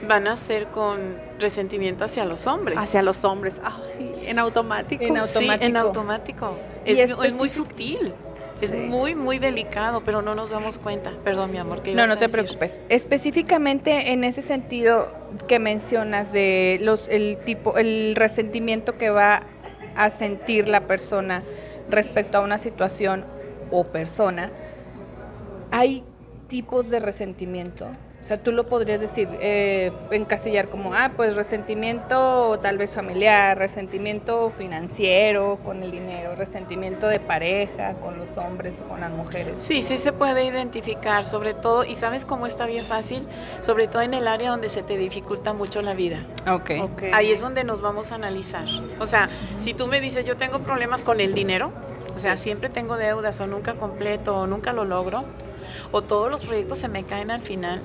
van 0.07 0.27
a 0.27 0.35
ser 0.35 0.67
con 0.67 1.17
resentimiento 1.39 2.05
hacia 2.05 2.23
los 2.25 2.47
hombres. 2.47 2.77
hacia 2.77 3.01
los 3.01 3.23
hombres, 3.25 3.59
Ay, 3.63 4.23
en 4.27 4.39
automático. 4.39 5.03
En 5.03 5.13
Sí, 5.13 5.19
automático. 5.19 5.65
en 5.65 5.77
automático. 5.77 6.57
Es, 6.85 6.99
es 7.11 7.33
muy 7.33 7.49
sutil. 7.49 8.13
Es 8.61 8.69
Sí. 8.69 8.75
muy, 8.75 9.13
muy 9.15 9.37
delicado, 9.39 10.01
pero 10.03 10.21
no 10.21 10.33
nos 10.35 10.49
damos 10.49 10.79
cuenta. 10.79 11.11
Perdón, 11.23 11.51
mi 11.51 11.57
amor, 11.57 11.81
que 11.83 11.93
No, 11.93 12.07
no 12.07 12.17
te 12.17 12.27
preocupes. 12.29 12.81
Específicamente 12.89 14.11
en 14.13 14.23
ese 14.23 14.41
sentido 14.41 15.07
que 15.47 15.59
mencionas 15.59 16.31
de 16.31 16.79
los 16.81 17.07
el 17.09 17.37
tipo 17.45 17.77
el 17.77 18.15
resentimiento 18.15 18.97
que 18.97 19.09
va 19.09 19.43
a 19.95 20.09
sentir 20.09 20.67
la 20.67 20.81
persona 20.81 21.43
respecto 21.89 22.37
a 22.37 22.41
una 22.41 22.57
situación 22.57 23.25
o 23.71 23.83
persona, 23.83 24.49
hay 25.71 26.03
tipos 26.47 26.89
de 26.89 26.99
resentimiento. 26.99 27.87
O 28.27 28.29
sea, 28.29 28.35
tú 28.35 28.51
lo 28.51 28.65
podrías 28.65 28.99
decir, 28.99 29.29
eh, 29.39 29.93
encasillar 30.11 30.67
como, 30.67 30.93
ah, 30.93 31.13
pues 31.15 31.37
resentimiento 31.37 32.59
tal 32.61 32.77
vez 32.77 32.93
familiar, 32.93 33.57
resentimiento 33.57 34.49
financiero 34.49 35.59
con 35.63 35.81
el 35.81 35.91
dinero, 35.91 36.35
resentimiento 36.35 37.07
de 37.07 37.21
pareja 37.21 37.93
con 37.93 38.17
los 38.17 38.35
hombres 38.35 38.81
o 38.83 38.89
con 38.89 38.99
las 38.99 39.11
mujeres. 39.11 39.57
Sí, 39.57 39.81
sí 39.81 39.97
se 39.97 40.11
puede 40.11 40.43
identificar, 40.43 41.23
sobre 41.23 41.53
todo, 41.53 41.85
y 41.85 41.95
sabes 41.95 42.25
cómo 42.25 42.45
está 42.45 42.65
bien 42.65 42.83
fácil, 42.83 43.25
sobre 43.61 43.87
todo 43.87 44.01
en 44.01 44.13
el 44.13 44.27
área 44.27 44.49
donde 44.49 44.67
se 44.67 44.83
te 44.83 44.97
dificulta 44.97 45.53
mucho 45.53 45.81
la 45.81 45.93
vida. 45.93 46.25
Ok. 46.51 46.71
Ok. 46.81 47.03
Ahí 47.13 47.31
es 47.31 47.39
donde 47.39 47.63
nos 47.63 47.79
vamos 47.79 48.11
a 48.11 48.15
analizar. 48.15 48.65
O 48.99 49.05
sea, 49.05 49.29
si 49.55 49.73
tú 49.73 49.87
me 49.87 50.01
dices, 50.01 50.25
yo 50.25 50.35
tengo 50.35 50.59
problemas 50.59 51.01
con 51.01 51.21
el 51.21 51.33
dinero, 51.33 51.71
o 52.09 52.11
sea, 52.11 52.35
siempre 52.35 52.67
tengo 52.67 52.97
deudas 52.97 53.39
o 53.39 53.47
nunca 53.47 53.75
completo 53.75 54.35
o 54.35 54.47
nunca 54.47 54.73
lo 54.73 54.83
logro, 54.83 55.23
o 55.93 56.01
todos 56.01 56.29
los 56.29 56.43
proyectos 56.43 56.79
se 56.79 56.89
me 56.89 57.05
caen 57.05 57.31
al 57.31 57.41
final, 57.41 57.81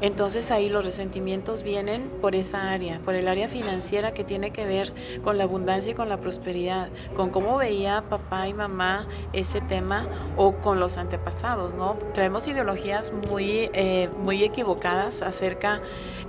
entonces 0.00 0.50
ahí 0.50 0.68
los 0.68 0.84
resentimientos 0.84 1.62
vienen 1.62 2.10
por 2.20 2.34
esa 2.34 2.70
área, 2.70 3.00
por 3.00 3.14
el 3.14 3.28
área 3.28 3.48
financiera 3.48 4.14
que 4.14 4.24
tiene 4.24 4.50
que 4.50 4.64
ver 4.64 4.92
con 5.22 5.38
la 5.38 5.44
abundancia 5.44 5.92
y 5.92 5.94
con 5.94 6.08
la 6.08 6.18
prosperidad, 6.18 6.88
con 7.14 7.30
cómo 7.30 7.56
veía 7.56 8.04
papá 8.08 8.48
y 8.48 8.54
mamá 8.54 9.06
ese 9.32 9.60
tema 9.60 10.06
o 10.36 10.56
con 10.56 10.80
los 10.80 10.96
antepasados, 10.96 11.74
¿no? 11.74 11.96
Traemos 12.12 12.46
ideologías 12.46 13.12
muy, 13.12 13.70
eh, 13.72 14.08
muy 14.22 14.42
equivocadas 14.44 15.22
acerca 15.22 15.80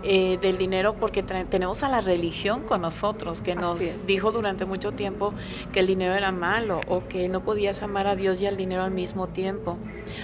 eh, 0.07 0.37
del 0.39 0.57
dinero 0.57 0.95
porque 0.95 1.23
tenemos 1.23 1.81
a 1.81 1.89
la 1.89 1.99
religión 1.99 2.61
con 2.61 2.81
nosotros 2.81 3.41
que 3.41 3.55
nos 3.55 4.05
dijo 4.05 4.31
durante 4.31 4.65
mucho 4.65 4.91
tiempo 4.91 5.33
que 5.73 5.79
el 5.79 5.87
dinero 5.87 6.13
era 6.13 6.31
malo 6.31 6.81
o 6.87 7.07
que 7.07 7.27
no 7.27 7.43
podías 7.43 7.81
amar 7.81 8.05
a 8.05 8.15
Dios 8.15 8.39
y 8.41 8.45
al 8.45 8.55
dinero 8.55 8.83
al 8.83 8.91
mismo 8.91 9.27
tiempo. 9.27 9.77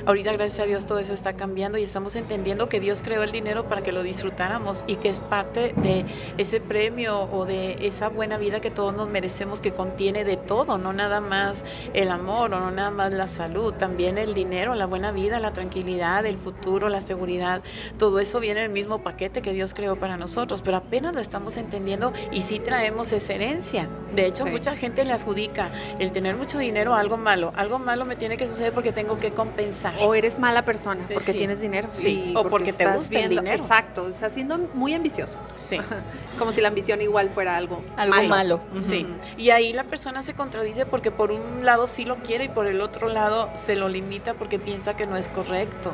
Ahorita 0.06 0.34
gracias 0.34 0.60
a 0.60 0.67
Dios 0.67 0.86
todo 0.86 1.00
eso 1.00 1.13
está 1.13 1.34
cambiando 1.34 1.80
y 1.80 1.84
estamos 1.84 2.15
entendiendo 2.15 2.70
que 2.70 2.80
Dios 2.80 3.02
creó 3.02 3.24
el 3.24 3.32
dinero 3.32 3.67
para 3.67 3.82
que 3.82 3.91
lo 3.91 4.04
disfrutáramos 4.04 4.84
y 4.86 4.98
que 4.98 5.10
es 5.10 5.20
parte 5.20 5.74
de 5.78 6.06
ese 6.38 6.62
premio 6.62 7.24
o 7.32 7.46
de 7.46 7.88
esa 7.88 8.10
buena 8.10 8.38
vida 8.38 8.62
que 8.62 8.70
todos 8.70 8.94
nos 8.94 9.10
merecemos 9.10 9.62
que 9.62 9.74
contiene 9.74 10.24
de 10.24 10.38
todo, 10.38 10.78
no 10.78 10.94
nada 10.94 11.22
más 11.22 11.65
el 11.94 12.12
amor 12.12 12.54
o 12.54 12.60
no 12.60 12.72
nada 12.72 12.91
más 12.91 13.13
la 13.13 13.28
salud, 13.28 13.74
también 13.74 14.17
el 14.17 14.34
dinero, 14.34 14.76
la 14.76 14.86
buena 14.86 15.12
vida, 15.12 15.39
la 15.39 15.54
tranquilidad, 15.54 16.26
el 16.26 16.38
futuro, 16.38 16.89
la 16.89 17.02
seguridad, 17.02 17.62
todo 17.98 18.20
eso 18.20 18.39
viene 18.39 18.60
en 18.62 18.65
el 18.67 18.72
mismo 18.72 19.02
paquete 19.04 19.41
que 19.41 19.54
Dios 19.54 19.71
creó 19.74 19.96
para 19.96 20.18
nosotros, 20.18 20.62
pero 20.62 20.78
apenas 20.78 21.14
lo 21.14 21.20
estamos 21.22 21.58
entendiendo 21.58 22.14
y 22.32 22.42
sí 22.42 22.60
traemos 22.60 23.12
esa 23.12 23.34
herencia. 23.34 23.88
De 24.16 24.26
hecho, 24.28 24.46
Sí. 24.46 24.52
mucha 24.52 24.76
gente 24.76 25.04
le 25.06 25.14
adjudica 25.14 25.70
el 26.00 26.12
tener 26.12 26.36
mucho 26.36 26.58
dinero 26.58 26.94
a 26.94 27.00
algo 27.00 27.18
malo. 27.18 27.54
Algo 27.56 27.80
malo 27.80 28.06
me 28.06 28.16
tiene 28.16 28.38
que 28.38 28.48
suceder 28.48 28.74
porque 28.74 28.92
tengo 28.92 29.18
que 29.18 29.32
compensar. 29.32 29.94
O 30.02 30.14
eres 30.16 30.40
mala 30.40 30.64
persona 30.66 31.02
porque 31.08 31.32
Sí. 31.32 31.38
tienes 31.38 31.62
dinero. 31.62 31.88
Sí, 31.92 32.34
o 32.36 32.44
porque 32.50 32.74
te 32.74 32.84
estás 32.84 32.98
gusta 32.98 33.20
el 33.20 33.30
dinero. 33.30 33.52
Exacto, 33.52 34.08
estás 34.10 34.34
siendo 34.34 34.58
muy 34.74 34.94
ambicioso. 34.94 35.38
Sí. 35.56 35.78
Como 36.38 36.52
si 36.52 36.62
la 36.62 36.68
ambición 36.70 37.02
igual 37.02 37.30
fuera 37.30 37.56
algo, 37.58 37.82
Algo 37.98 38.24
malo. 38.28 38.62
Sí, 38.76 39.04
Ujú. 39.04 39.14
y 39.42 39.50
ahí 39.52 39.74
la 39.74 39.84
persona 39.84 40.22
se 40.22 40.34
contradice 40.34 40.86
porque 40.86 41.12
por 41.12 41.32
un 41.32 41.66
lado 41.66 41.88
sí 41.88 42.06
lo 42.06 42.18
quiere 42.18 42.46
y 42.46 42.50
por 42.50 42.68
el 42.68 42.82
otro 42.82 43.10
lado 43.10 43.50
se 43.54 43.76
lo 43.76 43.88
limita 43.90 44.34
porque 44.34 44.60
piensa 44.60 44.96
que 44.96 45.06
no 45.06 45.18
es 45.18 45.28
correcto. 45.30 45.92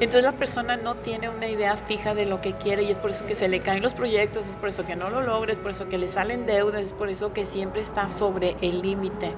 Entonces 0.00 0.22
la 0.22 0.32
persona 0.32 0.76
no 0.76 0.94
tiene 0.94 1.28
una 1.28 1.48
idea 1.48 1.76
fija 1.76 2.14
de 2.14 2.24
lo 2.24 2.40
que 2.40 2.52
quiere 2.52 2.84
y 2.84 2.90
es 2.90 3.00
por 3.00 3.10
eso 3.10 3.26
que 3.26 3.34
se 3.34 3.48
le 3.48 3.60
caen 3.60 3.82
los 3.82 3.94
proyectos, 3.94 4.46
es 4.46 4.56
por 4.56 4.68
eso 4.68 4.86
que 4.86 4.94
no 4.94 5.10
lo 5.10 5.22
logra, 5.22 5.50
es 5.50 5.58
por 5.58 5.72
eso 5.72 5.88
que 5.88 5.98
le 5.98 6.06
salen 6.06 6.46
deudas, 6.46 6.82
es 6.82 6.92
por 6.92 7.08
eso 7.08 7.32
que 7.32 7.44
siempre 7.44 7.80
está 7.80 8.08
sobre 8.08 8.56
el 8.60 8.80
límite, 8.80 9.34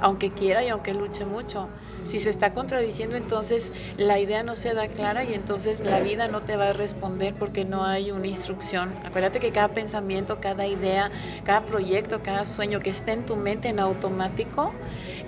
aunque 0.00 0.30
quiera 0.30 0.62
y 0.62 0.68
aunque 0.68 0.92
luche 0.92 1.24
mucho. 1.24 1.70
Si 2.04 2.18
se 2.18 2.30
está 2.30 2.52
contradiciendo, 2.52 3.16
entonces 3.16 3.72
la 3.96 4.18
idea 4.18 4.42
no 4.42 4.54
se 4.54 4.74
da 4.74 4.88
clara 4.88 5.24
y 5.24 5.34
entonces 5.34 5.80
la 5.80 6.00
vida 6.00 6.28
no 6.28 6.42
te 6.42 6.56
va 6.56 6.70
a 6.70 6.72
responder 6.72 7.32
porque 7.34 7.64
no 7.64 7.84
hay 7.84 8.10
una 8.10 8.26
instrucción. 8.26 8.92
Acuérdate 9.04 9.38
que 9.40 9.52
cada 9.52 9.68
pensamiento, 9.68 10.38
cada 10.40 10.66
idea, 10.66 11.10
cada 11.44 11.62
proyecto, 11.62 12.20
cada 12.22 12.44
sueño 12.44 12.80
que 12.80 12.90
esté 12.90 13.12
en 13.12 13.24
tu 13.24 13.36
mente 13.36 13.68
en 13.68 13.78
automático 13.80 14.72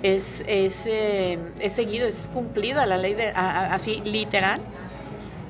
es, 0.03 0.43
es, 0.47 0.83
eh, 0.85 1.39
es 1.59 1.73
seguido, 1.73 2.07
es 2.07 2.29
cumplida 2.33 2.85
la 2.85 2.97
ley 2.97 3.13
de, 3.15 3.29
a- 3.29 3.73
así 3.73 4.01
literal 4.05 4.59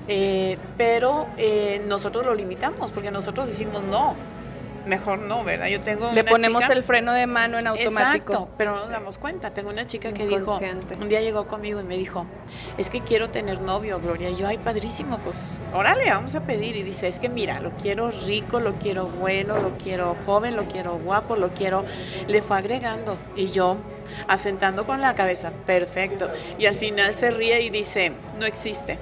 Eh, 0.08 0.60
pero 0.78 1.26
eh, 1.36 1.82
nosotros 1.88 2.24
lo 2.28 2.36
limitamos 2.36 2.92
porque 2.92 3.10
nosotros 3.10 3.48
decimos 3.48 3.82
no 3.82 4.14
mejor 4.86 5.20
no, 5.20 5.44
¿verdad? 5.44 5.68
Yo 5.68 5.80
tengo 5.82 6.12
Le 6.12 6.24
ponemos 6.24 6.64
el 6.70 6.84
freno 6.84 7.14
de 7.14 7.28
mano 7.28 7.58
en 7.60 7.68
automático. 7.68 8.34
Exacto, 8.34 8.50
pero 8.58 8.72
no 8.72 8.80
nos 8.80 8.90
damos 8.90 9.18
cuenta. 9.18 9.52
Tengo 9.52 9.70
una 9.70 9.88
chica 9.88 10.14
que 10.14 10.28
dijo, 10.28 10.60
un 11.00 11.10
día 11.10 11.22
llegó 11.22 11.48
conmigo 11.48 11.80
y 11.80 11.84
me 11.84 11.98
dijo, 11.98 12.26
es 12.78 12.90
que 12.90 13.02
quiero 13.02 13.30
tener 13.30 13.62
novio, 13.62 14.00
Gloria. 14.00 14.30
Y 14.30 14.36
yo, 14.36 14.48
ay, 14.48 14.58
padrísimo, 14.58 15.18
pues 15.20 15.62
órale, 15.74 16.10
vamos 16.10 16.36
a 16.36 16.42
pedir. 16.42 16.76
Y 16.76 16.84
dice, 16.84 17.08
es 17.08 17.20
que 17.20 17.30
mira, 17.30 17.60
lo 17.60 17.72
quiero 17.72 18.12
rico, 18.12 18.60
lo 18.60 18.74
quiero 18.74 19.08
bueno, 19.08 19.60
lo 19.60 19.72
quiero 19.78 20.16
joven, 20.26 20.56
lo 20.56 20.66
quiero 20.66 20.98
guapo, 20.98 21.36
lo 21.36 21.50
quiero... 21.50 21.86
Le 22.28 22.42
fue 22.42 22.58
agregando. 22.58 23.18
Y 23.36 23.52
yo, 23.52 23.78
asentando 24.28 24.86
con 24.86 25.02
la 25.02 25.16
cabeza, 25.16 25.52
perfecto. 25.66 26.30
Y 26.58 26.66
al 26.66 26.76
final 26.76 27.14
se 27.14 27.32
ríe 27.32 27.62
y 27.62 27.70
dice, 27.70 28.12
no 28.40 28.46
existe. 28.46 28.98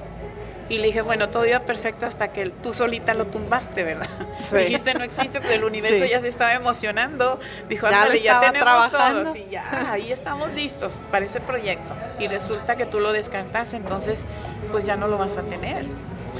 Y 0.70 0.78
le 0.78 0.88
dije, 0.88 1.02
bueno, 1.02 1.30
todo 1.30 1.46
iba 1.46 1.60
perfecto 1.60 2.06
hasta 2.06 2.32
que 2.32 2.50
tú 2.50 2.74
solita 2.74 3.14
lo 3.14 3.28
tumbaste, 3.28 3.84
¿verdad? 3.84 4.08
Dijiste, 4.52 4.94
no 4.94 5.04
existe, 5.04 5.42
pero 5.42 5.54
el 5.54 5.64
universo 5.64 6.06
ya 6.06 6.22
se 6.22 6.28
estaba 6.28 6.54
emocionando. 6.54 7.40
Dijo, 7.70 7.88
ándale, 7.88 8.22
ya, 8.22 8.40
tenemos 8.40 8.90
trabajando. 8.90 9.36
Y 9.36 9.50
ya, 9.52 9.92
ahí 9.92 10.12
estamos 10.12 10.52
listos 10.54 11.02
para 11.12 11.26
ese 11.26 11.42
proyecto. 11.42 11.94
Y 12.20 12.28
resulta 12.28 12.76
que 12.76 12.86
tú 12.86 13.00
lo 13.00 13.12
descartas, 13.12 13.74
entonces, 13.74 14.26
pues 14.72 14.86
ya 14.86 14.96
no 14.96 15.08
lo 15.08 15.18
vas 15.18 15.38
a 15.38 15.42
tener. 15.44 15.86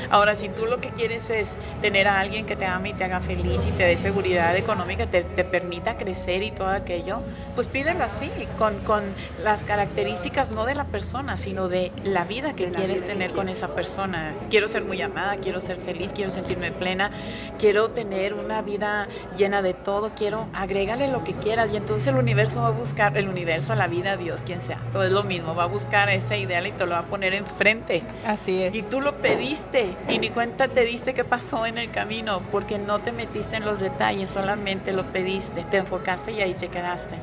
Ahora, 0.10 0.36
si 0.36 0.50
tú 0.50 0.66
lo 0.66 0.80
que 0.80 0.90
quieres 0.90 1.30
es 1.30 1.58
tener 1.82 2.08
a 2.08 2.20
alguien 2.20 2.46
que 2.46 2.56
te 2.56 2.66
ame 2.66 2.90
y 2.90 2.94
te 2.94 3.04
haga 3.04 3.20
feliz 3.20 3.66
y 3.68 3.72
te 3.72 3.84
dé 3.84 3.98
seguridad 3.98 4.56
económica, 4.56 5.06
te, 5.06 5.24
te 5.24 5.44
permita 5.44 5.98
crecer 5.98 6.44
y 6.44 6.52
todo 6.52 6.70
aquello, 6.70 7.22
pues 7.56 7.68
pídelo 7.68 8.04
así, 8.04 8.30
con, 8.58 8.80
con, 8.80 9.04
las 9.44 9.64
características 9.64 10.52
no 10.52 10.66
de 10.66 10.76
la 10.76 10.86
persona, 10.86 11.38
sino 11.38 11.68
de 11.68 11.92
la 12.04 12.24
vida 12.24 12.54
que 12.54 12.72
quieres 12.72 13.04
tener 13.06 13.32
con 13.32 13.50
esa 13.50 13.76
persona. 13.76 14.34
Quiero 14.50 14.68
ser 14.68 14.84
muy 14.84 15.02
amada, 15.02 15.38
quiero 15.38 15.60
ser 15.60 15.78
feliz, 15.78 16.14
quiero 16.14 16.32
sentirme 16.32 16.72
plena, 16.72 17.12
quiero 17.60 17.90
tener 17.90 18.34
una 18.34 18.62
vida 18.62 19.08
llena 19.38 19.62
de 19.62 19.74
todo, 19.74 20.12
quiero 20.16 20.48
agrégale 20.54 21.08
lo 21.08 21.24
que 21.24 21.34
quieras 21.34 21.74
y 21.74 21.78
entonces 21.78 22.08
el 22.08 22.16
universo 22.16 22.62
va 22.62 22.68
a 22.68 22.72
buscar, 22.72 23.18
el 23.18 23.28
universo, 23.28 23.76
la 23.76 23.88
vida, 23.88 24.18
Dios, 24.18 24.44
quien 24.44 24.62
sea, 24.62 24.80
todo 24.92 25.04
es 25.04 25.12
lo 25.12 25.24
mismo, 25.24 25.56
va 25.56 25.64
a 25.64 25.68
buscar 25.68 26.10
ese 26.10 26.40
ideal 26.40 26.68
y 26.68 26.72
te 26.72 26.86
lo 26.86 26.92
va 26.92 27.00
a 27.00 27.04
poner 27.04 27.34
enfrente. 27.34 28.04
Así 28.26 28.64
es. 28.64 28.76
Y 28.76 28.84
tú 28.84 29.02
lo 29.02 29.16
pediste 29.18 29.93
y 30.10 30.20
ni 30.20 30.30
cuenta 30.30 30.68
te 30.68 30.84
diste 30.84 31.14
qué 31.14 31.24
pasó 31.24 31.66
en 31.66 31.78
el 31.78 31.92
camino 31.92 32.40
porque 32.52 32.78
no 32.78 33.00
te 33.00 33.12
metiste 33.12 33.56
en 33.56 33.66
los 33.66 33.80
detalles, 33.80 34.30
solamente 34.30 34.92
lo 34.92 35.04
pediste, 35.04 35.64
te 35.70 35.78
enfocaste 35.78 36.32
y 36.32 36.42
ahí 36.42 36.54
te 36.54 36.68
quedaste. 36.68 37.16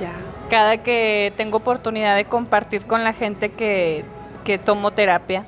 Ya. 0.00 0.12
Cada 0.50 0.78
que 0.78 1.32
tengo 1.36 1.58
oportunidad 1.58 2.16
de 2.16 2.24
compartir 2.24 2.84
con 2.86 3.04
la 3.04 3.12
gente 3.12 3.50
que, 3.50 4.04
que 4.44 4.58
tomo 4.58 4.90
terapia, 4.90 5.44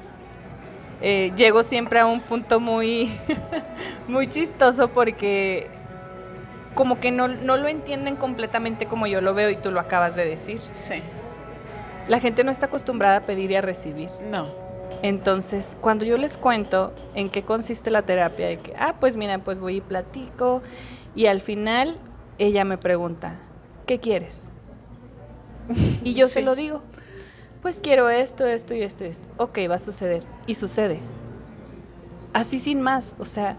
eh, 1.03 1.33
llego 1.37 1.63
siempre 1.63 2.01
a 2.01 2.07
un 2.07 2.21
punto 2.21 2.61
muy, 2.61 3.11
muy 4.09 4.27
chistoso 4.27 4.89
porque 4.89 5.69
como 6.75 7.01
que 7.01 7.11
no, 7.11 7.29
no 7.29 7.57
lo 7.57 7.69
entienden 7.69 8.17
completamente 8.17 8.87
como 8.87 9.07
yo 9.07 9.21
lo 9.21 9.35
veo 9.35 9.51
y 9.51 9.57
tú 9.57 9.71
lo 9.71 9.81
acabas 9.81 10.15
de 10.15 10.27
decir. 10.27 10.61
Sí. 10.75 11.03
La 12.09 12.21
gente 12.21 12.45
no 12.45 12.51
está 12.51 12.67
acostumbrada 12.67 13.17
a 13.17 13.21
pedir 13.23 13.51
y 13.51 13.57
a 13.57 13.61
recibir. 13.61 14.11
No. 14.31 14.66
Entonces, 15.03 15.77
cuando 15.81 16.05
yo 16.05 16.17
les 16.19 16.37
cuento 16.37 16.93
en 17.15 17.31
qué 17.31 17.43
consiste 17.43 17.91
la 17.91 18.03
terapia, 18.03 18.47
de 18.49 18.59
que, 18.59 18.75
ah, 18.79 18.97
pues 18.99 19.17
mira, 19.17 19.39
pues 19.39 19.59
voy 19.59 19.77
y 19.77 19.81
platico, 19.81 20.63
y 21.15 21.27
al 21.27 21.41
final 21.41 21.99
ella 22.39 22.65
me 22.65 22.79
pregunta, 22.79 23.39
¿qué 23.87 23.99
quieres? 24.01 24.45
Y 26.03 26.15
yo 26.15 26.29
se 26.31 26.43
lo 26.43 26.55
digo, 26.55 26.83
pues 27.63 27.81
quiero 27.81 28.11
esto, 28.11 28.47
esto 28.47 28.75
y 28.75 28.83
esto 28.83 29.05
y 29.05 29.09
esto. 29.09 29.29
Ok, 29.39 29.59
va 29.71 29.77
a 29.77 29.81
suceder. 29.81 30.23
Y 30.47 30.55
sucede. 30.55 31.01
Así 32.33 32.61
sin 32.61 32.81
más, 32.83 33.17
o 33.19 33.25
sea, 33.25 33.57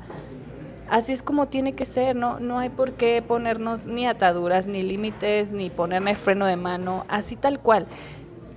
así 0.90 1.12
es 1.12 1.24
como 1.24 1.48
tiene 1.48 1.74
que 1.74 1.86
ser, 1.86 2.16
¿no? 2.16 2.40
No 2.40 2.60
hay 2.60 2.70
por 2.70 2.94
qué 2.94 3.22
ponernos 3.22 3.88
ni 3.88 4.06
ataduras, 4.06 4.68
ni 4.68 4.84
límites, 4.84 5.52
ni 5.52 5.70
ponerme 5.70 6.16
freno 6.16 6.46
de 6.46 6.58
mano, 6.58 7.06
así 7.10 7.36
tal 7.36 7.60
cual. 7.60 7.88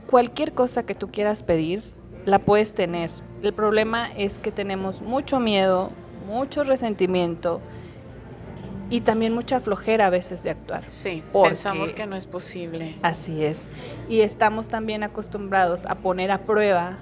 Cualquier 0.06 0.52
cosa 0.52 0.82
que 0.82 0.94
tú 0.94 1.10
quieras 1.10 1.42
pedir, 1.42 1.82
la 2.26 2.38
puedes 2.38 2.74
tener. 2.74 3.10
El 3.42 3.52
problema 3.52 4.10
es 4.16 4.38
que 4.38 4.52
tenemos 4.52 5.00
mucho 5.00 5.40
miedo, 5.40 5.90
mucho 6.26 6.62
resentimiento 6.62 7.60
y 8.90 9.02
también 9.02 9.32
mucha 9.32 9.60
flojera 9.60 10.06
a 10.06 10.10
veces 10.10 10.42
de 10.42 10.50
actuar. 10.50 10.84
Sí, 10.88 11.22
pensamos 11.32 11.92
que 11.92 12.06
no 12.06 12.16
es 12.16 12.26
posible. 12.26 12.96
Así 13.02 13.44
es. 13.44 13.68
Y 14.08 14.20
estamos 14.20 14.68
también 14.68 15.02
acostumbrados 15.02 15.86
a 15.86 15.94
poner 15.94 16.30
a 16.30 16.38
prueba 16.38 16.98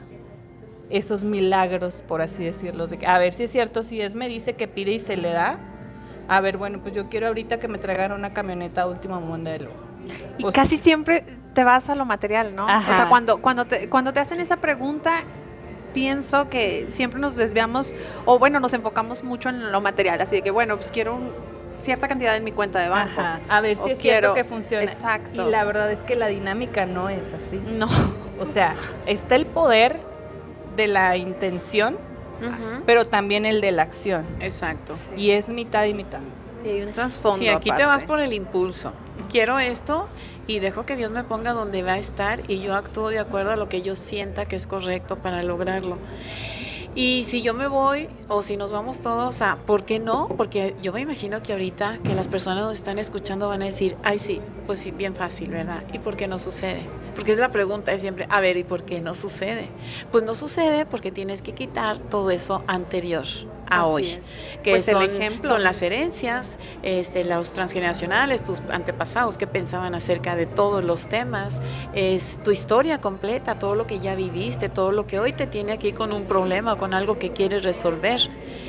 esos 0.91 1.25
milagros, 1.25 2.05
por 2.07 2.21
así 2.21 2.45
decirlo, 2.45 2.87
de 2.87 2.99
que, 2.99 3.07
a 3.07 3.19
ver 3.19 3.33
si 3.33 3.45
es 3.45 3.53
cierto, 3.53 3.83
si 3.83 4.01
es 4.01 4.15
me 4.15 4.29
dice 4.29 4.55
que 4.55 4.69
pide 4.69 4.93
y 4.93 5.01
se 5.01 5.17
le 5.17 5.31
da. 5.31 5.59
A 6.29 6.41
ver, 6.41 6.59
bueno, 6.59 6.81
pues 6.83 6.95
yo 6.95 7.09
quiero 7.09 7.29
ahorita 7.29 7.59
que 7.59 7.69
me 7.69 7.79
traigan 7.79 8.13
una 8.13 8.35
camioneta 8.35 8.87
última 8.87 9.19
modelo 9.19 9.88
y 10.39 10.43
pues 10.43 10.55
casi 10.55 10.77
siempre 10.77 11.25
te 11.55 11.65
vas 11.65 11.89
a 11.89 11.95
lo 11.95 12.05
material, 12.05 12.55
¿no? 12.55 12.67
O 12.67 12.81
sea, 12.83 13.07
cuando, 13.09 13.39
cuando, 13.39 13.65
te, 13.65 13.89
cuando 13.89 14.13
te 14.13 14.21
hacen 14.21 14.41
esa 14.41 14.57
pregunta, 14.57 15.23
pienso 15.93 16.47
que 16.47 16.87
siempre 16.91 17.21
nos 17.21 17.37
desviamos, 17.37 17.95
o 18.25 18.39
bueno, 18.39 18.61
nos 18.61 18.75
enfocamos 18.75 19.25
mucho 19.25 19.49
en 19.49 19.73
lo 19.73 19.81
material, 19.81 20.21
así 20.21 20.37
de 20.37 20.43
que, 20.43 20.51
bueno, 20.51 20.77
pues 20.77 20.91
quiero 20.91 21.19
cierta 21.81 22.09
cantidad 22.09 22.37
en 22.37 22.45
mi 22.45 22.53
cuenta 22.53 22.81
de 22.81 22.89
banco. 22.89 23.21
A 23.49 23.61
ver 23.61 23.77
si 23.77 23.91
es 23.91 23.99
quiero, 23.99 24.33
cierto 24.33 24.35
que 24.35 24.45
funciona. 24.45 24.85
Exacto. 24.85 25.47
Y 25.47 25.51
la 25.51 25.65
verdad 25.65 25.91
es 25.91 26.01
que 26.01 26.17
la 26.17 26.27
dinámica 26.27 26.87
no 26.87 27.09
es 27.09 27.33
así. 27.33 27.61
No. 27.67 27.89
O 28.41 28.47
sea, 28.47 28.75
está 29.07 29.37
el 29.37 29.47
poder 29.47 29.99
de 30.77 30.87
la 30.87 31.17
intención, 31.17 31.97
pero 32.87 33.07
también 33.07 33.47
el 33.47 33.61
de 33.61 33.73
la 33.73 33.83
acción. 33.83 34.25
Exacto. 34.41 34.95
Y 35.17 35.31
es 35.31 35.49
mitad 35.49 35.85
y 35.85 35.95
mitad. 35.95 36.21
Y 36.69 36.73
hay 36.73 36.83
un 36.83 36.93
trasfondo. 36.93 37.39
Sí, 37.39 37.49
aquí 37.49 37.71
te 37.73 37.85
vas 37.85 38.05
por 38.05 38.21
el 38.21 38.33
impulso 38.33 38.93
quiero 39.31 39.59
esto 39.59 40.07
y 40.47 40.61
dejo 40.61 40.87
que 40.87 40.97
Dios 40.97 41.11
me 41.11 41.25
ponga 41.25 41.53
donde 41.53 41.83
va 41.83 41.93
a 41.93 41.99
estar 41.99 42.41
y 42.49 42.61
yo 42.61 42.75
actúo 42.75 43.11
de 43.11 43.19
acuerdo 43.19 43.53
a 43.53 43.57
lo 43.57 43.69
que 43.69 43.83
yo 43.83 43.95
sienta 43.95 44.47
que 44.47 44.57
es 44.57 44.67
correcto 44.67 45.17
para 45.17 45.43
lograrlo. 45.43 45.99
Y 46.95 47.25
si 47.25 47.43
yo 47.43 47.55
me 47.55 47.69
voy 47.69 48.09
o 48.29 48.43
si 48.43 48.57
nos 48.57 48.73
vamos 48.73 49.01
todos 49.01 49.41
a, 49.43 49.57
¿por 49.57 49.85
qué 49.85 50.01
no? 50.01 50.27
Porque 50.37 50.75
yo 50.83 50.93
me 50.93 51.03
imagino 51.03 51.43
que 51.43 51.53
ahorita 51.53 51.99
que 52.03 52.15
las 52.15 52.27
personas 52.27 52.65
nos 52.65 52.79
están 52.79 52.99
escuchando 52.99 53.49
van 53.49 53.63
a 53.63 53.67
decir, 53.67 53.97
ay 54.03 54.19
sí, 54.19 54.41
pues 54.67 54.81
sí, 54.81 54.91
bien 54.91 55.15
fácil, 55.15 55.51
¿verdad? 55.51 55.85
¿Y 55.93 55.99
por 55.99 56.17
qué 56.17 56.27
no 56.27 56.39
sucede? 56.39 56.83
Porque 57.15 57.33
es 57.33 57.39
la 57.39 57.51
pregunta 57.51 57.93
de 57.93 57.99
siempre, 57.99 58.27
a 58.31 58.41
ver, 58.41 58.57
¿y 58.57 58.65
por 58.65 58.85
qué 58.85 59.01
no 59.01 59.15
sucede? 59.15 59.69
Pues 60.11 60.25
no 60.25 60.35
sucede 60.35 60.87
porque 60.87 61.13
tienes 61.13 61.43
que 61.43 61.53
quitar 61.53 61.99
todo 61.99 62.31
eso 62.31 62.65
anterior 62.67 63.27
a 63.71 63.87
hoy. 63.87 64.19
Que 64.63 64.73
pues 64.73 64.87
son, 64.87 65.09
son 65.43 65.63
las 65.63 65.83
herencias, 65.83 66.59
este, 66.83 67.25
los 67.25 67.53
transgeneracionales, 67.53 68.43
tus 68.43 68.61
antepasados 68.71 69.39
que 69.39 69.47
pensaban 69.47 69.95
acerca 69.95 70.37
de 70.37 70.47
todos 70.47 70.85
los 70.85 71.09
temas, 71.09 71.61
es 71.95 72.39
tu 72.43 72.51
historia 72.51 73.01
completa, 73.01 73.59
todo 73.59 73.75
lo 73.75 73.87
que 73.87 74.01
ya 74.01 74.15
viviste, 74.15 74.69
todo 74.69 74.93
lo 74.93 75.07
que 75.07 75.19
hoy 75.19 75.33
te 75.33 75.47
tiene 75.47 75.73
aquí 75.73 75.93
con 75.93 76.13
un 76.13 76.25
problema, 76.25 76.77
con 76.77 76.95
algo 76.95 77.19
que 77.19 77.31
quieres 77.31 77.63
resolver. 77.63 78.29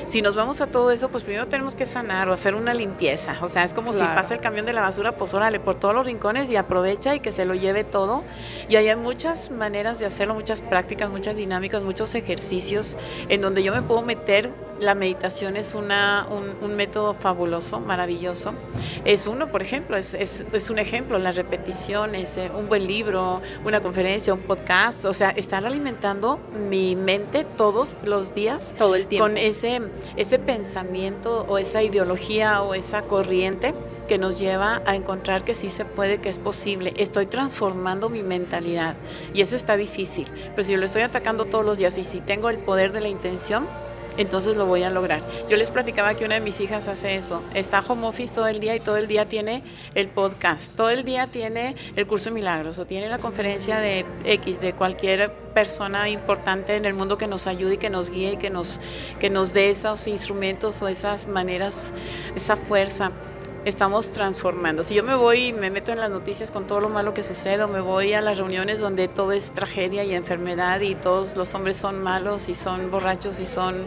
Si 0.09 0.23
nos 0.23 0.33
vamos 0.35 0.59
a 0.59 0.65
todo 0.65 0.89
eso, 0.89 1.09
pues 1.09 1.23
primero 1.23 1.47
tenemos 1.47 1.75
que 1.75 1.85
sanar 1.85 2.29
o 2.29 2.33
hacer 2.33 2.55
una 2.55 2.73
limpieza. 2.73 3.37
O 3.41 3.47
sea, 3.47 3.63
es 3.63 3.73
como 3.75 3.93
si 3.93 3.99
pasa 3.99 4.33
el 4.33 4.39
camión 4.39 4.65
de 4.65 4.73
la 4.73 4.81
basura, 4.81 5.11
pues 5.11 5.35
órale, 5.35 5.59
por 5.59 5.75
todos 5.75 5.93
los 5.93 6.03
rincones 6.03 6.49
y 6.49 6.55
aprovecha 6.55 7.13
y 7.13 7.19
que 7.19 7.31
se 7.31 7.45
lo 7.45 7.53
lleve 7.53 7.83
todo. 7.83 8.23
Y 8.67 8.75
hay 8.75 8.95
muchas 8.95 9.51
maneras 9.51 9.99
de 9.99 10.07
hacerlo, 10.07 10.33
muchas 10.33 10.63
prácticas, 10.63 11.11
muchas 11.11 11.35
dinámicas, 11.35 11.83
muchos 11.83 12.15
ejercicios 12.15 12.97
en 13.29 13.41
donde 13.41 13.61
yo 13.61 13.71
me 13.71 13.83
puedo 13.83 14.01
meter 14.01 14.49
la 14.79 14.95
meditación 14.95 15.57
es 15.57 15.75
una, 15.75 16.27
un, 16.29 16.75
método 16.75 17.13
fabuloso, 17.13 17.79
maravilloso. 17.79 18.53
Es 19.05 19.27
uno, 19.27 19.51
por 19.51 19.61
ejemplo, 19.61 19.97
es, 19.97 20.13
es, 20.13 20.69
un 20.69 20.79
ejemplo, 20.79 21.19
las 21.19 21.35
repeticiones, 21.35 22.37
eh, 22.37 22.51
un 22.55 22.69
buen 22.69 22.87
libro, 22.87 23.41
una 23.65 23.81
conferencia, 23.81 24.33
un 24.33 24.41
podcast, 24.41 25.05
o 25.05 25.13
sea, 25.13 25.31
estar 25.31 25.65
alimentando 25.65 26.39
mi 26.69 26.95
mente 26.95 27.45
todos 27.57 27.97
los 28.03 28.33
días. 28.33 28.75
Todo 28.77 28.95
el 28.95 29.07
tiempo. 29.07 29.25
Con 29.25 29.37
ese, 29.37 29.81
ese 30.15 30.39
pensamiento 30.39 31.45
o 31.49 31.57
esa 31.57 31.83
ideología 31.83 32.61
o 32.61 32.73
esa 32.73 33.01
corriente 33.01 33.73
que 34.07 34.17
nos 34.17 34.39
lleva 34.39 34.81
a 34.85 34.95
encontrar 34.95 35.43
que 35.43 35.53
sí 35.53 35.69
se 35.69 35.85
puede, 35.85 36.19
que 36.19 36.29
es 36.29 36.39
posible. 36.39 36.93
Estoy 36.97 37.27
transformando 37.27 38.09
mi 38.09 38.23
mentalidad 38.23 38.95
y 39.33 39.41
eso 39.41 39.55
está 39.55 39.77
difícil. 39.77 40.27
Pero 40.55 40.63
si 40.63 40.73
yo 40.73 40.79
lo 40.79 40.85
estoy 40.85 41.03
atacando 41.03 41.45
todos 41.45 41.63
los 41.63 41.77
días 41.77 41.97
y 41.97 42.03
si 42.03 42.19
tengo 42.19 42.49
el 42.49 42.57
poder 42.57 42.91
de 42.91 43.01
la 43.01 43.09
intención, 43.09 43.67
entonces 44.19 44.57
lo 44.57 44.65
voy 44.65 44.83
a 44.83 44.89
lograr. 44.89 45.21
Yo 45.49 45.55
les 45.55 45.71
platicaba 45.71 46.13
que 46.13 46.25
una 46.25 46.35
de 46.35 46.41
mis 46.41 46.59
hijas 46.59 46.87
hace 46.89 47.15
eso, 47.15 47.41
está 47.53 47.79
home 47.79 48.05
office 48.05 48.35
todo 48.35 48.47
el 48.47 48.59
día 48.59 48.75
y 48.75 48.81
todo 48.81 48.97
el 48.97 49.07
día 49.07 49.27
tiene 49.27 49.63
el 49.95 50.09
podcast, 50.09 50.75
todo 50.75 50.89
el 50.89 51.05
día 51.05 51.27
tiene 51.27 51.75
el 51.95 52.05
curso 52.05 52.25
de 52.29 52.35
milagros 52.35 52.77
o 52.79 52.85
tiene 52.85 53.07
la 53.07 53.19
conferencia 53.19 53.79
de 53.79 54.05
X, 54.25 54.59
de 54.59 54.73
cualquier 54.73 55.31
persona 55.53 56.09
importante 56.09 56.75
en 56.75 56.83
el 56.83 56.93
mundo 56.93 57.17
que 57.17 57.27
nos 57.27 57.47
ayude 57.47 57.75
y 57.75 57.77
que 57.77 57.89
nos 57.89 58.11
guíe 58.11 58.33
y 58.33 58.37
que 58.37 58.49
nos, 58.49 58.81
que 59.21 59.29
nos 59.29 59.53
dé 59.53 59.69
esos 59.69 60.05
instrumentos 60.07 60.81
o 60.81 60.89
esas 60.89 61.27
maneras, 61.27 61.93
esa 62.35 62.57
fuerza 62.57 63.11
estamos 63.65 64.09
transformando. 64.09 64.83
Si 64.83 64.95
yo 64.95 65.03
me 65.03 65.15
voy 65.15 65.47
y 65.47 65.53
me 65.53 65.69
meto 65.69 65.91
en 65.91 65.99
las 65.99 66.09
noticias 66.09 66.51
con 66.51 66.67
todo 66.67 66.79
lo 66.79 66.89
malo 66.89 67.13
que 67.13 67.23
sucede, 67.23 67.63
o 67.63 67.67
me 67.67 67.81
voy 67.81 68.13
a 68.13 68.21
las 68.21 68.37
reuniones 68.37 68.79
donde 68.79 69.07
todo 69.07 69.31
es 69.31 69.51
tragedia 69.51 70.03
y 70.03 70.13
enfermedad 70.13 70.81
y 70.81 70.95
todos 70.95 71.35
los 71.35 71.53
hombres 71.55 71.77
son 71.77 72.01
malos 72.01 72.49
y 72.49 72.55
son 72.55 72.89
borrachos 72.91 73.39
y 73.39 73.45
son 73.45 73.85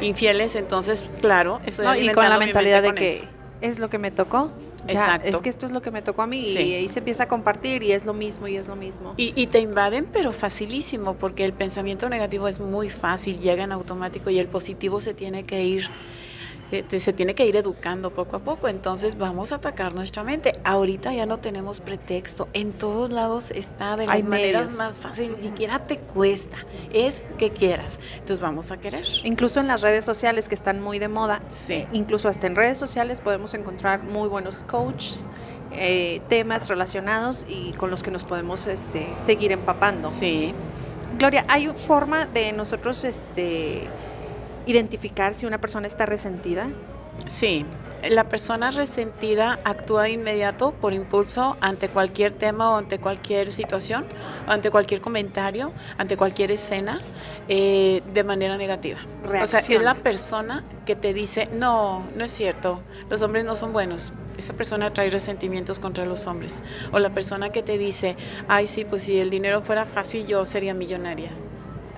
infieles, 0.00 0.56
entonces, 0.56 1.04
claro, 1.20 1.60
eso 1.66 1.82
No, 1.82 1.94
y 1.96 2.08
con 2.10 2.28
la 2.28 2.38
mentalidad 2.38 2.82
de 2.82 2.94
que 2.94 3.24
es 3.60 3.78
lo 3.78 3.88
que 3.90 3.98
me 3.98 4.10
tocó. 4.10 4.50
Ya, 4.86 4.92
Exacto. 4.92 5.28
Es 5.30 5.40
que 5.40 5.48
esto 5.48 5.64
es 5.64 5.72
lo 5.72 5.80
que 5.80 5.90
me 5.90 6.02
tocó 6.02 6.20
a 6.20 6.26
mí 6.26 6.38
Sí. 6.42 6.58
y 6.58 6.74
ahí 6.74 6.88
se 6.88 6.98
empieza 6.98 7.22
a 7.22 7.28
compartir 7.28 7.82
y 7.82 7.92
es 7.92 8.04
lo 8.04 8.12
mismo 8.12 8.48
y 8.48 8.58
es 8.58 8.68
lo 8.68 8.76
mismo. 8.76 9.14
Y, 9.16 9.32
y 9.34 9.46
te 9.46 9.60
invaden, 9.60 10.06
pero 10.12 10.30
facilísimo, 10.30 11.14
porque 11.14 11.46
el 11.46 11.54
pensamiento 11.54 12.10
negativo 12.10 12.48
es 12.48 12.60
muy 12.60 12.90
fácil, 12.90 13.38
llega 13.38 13.64
en 13.64 13.72
automático 13.72 14.28
y 14.28 14.38
el 14.38 14.46
positivo 14.46 15.00
se 15.00 15.14
tiene 15.14 15.44
que 15.46 15.64
ir, 15.64 15.88
se 16.70 17.12
tiene 17.12 17.34
que 17.34 17.46
ir 17.46 17.56
educando 17.56 18.10
poco 18.12 18.36
a 18.36 18.38
poco. 18.40 18.68
Entonces 18.68 19.16
vamos 19.16 19.52
a 19.52 19.56
atacar 19.56 19.94
nuestra 19.94 20.24
mente. 20.24 20.58
Ahorita 20.64 21.12
ya 21.12 21.26
no 21.26 21.38
tenemos 21.38 21.80
pretexto. 21.80 22.48
En 22.52 22.72
todos 22.72 23.10
lados 23.10 23.50
está 23.50 23.96
de 23.96 24.06
las 24.06 24.16
Hay 24.16 24.22
maneras 24.22 24.62
medios. 24.64 24.78
más 24.78 24.98
fáciles, 24.98 25.36
ni 25.38 25.42
siquiera 25.42 25.86
te 25.86 25.98
cuesta. 25.98 26.56
Es 26.92 27.22
que 27.38 27.50
quieras. 27.50 27.98
Entonces 28.14 28.40
vamos 28.40 28.70
a 28.70 28.78
querer. 28.78 29.04
Incluso 29.24 29.60
en 29.60 29.66
las 29.68 29.82
redes 29.82 30.04
sociales 30.04 30.48
que 30.48 30.54
están 30.54 30.80
muy 30.80 30.98
de 30.98 31.08
moda, 31.08 31.42
Sí. 31.50 31.86
incluso 31.92 32.28
hasta 32.28 32.46
en 32.46 32.56
redes 32.56 32.78
sociales 32.78 33.20
podemos 33.20 33.54
encontrar 33.54 34.02
muy 34.02 34.28
buenos 34.28 34.64
coaches, 34.64 35.28
eh, 35.72 36.20
temas 36.28 36.68
relacionados 36.68 37.44
y 37.48 37.72
con 37.72 37.90
los 37.90 38.02
que 38.02 38.10
nos 38.10 38.24
podemos 38.24 38.66
este, 38.66 39.06
seguir 39.16 39.52
empapando. 39.52 40.08
Sí. 40.08 40.54
Gloria, 41.18 41.44
¿hay 41.48 41.68
forma 41.68 42.26
de 42.26 42.52
nosotros 42.52 43.04
este, 43.04 43.88
identificar 44.66 45.34
si 45.34 45.46
una 45.46 45.58
persona 45.58 45.86
está 45.86 46.06
resentida? 46.06 46.68
Sí, 47.26 47.64
la 48.10 48.24
persona 48.24 48.70
resentida 48.70 49.58
actúa 49.64 50.04
de 50.04 50.10
inmediato 50.10 50.72
por 50.72 50.92
impulso 50.92 51.56
ante 51.60 51.88
cualquier 51.88 52.32
tema 52.32 52.72
o 52.72 52.76
ante 52.76 52.98
cualquier 52.98 53.50
situación, 53.50 54.04
ante 54.46 54.70
cualquier 54.70 55.00
comentario, 55.00 55.72
ante 55.96 56.16
cualquier 56.16 56.50
escena, 56.50 57.00
eh, 57.48 58.02
de 58.12 58.24
manera 58.24 58.56
negativa. 58.56 58.98
O 59.42 59.46
sea, 59.46 59.60
es 59.60 59.70
la 59.80 59.94
persona 59.94 60.64
que 60.84 60.96
te 60.96 61.14
dice, 61.14 61.48
no, 61.54 62.04
no 62.16 62.24
es 62.24 62.32
cierto, 62.32 62.80
los 63.08 63.22
hombres 63.22 63.44
no 63.44 63.54
son 63.54 63.72
buenos. 63.72 64.12
Esa 64.36 64.52
persona 64.52 64.92
trae 64.92 65.08
resentimientos 65.10 65.78
contra 65.78 66.04
los 66.04 66.26
hombres. 66.26 66.64
O 66.92 66.98
la 66.98 67.10
persona 67.10 67.50
que 67.50 67.62
te 67.62 67.78
dice, 67.78 68.16
ay, 68.48 68.66
sí, 68.66 68.84
pues 68.84 69.02
si 69.02 69.18
el 69.18 69.30
dinero 69.30 69.62
fuera 69.62 69.86
fácil, 69.86 70.26
yo 70.26 70.44
sería 70.44 70.74
millonaria 70.74 71.30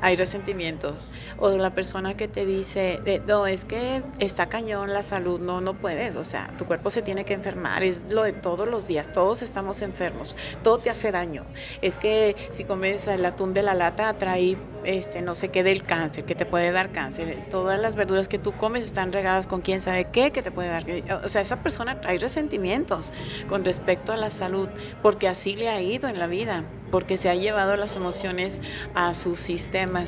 hay 0.01 0.17
resentimientos. 0.17 1.11
O 1.39 1.51
la 1.51 1.71
persona 1.71 2.17
que 2.17 2.29
te 2.29 2.45
dice, 2.47 3.01
no, 3.27 3.47
es 3.47 3.65
que 3.65 4.03
está 4.19 4.47
cañón 4.47 4.93
la 4.93 5.03
salud, 5.03 5.41
no, 5.41 5.61
no 5.61 5.75
puedes, 5.75 6.17
o 6.17 6.25
sea, 6.25 6.51
tu 6.59 6.67
cuerpo 6.67 6.91
se 6.91 7.03
tiene 7.03 7.25
que 7.25 7.35
enfermar, 7.35 7.83
es 7.83 8.03
lo 8.11 8.23
de 8.23 8.33
todos 8.33 8.69
los 8.69 8.87
días, 8.87 9.13
todos 9.13 9.43
estamos 9.43 9.83
enfermos, 9.83 10.37
todo 10.63 10.79
te 10.79 10.91
hace 10.91 11.13
daño. 11.13 11.45
Es 11.83 11.99
que 11.99 12.37
si 12.51 12.65
comes 12.65 13.07
el 13.09 13.25
atún 13.25 13.55
de 13.55 13.63
la 13.63 13.75
lata 13.75 14.13
trae, 14.15 14.57
este, 14.85 15.23
no 15.23 15.35
sé 15.35 15.49
qué 15.49 15.63
del 15.63 15.83
cáncer, 15.83 16.25
que 16.25 16.35
te 16.35 16.47
puede 16.47 16.71
dar 16.71 16.93
cáncer. 16.93 17.37
Todas 17.51 17.79
las 17.79 17.97
verduras 17.97 18.29
que 18.29 18.39
tú 18.39 18.53
comes 18.53 18.85
están 18.85 19.13
regadas 19.13 19.47
con 19.47 19.61
quién 19.61 19.81
sabe 19.81 20.07
qué, 20.07 20.31
que 20.31 20.43
te 20.43 20.51
puede 20.51 20.69
dar. 20.69 20.85
O 21.25 21.29
sea, 21.29 21.41
esa 21.41 21.63
persona 21.63 22.01
trae 22.01 22.19
resentimientos 22.19 23.13
con 23.49 23.65
respecto 23.65 24.13
a 24.13 24.17
la 24.17 24.31
salud, 24.31 24.69
porque 25.03 25.29
así 25.29 25.57
le 25.57 25.69
ha 25.69 25.81
ido 25.81 26.09
en 26.09 26.19
la 26.19 26.27
vida, 26.27 26.65
porque 26.91 27.17
se 27.17 27.29
ha 27.29 27.35
llevado 27.35 27.77
las 27.77 27.97
emociones 27.97 28.61
a 28.95 29.15
sus 29.15 29.39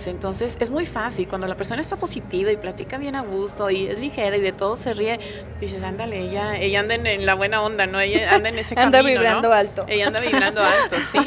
Entonces 0.07 0.57
es 0.61 0.71
muy 0.71 0.87
fácil, 0.87 1.29
cuando 1.29 1.47
la 1.47 1.57
persona 1.57 1.81
está 1.81 1.97
positiva 1.97 2.51
y 2.51 2.57
platica 2.57 2.99
bien 2.99 3.15
a 3.15 3.23
gusto 3.23 3.71
y 3.71 3.87
es 3.87 3.99
ligera 3.99 4.37
y 4.37 4.41
de 4.41 4.53
todo 4.53 4.77
se 4.77 4.93
ríe, 4.95 5.19
dices, 5.61 5.83
ándale, 5.83 6.19
ella, 6.21 6.57
ella 6.59 6.81
anda 6.81 6.95
en, 6.95 7.07
en 7.07 7.27
la 7.27 7.35
buena 7.35 7.63
onda, 7.63 7.87
¿no? 7.87 8.01
Ella 8.01 8.35
anda 8.35 8.49
en 8.49 8.59
ese 8.59 8.75
camino, 8.75 8.99
Anda 8.99 9.09
vibrando 9.09 9.49
¿no? 9.49 9.55
alto. 9.55 9.85
Ella 9.89 10.09
anda 10.09 10.21
vibrando 10.21 10.63
alto, 10.63 10.97
sí. 11.13 11.19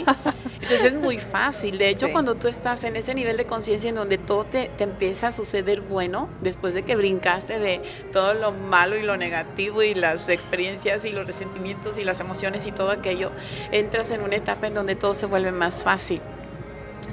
Entonces 0.62 0.84
es 0.84 0.94
muy 0.96 1.18
fácil. 1.18 1.78
De 1.78 1.90
hecho, 1.90 2.06
Sí. 2.08 2.12
cuando 2.12 2.36
tú 2.36 2.48
estás 2.48 2.84
en 2.84 2.96
ese 2.96 3.14
nivel 3.16 3.36
de 3.38 3.46
conciencia 3.46 3.90
en 3.90 3.96
donde 3.96 4.18
todo 4.18 4.44
te, 4.46 4.70
te 4.78 4.84
empieza 4.84 5.30
a 5.30 5.32
suceder 5.32 5.82
bueno, 5.82 6.30
después 6.42 6.74
de 6.74 6.84
que 6.84 6.96
brincaste 6.96 7.58
de 7.60 7.82
todo 8.14 8.34
lo 8.36 8.52
malo 8.52 8.96
y 8.96 9.02
lo 9.04 9.18
negativo 9.18 9.82
y 9.84 9.96
las 9.96 10.30
experiencias 10.30 11.04
y 11.06 11.10
los 11.12 11.26
resentimientos 11.26 11.98
y 11.98 12.04
las 12.04 12.20
emociones 12.20 12.68
y 12.68 12.72
todo 12.72 12.92
aquello, 12.92 13.32
entras 13.72 14.12
en 14.12 14.22
una 14.22 14.36
etapa 14.36 14.68
en 14.68 14.74
donde 14.76 14.96
todo 14.96 15.14
se 15.14 15.26
vuelve 15.26 15.52
más 15.52 15.84
fácil. 15.84 16.22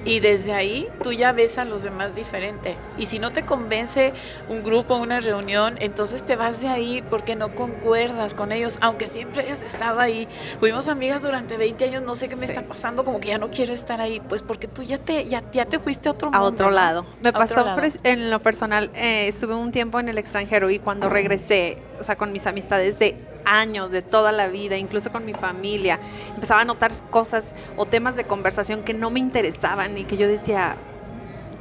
Y 0.08 0.20
desde 0.20 0.54
ahí 0.54 0.88
tú 1.02 1.12
ya 1.12 1.32
ves 1.32 1.58
a 1.58 1.64
los 1.64 1.82
demás 1.82 2.14
diferente. 2.14 2.76
Y 2.96 3.06
si 3.06 3.18
no 3.18 3.30
te 3.32 3.44
convence 3.44 4.12
un 4.48 4.62
grupo, 4.62 4.96
una 4.96 5.20
reunión, 5.20 5.76
entonces 5.80 6.22
te 6.24 6.34
vas 6.36 6.60
de 6.60 6.68
ahí 6.68 7.02
porque 7.10 7.36
no 7.36 7.54
concuerdas 7.54 8.34
con 8.34 8.50
ellos, 8.52 8.78
aunque 8.80 9.06
siempre 9.08 9.42
hayas 9.42 9.62
estado 9.62 10.00
ahí. 10.00 10.26
Fuimos 10.60 10.88
amigas 10.88 11.22
durante 11.22 11.56
20 11.56 11.84
años, 11.84 12.02
no 12.02 12.14
sé 12.14 12.28
qué 12.28 12.36
me 12.36 12.46
Sí. 12.46 12.52
está 12.52 12.62
pasando, 12.66 13.04
como 13.04 13.20
que 13.20 13.28
ya 13.28 13.38
no 13.38 13.50
quiero 13.50 13.74
estar 13.74 14.00
ahí. 14.00 14.20
Pues 14.28 14.42
porque 14.42 14.66
tú 14.66 14.82
ya 14.82 14.96
te, 14.98 15.26
ya, 15.26 15.42
ya 15.52 15.66
te 15.66 15.78
fuiste 15.78 16.08
a 16.08 16.12
otro 16.12 16.28
a 16.28 16.30
mundo, 16.32 16.46
otro 16.46 16.66
¿no? 16.68 16.72
lado. 16.72 17.02
Me 17.22 17.28
A 17.28 17.30
otro 17.32 17.40
pasó 17.40 17.64
lado. 17.64 17.80
en 18.04 18.30
lo 18.30 18.40
personal, 18.40 18.90
eh, 18.94 19.28
estuve 19.28 19.54
un 19.54 19.72
tiempo 19.72 20.00
en 20.00 20.08
el 20.08 20.16
extranjero 20.18 20.70
y 20.70 20.78
cuando 20.78 21.08
regresé, 21.10 21.78
o 22.00 22.02
sea, 22.02 22.16
con 22.16 22.32
mis 22.32 22.46
amistades 22.46 22.98
de 22.98 23.14
años, 23.48 23.90
de 23.90 24.02
toda 24.02 24.30
la 24.32 24.48
vida, 24.48 24.76
incluso 24.76 25.10
con 25.10 25.24
mi 25.24 25.34
familia, 25.34 25.98
empezaba 26.34 26.60
a 26.60 26.64
notar 26.64 26.92
cosas 27.10 27.54
o 27.76 27.86
temas 27.86 28.14
de 28.16 28.24
conversación 28.24 28.82
que 28.82 28.94
no 28.94 29.10
me 29.10 29.18
interesaban 29.20 29.96
y 29.96 30.04
que 30.04 30.16
yo 30.16 30.28
decía, 30.28 30.76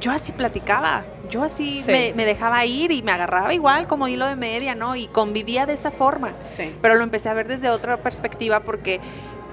yo 0.00 0.12
así 0.12 0.32
platicaba, 0.32 1.04
yo 1.28 1.42
así 1.42 1.82
Sí. 1.82 1.90
me, 1.90 2.12
me 2.14 2.24
dejaba 2.24 2.64
ir 2.64 2.92
y 2.92 3.02
me 3.02 3.10
agarraba 3.12 3.52
igual 3.54 3.86
como 3.88 4.06
hilo 4.06 4.26
de 4.26 4.36
media, 4.36 4.74
¿no? 4.74 4.94
Y 4.96 5.08
convivía 5.08 5.66
de 5.66 5.72
esa 5.74 5.90
forma 5.90 6.32
Sí. 6.56 6.74
pero 6.82 6.94
lo 6.94 7.02
empecé 7.02 7.28
a 7.28 7.34
ver 7.34 7.48
desde 7.48 7.68
otra 7.70 7.96
perspectiva 7.96 8.60
porque 8.60 9.00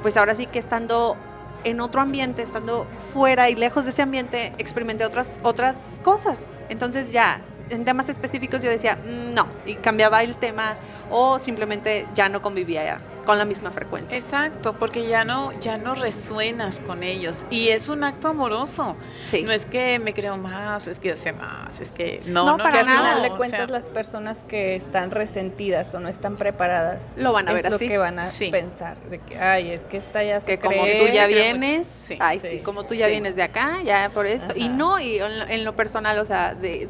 pues 0.02 0.18
ahora 0.18 0.36
sí 0.36 0.46
que 0.46 0.60
estando 0.60 1.18
en 1.64 1.80
otro 1.82 2.00
ambiente, 2.00 2.44
estando 2.44 2.86
fuera 3.12 3.50
y 3.50 3.56
lejos 3.56 3.86
de 3.86 3.90
ese 3.92 4.04
ambiente, 4.04 4.54
experimenté 4.60 5.04
otras, 5.04 5.40
otras 5.42 6.00
cosas. 6.04 6.52
Entonces 6.70 7.12
ya, 7.12 7.40
en 7.70 7.86
temas 7.86 8.10
específicos 8.10 8.62
yo 8.62 8.70
decía, 8.70 8.96
"Mm, 8.98 9.34
no, 9.34 9.48
y 9.66 9.76
cambiaba 9.76 10.24
el 10.24 10.36
tema 10.38 10.76
o 11.10 11.40
simplemente 11.40 12.08
ya 12.16 12.30
no 12.30 12.42
convivía 12.42 12.84
ya 12.84 12.98
con 13.26 13.40
la 13.40 13.46
misma 13.46 13.72
frecuencia. 13.72 14.16
Exacto, 14.16 14.74
porque 14.78 15.08
ya 15.08 15.26
no, 15.26 15.52
ya 15.60 15.80
no 15.80 15.96
resuenas 15.96 16.80
con 16.80 17.02
ellos. 17.02 17.44
Y 17.50 17.70
es 17.70 17.90
un 17.90 18.04
acto 18.04 18.28
amoroso. 18.28 18.96
sí. 19.22 19.42
No 19.42 19.52
es 19.52 19.66
que 19.66 19.98
me 19.98 20.14
creo 20.14 20.38
más, 20.38 20.88
es 20.88 21.00
que 21.00 21.16
sé 21.16 21.34
más, 21.34 21.82
es 21.82 21.92
que 21.92 22.22
no, 22.28 22.46
No, 22.46 22.58
no, 22.58 22.64
para 22.64 22.84
nada. 22.84 23.28
no, 23.28 23.34
o 23.34 23.38
cuentas 23.38 23.62
sea, 23.62 23.68
las 23.68 23.90
personas 23.90 24.44
que 24.48 24.76
están 24.76 25.10
resentidas 25.10 25.92
o 25.96 26.00
no 26.00 26.08
están 26.08 26.36
preparadas 26.36 27.04
Lo 27.16 27.34
van 27.34 27.48
a 27.48 27.54
es 27.54 27.64
ver 27.64 27.72
lo 27.72 27.78
así. 27.78 27.88
que 27.88 27.98
van 27.98 28.20
a 28.20 28.26
Sí. 28.26 28.52
pensar 28.52 28.96
de 29.10 29.18
que 29.18 29.40
ay 29.40 29.72
es 29.72 29.86
que 29.86 29.98
esta 29.98 30.24
ya 30.24 30.40
se 30.40 30.46
que 30.46 30.60
como 30.60 30.84
cree, 30.84 31.00
tú 31.08 31.12
ya 31.12 31.26
vienes, 31.26 31.88
Sí, 31.88 32.18
ay 32.20 32.40
sí, 32.40 32.48
sí, 32.50 32.58
como 32.60 32.84
tú 32.84 32.94
ya 32.94 33.06
sí. 33.06 33.12
vienes 33.12 33.36
de 33.36 33.42
acá, 33.42 33.78
ya 33.84 34.12
por 34.14 34.28
eso. 34.28 34.54
Y 34.56 34.70
no, 34.70 35.00
y 35.00 35.18
en 35.18 35.40
lo, 35.40 35.48
en 35.48 35.64
lo 35.64 35.76
personal, 35.76 36.20
o 36.20 36.26
sea, 36.26 36.54
de, 36.54 36.88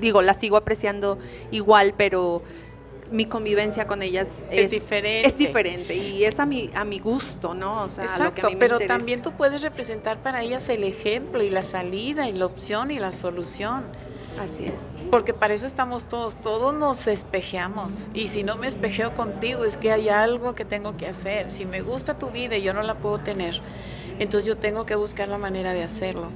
digo, 0.00 0.22
la 0.22 0.34
sigo 0.34 0.56
apreciando 0.56 1.18
igual, 1.50 1.94
pero 1.96 2.42
mi 3.10 3.24
convivencia 3.24 3.86
con 3.86 4.02
ellas 4.02 4.46
es, 4.50 4.66
es, 4.66 4.70
diferente. 4.70 5.26
es 5.26 5.38
diferente 5.38 5.94
y 5.94 6.24
es 6.24 6.38
a 6.40 6.46
mi, 6.46 6.70
a 6.74 6.84
mi 6.84 6.98
gusto, 6.98 7.54
¿no? 7.54 7.84
O 7.84 7.88
sea, 7.88 8.04
lo 8.04 8.08
que 8.08 8.12
a 8.12 8.16
Exacto, 8.26 8.48
mí 8.48 8.54
me 8.54 8.60
pero 8.60 8.74
interesa. 8.76 8.98
también 8.98 9.22
tú 9.22 9.32
puedes 9.32 9.62
representar 9.62 10.20
para 10.20 10.42
ellas 10.42 10.68
el 10.68 10.84
ejemplo 10.84 11.42
y 11.42 11.50
la 11.50 11.62
salida 11.62 12.28
y 12.28 12.32
la 12.32 12.46
opción 12.46 12.90
y 12.90 12.98
la 12.98 13.12
solución. 13.12 13.84
Así 14.38 14.66
es. 14.66 14.98
Porque 15.10 15.34
para 15.34 15.54
eso 15.54 15.66
estamos 15.66 16.04
todos, 16.04 16.36
todos 16.40 16.72
nos 16.72 17.06
espejeamos. 17.08 18.08
Y 18.14 18.28
si 18.28 18.44
no 18.44 18.56
me 18.56 18.68
espejeo 18.68 19.14
contigo, 19.14 19.64
es 19.64 19.76
que 19.76 19.90
hay 19.90 20.10
algo 20.10 20.54
que 20.54 20.64
tengo 20.64 20.96
que 20.96 21.08
hacer. 21.08 21.50
Si 21.50 21.64
me 21.66 21.80
gusta 21.80 22.18
tu 22.18 22.30
vida 22.30 22.56
y 22.56 22.62
yo 22.62 22.72
no 22.72 22.82
la 22.82 22.94
puedo 22.94 23.18
tener, 23.18 23.60
entonces 24.20 24.46
yo 24.46 24.56
tengo 24.56 24.86
que 24.86 24.94
buscar 24.94 25.28
la 25.28 25.38
manera 25.38 25.72
de 25.72 25.82
hacerlo. 25.82 26.28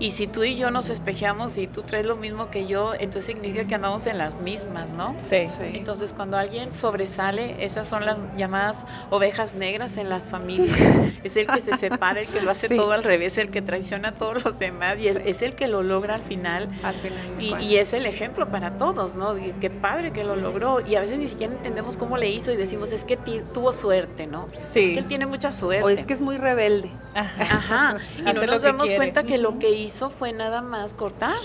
Y 0.00 0.12
si 0.12 0.26
tú 0.28 0.44
y 0.44 0.54
yo 0.54 0.70
nos 0.70 0.90
espejeamos 0.90 1.58
y 1.58 1.66
tú 1.66 1.82
traes 1.82 2.06
lo 2.06 2.14
mismo 2.16 2.50
que 2.50 2.66
yo, 2.66 2.94
entonces 2.94 3.24
significa 3.24 3.66
que 3.66 3.74
andamos 3.74 4.06
en 4.06 4.16
las 4.18 4.36
mismas, 4.40 4.88
¿no? 4.90 5.16
Sí. 5.18 5.48
Sí. 5.48 5.62
Entonces, 5.74 6.12
cuando 6.12 6.36
alguien 6.36 6.72
sobresale, 6.72 7.56
esas 7.64 7.88
son 7.88 8.06
las 8.06 8.16
llamadas 8.36 8.86
ovejas 9.10 9.54
negras 9.54 9.96
en 9.96 10.08
las 10.08 10.30
familias. 10.30 10.78
Es 11.24 11.36
el 11.36 11.48
que 11.48 11.60
se 11.60 11.76
separa, 11.76 12.20
el 12.20 12.28
que 12.28 12.40
lo 12.40 12.50
hace 12.52 12.68
Sí. 12.68 12.76
todo 12.76 12.92
al 12.92 13.02
revés, 13.02 13.38
el 13.38 13.50
que 13.50 13.60
traiciona 13.60 14.10
a 14.10 14.12
todos 14.12 14.44
los 14.44 14.58
demás 14.60 14.98
y 15.00 15.08
el- 15.08 15.16
es 15.18 15.42
el 15.42 15.54
que 15.56 15.66
lo 15.66 15.82
logra 15.82 16.14
al 16.14 16.22
final. 16.22 16.68
Al 16.84 16.94
final 16.94 17.60
Y, 17.62 17.76
es 17.76 17.92
el 17.92 18.06
ejemplo 18.06 18.48
para 18.50 18.78
todos, 18.78 19.14
¿no? 19.16 19.36
Y 19.36 19.52
qué 19.60 19.68
padre 19.68 20.12
que 20.12 20.22
lo 20.22 20.36
logró. 20.36 20.80
Y 20.86 20.94
a 20.94 21.00
veces 21.00 21.18
ni 21.18 21.26
siquiera 21.26 21.52
entendemos 21.52 21.96
cómo 21.96 22.16
le 22.18 22.28
hizo 22.28 22.52
y 22.52 22.56
decimos, 22.56 22.92
es 22.92 23.04
que 23.04 23.16
tuvo 23.52 23.72
suerte, 23.72 24.26
¿no? 24.28 24.46
Pues, 24.46 24.60
Sí. 24.72 24.80
Es 24.84 24.90
que 24.92 24.98
él 25.00 25.06
tiene 25.06 25.26
mucha 25.26 25.50
suerte. 25.50 25.82
o 25.82 25.88
es 25.88 26.04
que 26.04 26.12
es 26.12 26.20
muy 26.20 26.36
rebelde. 26.38 26.88
Ajá. 27.14 27.42
Ajá. 27.42 27.96
Y 28.18 28.22
no 28.32 28.46
nos 28.46 28.62
damos 28.62 28.82
quiere. 28.84 28.96
cuenta 28.96 29.24
que 29.24 29.38
lo 29.38 29.58
que 29.58 29.70
hizo 29.72 29.87
fue 30.10 30.32
nada 30.32 30.62
más 30.62 30.94
cortar. 30.94 31.40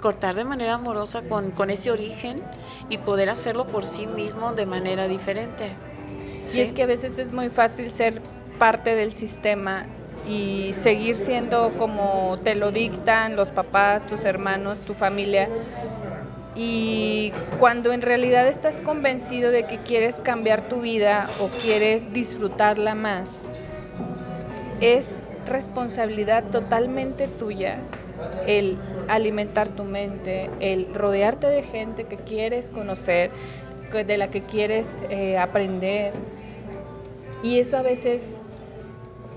Cortar 0.00 0.34
de 0.34 0.44
manera 0.44 0.74
amorosa 0.74 1.22
con, 1.22 1.50
con 1.50 1.70
ese 1.70 1.90
origen 1.90 2.42
y 2.88 2.98
poder 2.98 3.28
hacerlo 3.28 3.66
por 3.66 3.84
sí 3.84 4.06
mismo 4.06 4.52
de 4.52 4.66
manera 4.66 5.08
diferente. 5.08 5.74
Y 6.54 6.60
es 6.60 6.72
que 6.72 6.82
a 6.82 6.86
veces 6.86 7.18
es 7.18 7.32
muy 7.32 7.50
fácil 7.50 7.90
ser 7.90 8.22
parte 8.58 8.94
del 8.94 9.12
sistema 9.12 9.84
y 10.28 10.72
seguir 10.74 11.16
siendo 11.16 11.72
como 11.78 12.38
te 12.42 12.54
lo 12.54 12.72
dictan 12.72 13.36
los 13.36 13.50
papás, 13.50 14.06
tus 14.06 14.24
hermanos, 14.24 14.78
tu 14.80 14.94
familia, 14.94 15.48
Y 16.56 17.32
cuando 17.60 17.92
en 17.92 18.02
realidad 18.02 18.48
estás 18.48 18.80
convencido 18.80 19.50
de 19.50 19.64
que 19.64 19.78
quieres 19.78 20.20
cambiar 20.20 20.68
tu 20.68 20.80
vida 20.80 21.30
o 21.38 21.48
quieres 21.48 22.12
disfrutarla 22.12 22.94
más, 22.94 23.42
es 24.80 25.06
responsabilidad 25.50 26.44
totalmente 26.44 27.28
tuya 27.28 27.78
el 28.46 28.78
alimentar 29.08 29.68
tu 29.68 29.84
mente, 29.84 30.50
el 30.60 30.94
rodearte 30.94 31.46
de 31.46 31.62
gente 31.62 32.04
que 32.04 32.16
quieres 32.16 32.70
conocer, 32.70 33.30
de 33.92 34.18
la 34.18 34.30
que 34.30 34.42
quieres 34.42 34.96
eh, 35.08 35.36
aprender. 35.36 36.12
Y 37.42 37.58
eso 37.58 37.76
a 37.76 37.82
veces, 37.82 38.22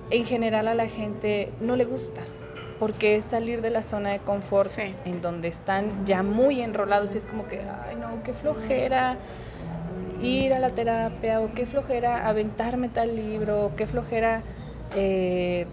en 0.10 0.26
general, 0.26 0.68
a 0.68 0.76
la 0.76 0.88
gente 0.88 1.50
no 1.60 1.76
le 1.76 1.86
gusta 1.86 2.22
porque 2.80 3.16
es 3.16 3.26
salir 3.26 3.62
de 3.62 3.70
la 3.70 3.82
zona 3.82 4.10
de 4.10 4.20
confort 4.20 4.68
en 5.06 5.22
donde 5.22 5.48
están 5.48 6.06
ya 6.06 6.22
muy 6.22 6.62
enrolados 6.62 7.14
y 7.14 7.18
es 7.18 7.26
como 7.26 7.48
que, 7.48 7.60
ay 7.60 7.96
no, 7.96 8.22
qué 8.24 8.34
flojera 8.34 9.16
ir 10.22 10.54
a 10.54 10.60
la 10.60 10.70
terapia 10.72 11.40
o 11.40 11.54
qué 11.54 11.66
flojera 11.66 12.28
aventarme 12.28 12.90
tal 12.90 13.16
libro, 13.16 13.68
o 13.68 13.76
qué 13.76 13.88
flojera 13.88 14.42
eh, 14.96 15.66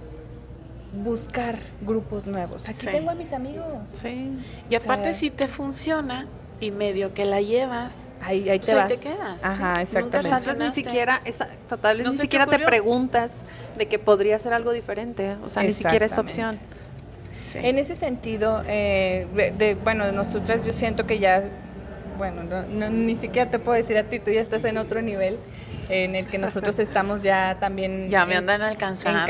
buscar 0.92 1.58
grupos 1.80 2.26
nuevos. 2.26 2.68
Aquí 2.68 2.86
tengo 2.86 3.10
a 3.10 3.14
mis 3.14 3.32
amigos. 3.32 3.90
Sí. 3.92 4.32
Y 4.68 4.74
aparte 4.74 5.14
si 5.14 5.30
te 5.30 5.48
funciona 5.48 6.26
y 6.60 6.70
medio 6.70 7.14
que 7.14 7.24
la 7.24 7.40
llevas, 7.40 8.10
ahí, 8.20 8.48
ahí 8.50 8.58
te, 8.58 8.72
pues 8.72 8.88
te 8.88 8.96
quedas. 8.98 9.42
Ajá, 9.42 9.80
exactamente. 9.80 10.28
Entonces 10.28 10.58
ni 10.58 10.70
siquiera, 10.70 11.22
esa, 11.24 11.48
total, 11.68 12.02
ni 12.02 12.12
siquiera 12.14 12.46
te 12.46 12.58
preguntas 12.58 13.32
de 13.78 13.86
que 13.86 13.98
podría 13.98 14.38
ser 14.38 14.52
algo 14.52 14.72
diferente. 14.72 15.36
O 15.44 15.48
sea, 15.48 15.62
ni 15.62 15.72
siquiera 15.72 16.06
es 16.06 16.18
opción. 16.18 16.56
En 17.54 17.78
ese 17.78 17.96
sentido, 17.96 18.62
eh, 18.66 19.26
de, 19.58 19.74
bueno, 19.74 20.12
nosotras 20.12 20.64
yo 20.64 20.72
siento 20.72 21.06
que 21.06 21.18
ya, 21.18 21.44
bueno, 22.20 22.42
ni 22.90 23.16
siquiera 23.16 23.50
te 23.50 23.58
puedo 23.58 23.78
decir 23.78 23.96
a 23.96 24.04
ti, 24.04 24.18
tú 24.18 24.30
ya 24.30 24.42
estás 24.42 24.62
en 24.66 24.76
otro 24.76 25.00
nivel 25.00 25.38
en 25.88 26.14
el 26.14 26.26
que 26.26 26.36
nosotros 26.36 26.78
estamos 26.78 27.22
ya 27.22 27.56
también 27.58 28.10
ya 28.10 28.26
me 28.26 28.36
andan 28.36 28.60
alcanzando 28.60 29.20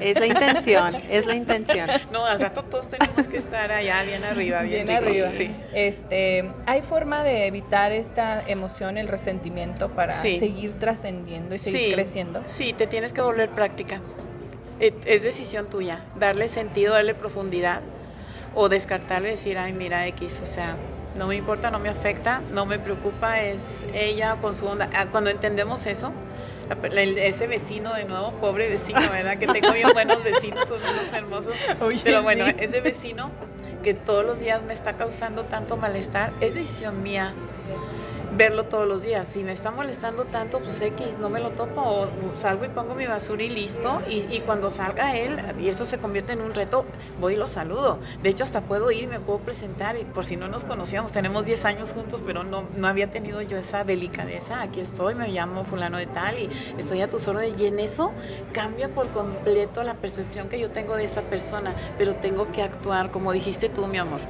es 0.00 0.20
la 0.20 0.26
intención 0.26 0.94
es 1.10 1.26
la 1.26 1.34
intención. 1.34 1.88
No 2.12 2.24
al 2.24 2.40
rato 2.40 2.62
todos 2.62 2.88
tenemos 2.88 3.26
que 3.26 3.38
estar 3.38 3.72
allá 3.72 4.04
bien 4.04 4.22
arriba 4.22 4.62
bien, 4.62 4.88
arriba. 4.88 5.28
sí. 5.36 5.50
este 5.74 6.48
hay 6.64 6.82
forma 6.82 7.24
de 7.24 7.46
evitar 7.46 7.90
esta 7.90 8.40
emoción 8.46 8.96
el 8.96 9.08
resentimiento 9.08 9.88
para 9.90 10.12
seguir 10.12 10.78
trascendiendo 10.78 11.56
y 11.56 11.58
seguir 11.58 11.94
creciendo 11.94 12.42
sí 12.46 12.72
te 12.72 12.86
tienes 12.86 13.12
que 13.12 13.20
volver 13.20 13.48
práctica. 13.50 14.00
Es 14.78 15.22
decisión 15.22 15.70
tuya, 15.70 16.04
darle 16.18 16.48
sentido, 16.48 16.92
darle 16.92 17.14
profundidad 17.14 17.80
o 18.54 18.68
descartarle 18.68 19.28
y 19.28 19.30
decir, 19.32 19.58
ay, 19.58 19.72
mira, 19.72 20.06
X, 20.08 20.40
o 20.42 20.44
sea, 20.44 20.76
no 21.16 21.26
me 21.26 21.36
importa, 21.36 21.70
no 21.70 21.78
me 21.78 21.88
afecta, 21.88 22.42
no 22.52 22.66
me 22.66 22.78
preocupa, 22.78 23.40
es 23.40 23.84
ella 23.94 24.36
con 24.40 24.54
su 24.54 24.66
onda. 24.66 24.88
Ah, 24.94 25.06
cuando 25.10 25.30
entendemos 25.30 25.86
eso, 25.86 26.12
ese 26.92 27.46
vecino 27.46 27.94
de 27.94 28.04
nuevo, 28.04 28.32
pobre 28.40 28.68
vecino, 28.68 29.00
¿verdad? 29.10 29.38
Que 29.38 29.46
tengo 29.46 29.72
bien 29.72 29.90
buenos 29.92 30.22
vecinos, 30.22 30.68
son 30.68 30.78
unos 30.78 31.12
hermosos. 31.12 31.54
Pero 32.04 32.22
bueno, 32.22 32.46
ese 32.46 32.80
vecino 32.80 33.30
que 33.82 33.94
todos 33.94 34.24
los 34.24 34.40
días 34.40 34.62
me 34.62 34.74
está 34.74 34.94
causando 34.94 35.44
tanto 35.44 35.76
malestar, 35.76 36.32
es 36.40 36.54
decisión 36.54 37.02
mía 37.02 37.32
verlo 38.36 38.64
todos 38.64 38.86
los 38.86 39.02
días. 39.02 39.28
Si 39.28 39.42
me 39.42 39.52
está 39.52 39.70
molestando 39.70 40.24
tanto, 40.24 40.60
pues 40.60 40.80
X, 40.80 41.18
no 41.18 41.30
me 41.30 41.40
lo 41.40 41.50
topo, 41.50 41.80
o 41.80 42.08
salgo 42.36 42.64
y 42.64 42.68
pongo 42.68 42.94
mi 42.94 43.06
basura 43.06 43.42
y 43.42 43.50
listo. 43.50 44.02
Y, 44.08 44.40
cuando 44.40 44.70
salga 44.70 45.16
él, 45.16 45.38
y 45.58 45.68
eso 45.68 45.86
se 45.86 45.98
convierte 45.98 46.32
en 46.32 46.40
un 46.40 46.54
reto, 46.54 46.84
voy 47.20 47.34
y 47.34 47.36
lo 47.36 47.46
saludo. 47.46 47.98
De 48.22 48.28
hecho, 48.28 48.44
hasta 48.44 48.60
puedo 48.60 48.90
ir 48.90 49.04
y 49.04 49.06
me 49.06 49.20
puedo 49.20 49.38
presentar. 49.40 49.96
Y 49.96 50.04
por 50.04 50.24
si 50.24 50.36
no 50.36 50.48
nos 50.48 50.64
conocíamos, 50.64 51.12
tenemos 51.12 51.44
10 51.44 51.64
años 51.64 51.92
juntos, 51.92 52.22
pero 52.24 52.44
no, 52.44 52.64
no 52.76 52.86
había 52.86 53.08
tenido 53.08 53.40
yo 53.42 53.56
esa 53.56 53.84
delicadeza. 53.84 54.60
Aquí 54.60 54.80
estoy, 54.80 55.14
me 55.14 55.28
llamo 55.28 55.64
fulano 55.64 55.98
de 55.98 56.06
tal 56.06 56.38
y 56.38 56.50
estoy 56.78 57.00
a 57.02 57.08
tu 57.08 57.16
órdenes. 57.16 57.58
Y 57.58 57.66
en 57.66 57.78
eso 57.78 58.12
cambia 58.52 58.88
por 58.88 59.08
completo 59.08 59.82
la 59.82 59.94
percepción 59.94 60.48
que 60.48 60.58
yo 60.58 60.70
tengo 60.70 60.96
de 60.96 61.04
esa 61.04 61.22
persona. 61.22 61.72
Pero 61.98 62.14
tengo 62.16 62.52
que 62.52 62.62
actuar, 62.62 63.10
como 63.10 63.32
dijiste 63.32 63.68
tú, 63.68 63.86
mi 63.86 63.98
amor. 63.98 64.20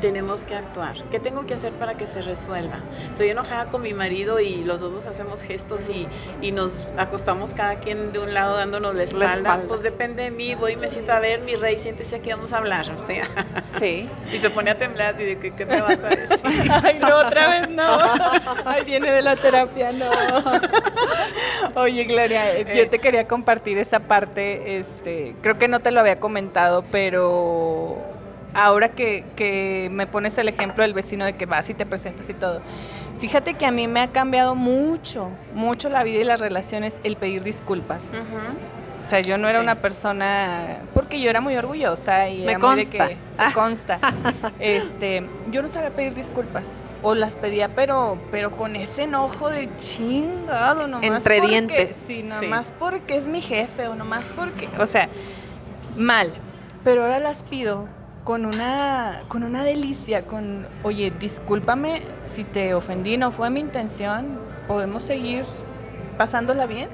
Tenemos 0.00 0.44
que 0.44 0.54
actuar. 0.54 0.96
¿Qué 1.10 1.18
tengo 1.18 1.46
que 1.46 1.54
hacer 1.54 1.72
para 1.72 1.96
que 1.96 2.06
se 2.06 2.22
resuelva? 2.22 2.80
Soy 3.16 3.30
enojada 3.30 3.55
con 3.64 3.82
mi 3.82 3.94
marido 3.94 4.38
y 4.38 4.62
los 4.62 4.80
dos 4.80 5.06
hacemos 5.06 5.42
gestos 5.42 5.88
y, 5.88 6.06
y, 6.40 6.52
nos 6.52 6.72
acostamos 6.96 7.54
cada 7.54 7.76
quien 7.76 8.12
de 8.12 8.18
un 8.18 8.34
lado 8.34 8.56
dándonos 8.56 8.94
la 8.94 9.04
espalda. 9.04 9.62
Pues 9.66 9.82
depende 9.82 10.24
de 10.24 10.30
mí, 10.30 10.54
voy 10.54 10.72
y 10.72 10.76
me 10.76 10.88
siento 10.90 11.12
a 11.12 11.20
ver, 11.20 11.40
mi 11.40 11.56
rey, 11.56 11.78
siéntese 11.78 12.16
aquí, 12.16 12.30
vamos 12.30 12.52
a 12.52 12.58
hablar. 12.58 12.86
sí. 13.70 14.08
Y 14.32 14.38
se 14.38 14.50
pone 14.50 14.70
a 14.70 14.76
temblar 14.76 15.18
y 15.20 15.24
de 15.24 15.38
¿qué, 15.38 15.64
me 15.64 15.80
vas 15.80 15.98
a 15.98 16.08
decir? 16.08 16.70
Ay, 16.82 16.98
no, 17.00 17.16
otra 17.18 17.48
vez 17.48 17.70
no. 17.70 17.98
Ay, 18.64 18.84
viene 18.84 19.10
de 19.10 19.22
la 19.22 19.36
terapia, 19.36 19.92
no. 19.92 20.10
Oye, 21.80 22.04
Gloria, 22.04 22.58
yo 22.62 22.82
eh. 22.82 22.86
te 22.86 22.98
quería 22.98 23.26
compartir 23.26 23.78
esa 23.78 24.00
parte, 24.00 24.78
este, 24.78 25.34
creo 25.42 25.58
que 25.58 25.68
no 25.68 25.80
te 25.80 25.90
lo 25.90 26.00
había 26.00 26.18
comentado, 26.18 26.84
pero 26.90 28.15
ahora 28.56 28.88
que, 28.90 29.24
que 29.36 29.88
me 29.92 30.06
pones 30.06 30.36
el 30.38 30.48
ejemplo 30.48 30.82
del 30.82 30.94
vecino 30.94 31.24
de 31.24 31.34
que 31.34 31.46
vas 31.46 31.68
y 31.70 31.74
te 31.74 31.86
presentas 31.86 32.28
y 32.28 32.34
todo. 32.34 32.60
Fíjate 33.18 33.54
que 33.54 33.64
a 33.64 33.70
mí 33.70 33.88
me 33.88 34.00
ha 34.00 34.08
cambiado 34.08 34.54
mucho, 34.54 35.30
mucho 35.54 35.88
la 35.88 36.02
vida 36.02 36.20
y 36.20 36.24
las 36.24 36.40
relaciones 36.40 36.98
el 37.02 37.16
pedir 37.16 37.42
disculpas. 37.42 38.02
O 39.00 39.08
sea, 39.08 39.20
yo 39.20 39.38
no 39.38 39.48
era 39.48 39.60
una 39.60 39.76
persona, 39.76 40.78
porque 40.92 41.20
yo 41.20 41.30
era 41.30 41.40
muy 41.40 41.56
orgullosa 41.56 42.28
y 42.28 42.44
me 42.44 42.52
era 42.52 42.60
consta. 42.60 43.04
Muy 43.04 43.14
de 43.14 43.20
que, 43.20 43.44
me 43.46 43.52
consta. 43.52 43.98
este, 44.58 45.24
yo 45.50 45.62
no 45.62 45.68
sabía 45.68 45.90
pedir 45.90 46.14
disculpas 46.14 46.64
o 47.02 47.14
las 47.14 47.36
pedía, 47.36 47.68
pero, 47.68 48.18
pero 48.30 48.50
con 48.50 48.74
ese 48.74 49.04
enojo 49.04 49.48
de 49.48 49.68
chingado, 49.78 50.88
nomás 50.88 51.04
entre 51.04 51.40
dientes. 51.40 52.04
Sí, 52.06 52.22
nomás 52.22 52.66
porque 52.78 53.18
es 53.18 53.24
mi 53.24 53.40
jefe 53.40 53.86
o 53.86 53.94
nomás 53.94 54.24
porque, 54.34 54.68
o 54.78 54.86
sea, 54.86 55.08
mal. 55.96 56.32
Pero 56.82 57.02
ahora 57.02 57.20
las 57.20 57.42
pido 57.44 57.86
con 58.26 58.44
una, 58.44 59.22
con 59.28 59.44
una 59.44 59.62
delicia, 59.62 60.24
con, 60.24 60.66
oye, 60.82 61.12
discúlpame 61.12 62.02
si 62.28 62.42
te 62.42 62.74
ofendí, 62.74 63.16
no 63.16 63.30
fue 63.30 63.50
mi 63.50 63.60
intención, 63.60 64.40
podemos 64.66 65.04
seguir 65.04 65.44
pasándola 66.18 66.66
bien. 66.66 66.88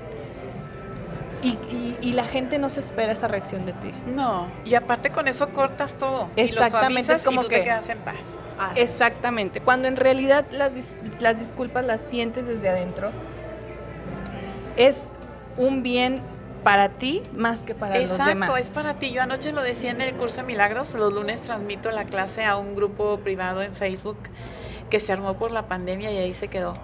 Y, 1.43 2.13
la 2.13 2.25
gente 2.25 2.59
no 2.59 2.69
se 2.69 2.81
espera 2.81 3.13
esa 3.13 3.27
reacción 3.27 3.65
de 3.65 3.73
ti. 3.73 3.91
No, 4.15 4.47
y 4.67 4.75
aparte 4.75 5.09
con 5.09 5.29
eso 5.29 5.49
cortas 5.49 5.95
todo. 5.95 6.29
Exactamente, 6.37 7.15
es 7.15 7.23
como 7.23 7.45
que 7.45 7.57
te 7.57 7.63
quedas 7.63 7.89
en 7.89 7.99
paz. 7.99 8.17
Ah. 8.59 8.73
Exactamente, 8.77 9.63
cuando 9.63 9.89
en 9.89 9.97
realidad 9.97 10.45
las, 10.53 10.73
las 11.21 11.39
disculpas 11.39 11.87
las 11.87 12.03
sientes 12.03 12.47
desde 12.47 12.69
adentro, 12.69 13.11
es 14.77 14.97
un 15.57 15.83
bien 15.83 16.21
para 16.63 16.91
ti 16.91 17.23
más 17.35 17.61
que 17.61 17.75
para 17.75 17.99
los 17.99 18.11
demás. 18.11 18.29
Exacto, 18.29 18.57
es 18.57 18.69
para 18.71 18.99
ti. 18.99 19.11
Yo 19.11 19.23
anoche 19.23 19.53
lo 19.53 19.63
decía 19.63 19.91
en 19.91 20.01
el 20.01 20.15
curso 20.15 20.43
de 20.43 20.47
milagros, 20.47 20.95
los 20.95 21.13
lunes 21.13 21.41
transmito 21.41 21.91
la 21.91 22.05
clase 22.05 22.45
a 22.45 22.57
un 22.57 22.75
grupo 22.75 23.19
privado 23.19 23.63
en 23.63 23.75
Facebook 23.75 24.19
que 24.93 25.01
se 25.01 25.11
armó 25.11 25.39
por 25.39 25.53
la 25.53 25.69
pandemia 25.69 26.13
y 26.13 26.19
ahí 26.19 26.35
se 26.35 26.49
quedó. 26.49 26.75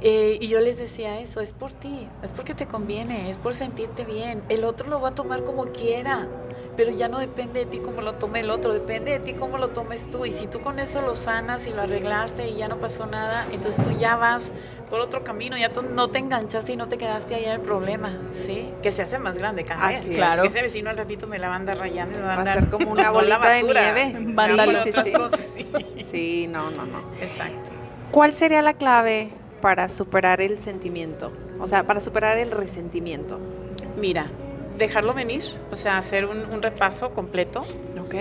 Eh, 0.00 0.38
y 0.40 0.46
yo 0.46 0.60
les 0.60 0.78
decía 0.78 1.18
eso, 1.18 1.40
es 1.40 1.52
por 1.52 1.72
ti, 1.72 2.08
es 2.22 2.30
porque 2.30 2.54
te 2.54 2.66
conviene, 2.66 3.28
es 3.28 3.38
por 3.38 3.54
sentirte 3.54 4.04
bien. 4.04 4.40
El 4.48 4.62
otro 4.62 4.88
lo 4.88 5.00
va 5.00 5.08
a 5.08 5.14
tomar 5.16 5.42
como 5.42 5.66
quiera, 5.72 6.28
pero 6.76 6.90
ya 6.92 7.08
no 7.08 7.18
depende 7.18 7.60
de 7.60 7.66
ti 7.66 7.78
cómo 7.78 8.02
lo 8.02 8.14
tome 8.14 8.40
el 8.40 8.50
otro, 8.50 8.72
depende 8.72 9.12
de 9.12 9.20
ti 9.20 9.32
cómo 9.32 9.58
lo 9.58 9.68
tomes 9.68 10.10
tú. 10.10 10.26
Y 10.26 10.32
si 10.32 10.46
tú 10.46 10.60
con 10.60 10.78
eso 10.78 11.00
lo 11.02 11.14
sanas 11.14 11.66
y 11.66 11.70
lo 11.70 11.82
arreglaste 11.82 12.48
y 12.48 12.56
ya 12.56 12.68
no 12.68 12.76
pasó 12.76 13.06
nada, 13.06 13.46
entonces 13.52 13.84
tú 13.84 13.90
ya 13.98 14.16
vas 14.16 14.52
por 14.90 15.00
otro 15.00 15.24
camino, 15.24 15.56
ya 15.56 15.70
tú 15.70 15.82
no 15.82 16.08
te 16.10 16.18
enganchaste 16.18 16.72
y 16.72 16.76
no 16.76 16.88
te 16.88 16.96
quedaste 16.98 17.34
ahí 17.34 17.44
en 17.44 17.52
el 17.52 17.60
problema, 17.60 18.12
¿sí? 18.32 18.70
Que 18.82 18.92
se 18.92 19.02
hace 19.02 19.18
más 19.18 19.36
grande 19.36 19.64
cada 19.64 19.88
vez. 19.88 20.08
Claro. 20.08 20.44
Ese 20.44 20.62
vecino 20.62 20.90
al 20.90 20.96
ratito 20.96 21.26
me 21.26 21.38
la 21.38 21.48
va 21.48 21.54
a 21.54 21.56
andar 21.56 21.78
rayando 21.78 22.18
me 22.18 22.24
va 22.24 22.34
a 22.34 22.38
andar... 22.38 22.60
ser 22.60 22.68
como 22.68 22.92
una 22.92 23.10
bolita 23.10 23.48
de 23.48 23.62
nieve. 23.62 24.82
Sí, 24.84 24.92
sí, 24.92 25.12
sí. 25.56 26.04
sí, 26.04 26.46
no, 26.46 26.70
no, 26.70 26.86
no. 26.86 27.00
Exacto. 27.20 27.70
¿Cuál 28.10 28.32
sería 28.32 28.62
la 28.62 28.74
clave 28.74 29.30
para 29.60 29.88
superar 29.88 30.40
el 30.40 30.58
sentimiento? 30.58 31.32
O 31.58 31.66
sea, 31.66 31.84
para 31.84 32.00
superar 32.00 32.38
el 32.38 32.50
resentimiento. 32.50 33.40
Mira, 33.98 34.26
dejarlo 34.76 35.14
venir, 35.14 35.42
o 35.70 35.76
sea, 35.76 35.98
hacer 35.98 36.26
un, 36.26 36.46
un 36.46 36.62
repaso 36.62 37.10
completo. 37.10 37.64
Ok. 38.00 38.14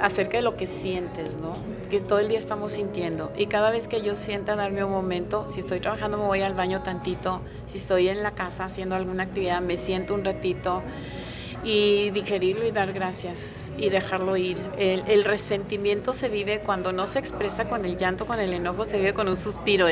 Acerca 0.00 0.38
de 0.38 0.42
lo 0.42 0.56
que 0.56 0.66
sientes, 0.66 1.36
¿no? 1.36 1.56
que 1.90 2.00
todo 2.00 2.20
el 2.20 2.28
día 2.28 2.38
estamos 2.38 2.72
sintiendo. 2.72 3.32
Y 3.36 3.46
cada 3.46 3.70
vez 3.70 3.88
que 3.88 4.00
yo 4.00 4.14
sienta 4.14 4.56
darme 4.56 4.84
un 4.84 4.92
momento, 4.92 5.46
si 5.48 5.60
estoy 5.60 5.80
trabajando 5.80 6.16
me 6.16 6.24
voy 6.24 6.40
al 6.40 6.54
baño 6.54 6.82
tantito, 6.82 7.42
si 7.66 7.76
estoy 7.78 8.08
en 8.08 8.22
la 8.22 8.30
casa 8.30 8.64
haciendo 8.64 8.94
alguna 8.94 9.24
actividad 9.24 9.60
me 9.60 9.76
siento 9.76 10.14
un 10.14 10.24
ratito 10.24 10.82
y 11.64 12.10
digerirlo 12.10 12.66
y 12.66 12.70
dar 12.70 12.92
gracias 12.92 13.70
y 13.76 13.90
dejarlo 13.90 14.36
ir. 14.36 14.58
El, 14.78 15.24
resentimiento 15.24 16.12
se 16.12 16.28
vive 16.28 16.60
cuando 16.60 16.92
no 16.92 17.06
se 17.06 17.18
expresa 17.18 17.68
con 17.68 17.84
el 17.84 17.98
llanto, 17.98 18.24
con 18.24 18.38
el 18.38 18.54
enojo, 18.54 18.84
se 18.84 18.96
vive 18.96 19.12
con 19.12 19.28
un 19.28 19.36
suspiro. 19.36 19.86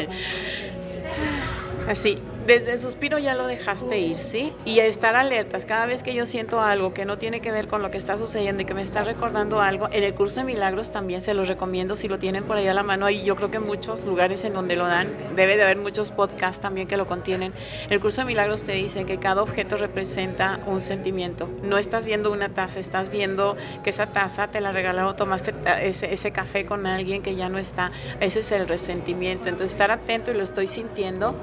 así, 1.88 2.16
desde 2.48 2.72
el 2.72 2.80
suspiro 2.80 3.18
ya 3.18 3.34
lo 3.34 3.46
dejaste 3.46 3.98
ir, 3.98 4.16
¿sí? 4.16 4.54
Y 4.64 4.78
estar 4.78 5.14
alertas. 5.16 5.66
Cada 5.66 5.84
vez 5.84 6.02
que 6.02 6.14
yo 6.14 6.24
siento 6.24 6.62
algo 6.62 6.94
que 6.94 7.04
no 7.04 7.18
tiene 7.18 7.42
que 7.42 7.52
ver 7.52 7.68
con 7.68 7.82
lo 7.82 7.90
que 7.90 7.98
está 7.98 8.16
sucediendo 8.16 8.62
y 8.62 8.64
que 8.64 8.72
me 8.72 8.80
está 8.80 9.02
recordando 9.02 9.60
algo, 9.60 9.88
en 9.92 10.02
el 10.02 10.14
curso 10.14 10.40
de 10.40 10.46
milagros 10.46 10.90
también 10.90 11.20
se 11.20 11.34
los 11.34 11.46
recomiendo 11.46 11.94
si 11.94 12.08
lo 12.08 12.18
tienen 12.18 12.44
por 12.44 12.56
ahí 12.56 12.66
a 12.66 12.72
la 12.72 12.82
mano. 12.82 13.10
Y 13.10 13.22
yo 13.22 13.36
creo 13.36 13.50
que 13.50 13.58
en 13.58 13.66
muchos 13.66 14.06
lugares 14.06 14.44
en 14.44 14.54
donde 14.54 14.76
lo 14.76 14.86
dan, 14.86 15.12
debe 15.36 15.58
de 15.58 15.64
haber 15.64 15.76
muchos 15.76 16.10
podcasts 16.10 16.58
también 16.58 16.88
que 16.88 16.96
lo 16.96 17.06
contienen. 17.06 17.52
El 17.90 18.00
curso 18.00 18.22
de 18.22 18.28
milagros 18.28 18.62
te 18.62 18.72
dice 18.72 19.04
que 19.04 19.18
cada 19.18 19.42
objeto 19.42 19.76
representa 19.76 20.58
un 20.66 20.80
sentimiento. 20.80 21.50
No 21.62 21.76
estás 21.76 22.06
viendo 22.06 22.32
una 22.32 22.48
taza, 22.48 22.80
estás 22.80 23.10
viendo 23.10 23.58
que 23.84 23.90
esa 23.90 24.06
taza 24.06 24.48
te 24.48 24.62
la 24.62 24.72
regalaron, 24.72 25.14
tomaste 25.14 25.52
ese, 25.82 26.14
ese 26.14 26.32
café 26.32 26.64
con 26.64 26.86
alguien 26.86 27.20
que 27.20 27.34
ya 27.34 27.50
no 27.50 27.58
está. 27.58 27.92
Ese 28.20 28.40
es 28.40 28.52
el 28.52 28.66
resentimiento. 28.66 29.50
Entonces, 29.50 29.72
estar 29.72 29.90
atento 29.90 30.30
y 30.30 30.34
lo 30.34 30.42
estoy 30.42 30.66
sintiendo. 30.66 31.34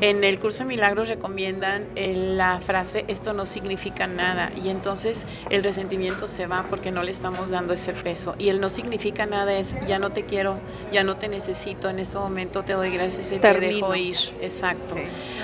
En 0.00 0.24
el 0.24 0.38
curso 0.38 0.64
de 0.64 0.68
milagros 0.68 1.08
recomiendan 1.08 1.86
eh, 1.94 2.14
la 2.16 2.60
frase 2.60 3.04
esto 3.08 3.32
no 3.32 3.46
significa 3.46 4.06
nada 4.06 4.50
y 4.62 4.68
entonces 4.68 5.26
el 5.50 5.62
resentimiento 5.62 6.26
se 6.26 6.46
va 6.46 6.66
porque 6.68 6.90
no 6.90 7.02
le 7.02 7.10
estamos 7.10 7.50
dando 7.50 7.72
ese 7.72 7.92
peso 7.92 8.34
y 8.38 8.48
el 8.48 8.60
no 8.60 8.68
significa 8.68 9.26
nada 9.26 9.56
es 9.56 9.74
ya 9.86 9.98
no 9.98 10.10
te 10.10 10.24
quiero, 10.24 10.58
ya 10.92 11.04
no 11.04 11.16
te 11.16 11.28
necesito, 11.28 11.88
en 11.88 12.00
este 12.00 12.18
momento 12.18 12.64
te 12.64 12.72
doy 12.72 12.90
gracias 12.90 13.32
y 13.32 13.38
te 13.38 13.54
dejo 13.54 13.94
ir. 13.94 14.16
Exacto. 14.40 14.96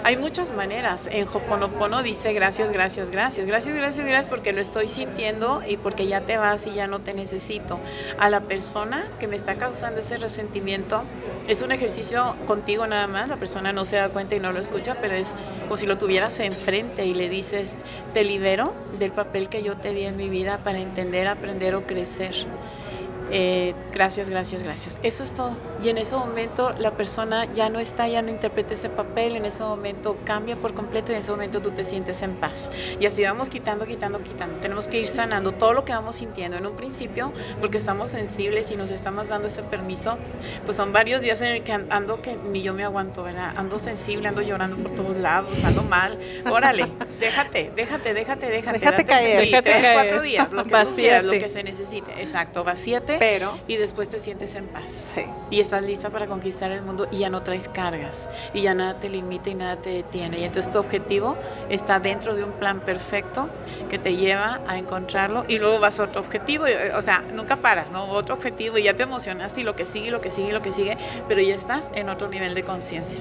Hay 0.02 0.16
muchas 0.16 0.52
maneras. 0.52 1.08
En 1.10 1.28
Hoponopono 1.28 2.02
dice 2.02 2.32
gracias, 2.32 2.72
gracias, 2.72 3.10
gracias, 3.10 3.46
gracias, 3.46 3.74
gracias, 3.76 4.06
gracias 4.06 4.26
porque 4.26 4.52
lo 4.52 4.60
estoy 4.60 4.88
sintiendo 4.88 5.62
y 5.66 5.76
porque 5.76 6.06
ya 6.06 6.22
te 6.22 6.36
vas 6.38 6.66
y 6.66 6.74
ya 6.74 6.86
no 6.86 7.00
te 7.00 7.14
necesito. 7.14 7.78
A 8.18 8.30
la 8.30 8.40
persona 8.40 9.06
que 9.18 9.26
me 9.26 9.36
está 9.36 9.56
causando 9.56 10.00
ese 10.00 10.16
resentimiento 10.16 11.02
es 11.46 11.62
un 11.62 11.72
ejercicio 11.72 12.34
contigo 12.46 12.86
nada 12.86 13.06
más, 13.06 13.28
la 13.28 13.36
persona 13.36 13.72
no 13.72 13.84
se 13.84 13.96
da 13.96 14.08
cuenta 14.08 14.34
y 14.34 14.39
no 14.40 14.52
lo 14.52 14.58
escucha, 14.58 14.96
pero 15.00 15.14
es 15.14 15.34
como 15.62 15.76
si 15.76 15.86
lo 15.86 15.98
tuvieras 15.98 16.40
enfrente 16.40 17.06
y 17.06 17.14
le 17.14 17.28
dices, 17.28 17.76
te 18.12 18.24
libero 18.24 18.74
del 18.98 19.12
papel 19.12 19.48
que 19.48 19.62
yo 19.62 19.76
te 19.76 19.92
di 19.92 20.04
en 20.04 20.16
mi 20.16 20.28
vida 20.28 20.58
para 20.58 20.78
entender, 20.78 21.28
aprender 21.28 21.74
o 21.74 21.82
crecer. 21.82 22.34
Eh, 23.32 23.74
gracias, 23.92 24.28
gracias, 24.28 24.62
gracias. 24.62 24.98
Eso 25.02 25.22
es 25.22 25.32
todo. 25.32 25.52
Y 25.82 25.88
en 25.88 25.98
ese 25.98 26.16
momento 26.16 26.72
la 26.78 26.92
persona 26.92 27.44
ya 27.54 27.68
no 27.68 27.78
está, 27.78 28.08
ya 28.08 28.22
no 28.22 28.30
interpreta 28.30 28.74
ese 28.74 28.88
papel, 28.88 29.36
en 29.36 29.44
ese 29.44 29.62
momento 29.62 30.16
cambia 30.24 30.56
por 30.56 30.74
completo 30.74 31.12
y 31.12 31.14
en 31.14 31.20
ese 31.20 31.30
momento 31.30 31.62
tú 31.62 31.70
te 31.70 31.84
sientes 31.84 32.22
en 32.22 32.34
paz. 32.34 32.70
Y 32.98 33.06
así 33.06 33.22
vamos 33.22 33.48
quitando, 33.48 33.86
quitando, 33.86 34.20
quitando. 34.22 34.58
Tenemos 34.60 34.88
que 34.88 35.00
ir 35.00 35.06
sanando 35.06 35.52
todo 35.52 35.72
lo 35.72 35.84
que 35.84 35.92
vamos 35.92 36.16
sintiendo 36.16 36.56
en 36.56 36.66
un 36.66 36.76
principio 36.76 37.32
porque 37.60 37.78
estamos 37.78 38.10
sensibles 38.10 38.70
y 38.70 38.76
nos 38.76 38.90
estamos 38.90 39.28
dando 39.28 39.46
ese 39.46 39.62
permiso. 39.62 40.18
Pues 40.64 40.76
son 40.76 40.92
varios 40.92 41.22
días 41.22 41.40
en 41.40 41.48
el 41.48 41.62
que 41.62 41.72
ando 41.72 42.22
que 42.22 42.36
ni 42.36 42.62
yo 42.62 42.74
me 42.74 42.84
aguanto, 42.84 43.22
¿verdad? 43.22 43.52
Ando 43.56 43.78
sensible, 43.78 44.28
ando 44.28 44.42
llorando 44.42 44.76
por 44.76 44.94
todos 44.94 45.16
lados, 45.16 45.64
ando 45.64 45.82
mal. 45.84 46.18
Órale, 46.50 46.86
déjate, 47.20 47.70
déjate, 47.76 48.14
déjate, 48.14 48.46
déjate. 48.46 48.78
Déjate 48.78 49.04
caer. 49.04 49.44
Sí, 49.44 49.50
déjate 49.50 49.70
tres, 49.70 49.82
caer. 49.82 49.94
cuatro 49.94 50.22
días, 50.22 50.52
lo 50.52 50.64
que 50.64 50.70
tú 50.84 50.94
quieras, 50.96 51.24
lo 51.24 51.32
que 51.32 51.48
se 51.48 51.62
necesite. 51.62 52.10
Exacto, 52.20 52.64
vacíate 52.64 53.16
Pero- 53.18 53.58
y 53.68 53.76
después 53.76 54.08
te 54.08 54.18
sientes 54.18 54.54
en 54.54 54.66
paz. 54.66 54.90
Sí. 54.90 55.26
Y 55.50 55.60
estás 55.60 55.84
lista 55.84 56.10
para 56.10 56.26
conquistar 56.26 56.70
el 56.72 56.82
mundo 56.82 57.06
y 57.12 57.18
ya 57.18 57.30
no 57.30 57.42
traes 57.42 57.68
cargas 57.68 58.28
y 58.54 58.62
ya 58.62 58.74
nada 58.74 58.98
te 59.00 59.08
limita 59.08 59.50
y 59.50 59.54
nada 59.54 59.76
te 59.76 59.90
detiene. 59.90 60.38
Y 60.40 60.44
entonces 60.44 60.72
tu 60.72 60.78
objetivo 60.78 61.36
está 61.68 62.00
dentro 62.00 62.34
de 62.34 62.42
un 62.44 62.52
plan 62.52 62.80
perfecto 62.80 63.48
que 63.88 63.98
te 63.98 64.16
lleva 64.16 64.60
a 64.66 64.78
encontrarlo 64.78 65.44
y 65.48 65.58
luego 65.58 65.78
vas 65.80 66.00
a 66.00 66.04
otro 66.04 66.20
objetivo. 66.20 66.66
y, 66.68 66.72
O 66.96 67.02
sea, 67.02 67.22
nunca 67.34 67.56
paras, 67.56 67.90
¿no? 67.90 68.04
Otro 68.10 68.34
objetivo 68.34 68.78
y 68.78 68.84
ya 68.84 68.94
te 68.94 69.02
emocionaste 69.02 69.60
y 69.60 69.64
lo 69.64 69.76
que 69.76 69.86
sigue, 69.86 70.10
lo 70.10 70.20
que 70.20 70.30
sigue, 70.30 70.52
lo 70.52 70.62
que 70.62 70.72
sigue, 70.72 70.96
pero 71.28 71.40
ya 71.42 71.54
estás 71.54 71.90
en 71.94 72.08
otro 72.08 72.28
nivel 72.28 72.54
de 72.54 72.62
conciencia. 72.62 73.18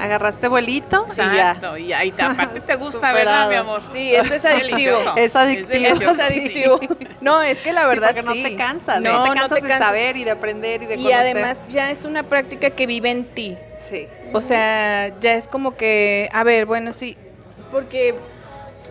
Agarraste 0.00 0.48
vuelito 0.48 1.06
y 1.12 1.16
ya. 1.16 1.24
Exacto. 1.24 1.76
Y 1.76 1.92
ahí 1.92 2.10
te, 2.10 2.22
aparte 2.24 2.60
te 2.60 2.74
gusta, 2.76 3.12
¿verdad, 3.12 3.48
mi 3.50 3.54
amor? 3.56 3.82
Sí, 3.92 4.14
esto 4.14 4.34
es 4.34 4.44
adictivo. 4.46 4.96
Es 5.16 5.36
adictivo, 5.36 5.68
delicioso, 5.68 6.10
Es 6.12 6.20
adictivo. 6.20 6.80
No, 7.20 7.42
es 7.42 7.60
que 7.60 7.72
la 7.72 7.82
Sí, 7.82 7.86
verdad 7.88 8.06
porque 8.08 8.22
no 8.22 8.32
sí. 8.32 8.42
te 8.42 8.56
cansas, 8.56 9.02
No, 9.02 9.12
no, 9.12 9.22
te 9.24 9.28
no 9.28 9.34
cansas 9.34 9.58
te 9.58 9.62
de 9.64 9.68
cansas. 9.68 9.86
saber 9.86 10.16
y 10.16 10.24
de 10.24 10.30
aprender 10.30 10.82
y 10.82 10.86
de 10.86 10.94
Y 10.94 10.98
conocer. 10.98 11.18
además 11.18 11.64
ya 11.68 11.90
es 11.90 12.04
una 12.04 12.22
práctica 12.22 12.70
que 12.70 12.86
vive 12.86 13.10
en 13.10 13.24
ti. 13.26 13.56
sí. 13.88 14.08
O 14.32 14.40
sea, 14.40 15.12
ya 15.20 15.34
es 15.34 15.48
como 15.48 15.76
que, 15.76 16.28
a 16.32 16.44
ver, 16.44 16.64
bueno, 16.64 16.92
sí, 16.92 17.16
porque 17.72 18.14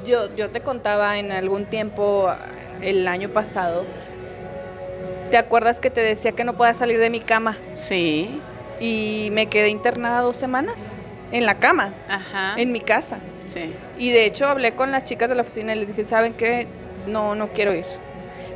yo, 0.06 0.36
yo 0.36 0.50
te 0.50 0.60
contaba 0.62 1.18
en 1.18 1.32
algún 1.32 1.66
tiempo 1.66 2.30
el 2.82 3.08
año 3.08 3.30
pasado, 3.30 3.86
¿te 5.32 5.38
acuerdas 5.38 5.80
que 5.80 5.90
te 5.90 6.02
decía 6.02 6.34
que 6.34 6.44
no 6.44 6.54
podía 6.54 6.74
salir 6.74 7.00
de 7.00 7.10
mi 7.10 7.20
cama? 7.22 7.58
Sí. 7.74 8.42
Y 8.82 9.30
me 9.32 9.48
quedé 9.48 9.70
internada 9.70 10.22
dos 10.22 10.36
semanas 10.38 10.76
en 11.32 11.46
la 11.46 11.56
cama, 11.56 11.94
Ajá. 12.08 12.54
en 12.58 12.72
mi 12.72 12.80
casa. 12.82 13.18
Sí. 13.54 13.72
Y 13.98 14.12
de 14.12 14.26
hecho 14.26 14.48
hablé 14.48 14.74
con 14.74 14.92
las 14.92 15.06
chicas 15.06 15.30
de 15.30 15.36
la 15.36 15.42
oficina 15.42 15.74
y 15.76 15.80
les 15.80 15.90
dije, 15.90 16.04
¿saben 16.04 16.34
qué? 16.34 16.68
No, 17.08 17.36
no 17.36 17.50
quiero 17.50 17.74
ir. 17.74 17.86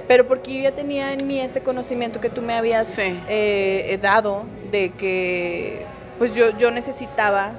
Pero 0.07 0.27
porque 0.27 0.53
yo 0.53 0.61
ya 0.63 0.71
tenía 0.71 1.13
en 1.13 1.25
mí 1.27 1.39
ese 1.39 1.61
conocimiento 1.61 2.19
que 2.21 2.29
tú 2.29 2.41
me 2.41 2.53
habías 2.53 2.87
Sí. 2.87 3.17
eh, 3.29 3.97
dado 4.01 4.43
de 4.71 4.89
que 4.91 5.81
pues 6.19 6.35
yo, 6.35 6.55
yo 6.57 6.71
necesitaba 6.71 7.53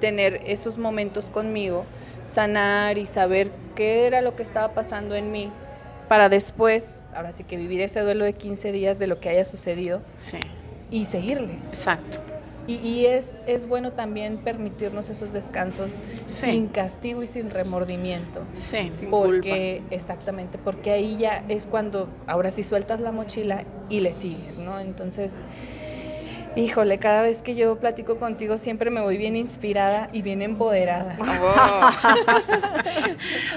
tener 0.00 0.40
esos 0.46 0.78
momentos 0.78 1.26
conmigo, 1.26 1.84
sanar 2.26 2.98
y 2.98 3.06
saber 3.06 3.50
qué 3.76 4.06
era 4.06 4.20
lo 4.22 4.34
que 4.34 4.42
estaba 4.42 4.68
pasando 4.72 5.14
en 5.14 5.30
mí 5.30 5.50
para 6.08 6.28
después, 6.28 7.04
ahora 7.14 7.32
sí 7.32 7.44
que 7.44 7.56
vivir 7.56 7.80
ese 7.80 8.00
duelo 8.00 8.24
de 8.24 8.32
15 8.32 8.72
días 8.72 8.98
de 8.98 9.06
lo 9.06 9.20
que 9.20 9.28
haya 9.28 9.44
sucedido 9.44 10.00
Sí. 10.18 10.38
y 10.90 11.06
seguirle. 11.06 11.54
Exacto. 11.70 12.18
Y, 12.66 12.76
y 12.76 13.06
es, 13.06 13.42
es 13.46 13.68
bueno 13.68 13.92
también 13.92 14.38
permitirnos 14.38 15.10
esos 15.10 15.32
descansos 15.32 15.92
Sí. 16.26 16.50
sin 16.52 16.68
castigo 16.68 17.22
y 17.22 17.26
sin 17.26 17.50
remordimiento. 17.50 18.40
Sí. 18.52 18.88
Sin 18.90 19.10
Porque, 19.10 19.82
exactamente, 19.90 20.56
porque 20.58 20.90
ahí 20.90 21.16
ya 21.18 21.44
es 21.48 21.66
cuando 21.66 22.08
ahora 22.26 22.50
sí 22.50 22.62
sueltas 22.62 23.00
la 23.00 23.12
mochila 23.12 23.64
y 23.90 24.00
le 24.00 24.14
sigues, 24.14 24.58
¿no? 24.58 24.80
Entonces, 24.80 25.32
híjole, 26.56 26.98
cada 26.98 27.22
vez 27.22 27.42
que 27.42 27.54
yo 27.54 27.76
platico 27.76 28.18
contigo 28.18 28.58
siempre 28.58 28.90
me 28.90 29.00
voy 29.00 29.16
bien 29.16 29.36
inspirada 29.36 30.08
y 30.12 30.22
bien 30.22 30.42
empoderada. 30.42 31.16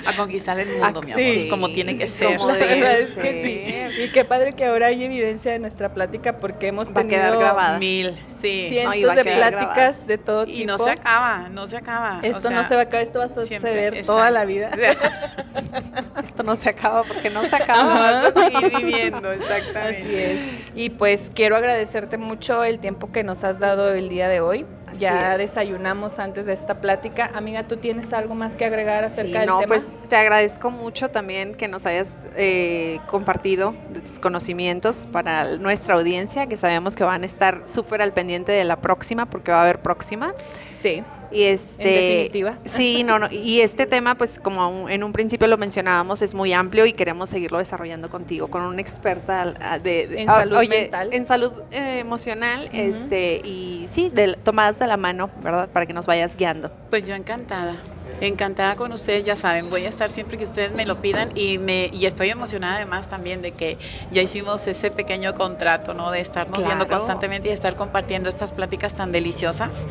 a 0.06 0.16
conquistar 0.16 0.60
el 0.60 0.70
mundo, 0.78 1.02
mi 1.02 1.12
amor, 1.12 1.24
Sí, 1.24 1.48
como 1.50 1.70
tiene 1.70 1.98
que 1.98 2.08
ser. 2.08 2.38
como 2.38 2.50
La 2.50 2.56
debe 2.56 2.82
verdad 2.82 3.00
es 3.00 3.10
ser. 3.14 3.24
que 3.24 3.90
sí. 3.96 4.02
Y 4.04 4.10
qué 4.10 4.26
padre 4.26 4.54
que 4.54 4.66
ahora 4.66 4.88
hay 4.88 5.04
evidencia 5.04 5.52
de 5.52 5.60
nuestra 5.60 5.90
plática 5.94 6.38
porque 6.38 6.68
hemos 6.68 6.90
Va 6.96 7.02
a 7.02 7.08
quedar 7.08 7.26
tenido 7.32 7.40
grabada. 7.40 7.78
Mil, 7.78 8.16
sí. 8.42 8.68
cientos 8.70 8.96
No, 9.02 9.16
de 9.16 9.24
quedar 9.24 9.52
pláticas 9.52 9.76
grabada. 9.76 10.06
de 10.08 10.18
todo 10.18 10.46
tipo. 10.46 10.58
Y 10.58 10.66
no 10.66 10.78
se 10.78 10.90
acaba, 10.90 11.50
no 11.50 11.68
se 11.68 11.78
acaba. 11.78 12.20
Esto 12.24 12.48
o 12.48 12.52
no 12.52 12.68
se 12.68 12.76
va 12.76 12.82
a 12.82 12.84
acabar, 12.84 13.06
esto 13.06 13.20
va 13.20 13.26
a 13.26 13.30
suceder 13.30 13.50
siempre, 13.94 14.04
toda 14.04 14.32
la 14.32 14.46
vida. 14.46 14.72
Esto 16.24 16.44
no 16.44 16.56
se 16.56 16.70
acaba 16.70 17.04
porque 17.04 17.30
no 17.30 17.44
se 17.44 17.56
acaba. 17.56 18.22
Vas 18.22 18.38
a 18.38 18.50
seguir 18.52 18.78
viviendo, 18.78 19.32
exactamente. 19.32 20.02
Así 20.02 20.16
es. 20.16 20.40
Y 20.76 20.90
pues 20.92 21.32
quiero 21.34 21.56
agradecerte 21.56 22.18
mucho 22.18 22.64
el 22.64 22.80
tiempo 22.80 22.87
que 23.12 23.24
nos 23.24 23.44
has 23.44 23.60
dado 23.60 23.94
el 23.94 24.10
día 24.10 24.28
de 24.28 24.40
hoy. 24.40 24.66
Así 24.98 25.04
ya 25.06 25.34
es. 25.34 25.40
desayunamos 25.40 26.20
antes 26.20 26.46
de 26.46 26.54
esta 26.54 26.82
plática. 26.82 27.32
Amiga, 27.34 27.64
¿tú 27.68 27.78
tienes 27.78 28.14
algo 28.14 28.36
más 28.36 28.56
que 28.56 28.66
agregar 28.66 29.04
acerca 29.04 29.28
Sí, 29.32 29.38
del 29.38 29.46
no, 29.48 29.60
tema? 29.60 29.68
pues 29.76 29.86
te 30.10 30.16
agradezco 30.16 30.70
mucho 30.72 31.10
también 31.10 31.56
que 31.56 31.68
nos 31.68 31.86
hayas 31.86 32.22
eh, 32.36 33.00
compartido 33.08 33.74
de 33.90 34.02
tus 34.02 34.20
conocimientos 34.20 35.08
para 35.12 35.58
nuestra 35.58 35.96
audiencia, 35.96 36.48
que 36.48 36.58
sabemos 36.58 36.96
que 36.96 37.04
van 37.04 37.24
a 37.24 37.26
estar 37.26 37.62
súper 37.66 38.02
al 38.02 38.14
pendiente 38.14 38.52
de 38.52 38.64
la 38.66 38.78
próxima, 38.78 39.26
porque 39.26 39.52
va 39.52 39.60
a 39.60 39.64
haber 39.64 39.80
próxima. 39.82 40.34
sí. 40.68 41.04
Y 41.30 41.44
este, 41.44 41.84
En 41.84 42.30
definitiva. 42.30 42.58
Sí, 42.64 43.04
no, 43.04 43.20
no. 43.20 43.28
Y 43.30 43.60
este 43.60 43.86
tema, 43.86 44.16
pues 44.16 44.40
como 44.40 44.88
en 44.88 45.04
un 45.04 45.12
principio 45.12 45.46
lo 45.50 45.58
mencionábamos, 45.58 46.22
es 46.22 46.34
muy 46.34 46.54
amplio 46.54 46.86
y 46.86 46.94
queremos 46.94 47.30
seguirlo 47.30 47.58
desarrollando 47.58 48.10
contigo, 48.10 48.48
con 48.48 48.62
una 48.62 48.80
experta 48.80 49.54
de, 49.84 50.08
de- 50.08 50.22
En 50.22 50.28
salud 50.28 50.56
oye, 50.56 50.70
mental. 50.84 51.10
En 51.12 51.26
salud 51.26 51.52
eh, 51.72 52.00
emocional, 52.00 52.70
este, 52.72 53.42
y 53.44 53.84
sí, 53.90 54.10
de, 54.10 54.36
tomadas 54.42 54.80
de 54.80 54.87
la 54.88 54.98
mano, 54.98 55.30
¿verdad? 55.44 55.70
Para 55.72 55.86
que 55.86 55.94
nos 55.94 56.08
vayas 56.08 56.36
guiando. 56.36 56.72
Pues 56.90 57.08
yo 57.08 57.16
encantada. 57.16 57.76
Encantada 58.22 58.76
con 58.76 58.92
ustedes, 58.92 59.26
ya 59.26 59.36
saben, 59.36 59.70
voy 59.70 59.86
a 59.86 59.90
estar 59.90 60.10
siempre 60.10 60.38
que 60.38 60.44
ustedes 60.44 60.72
me 60.74 60.86
lo 60.86 61.02
pidan 61.02 61.32
y 61.36 61.58
me 61.58 61.90
y 61.94 62.06
estoy 62.06 62.30
emocionada 62.30 62.76
además 62.78 63.08
también 63.08 63.42
de 63.42 63.52
que 63.52 63.78
ya 64.12 64.22
hicimos 64.22 64.66
ese 64.68 64.92
pequeño 64.92 65.34
contrato, 65.36 65.94
¿no? 65.94 66.12
De 66.12 66.20
estarnos 66.20 66.66
viendo 66.66 66.88
constantemente 66.88 67.50
y 67.50 67.52
estar 67.52 67.76
compartiendo 67.76 68.30
estas 68.30 68.52
pláticas 68.52 68.94
tan 68.96 69.12
deliciosas. 69.12 69.86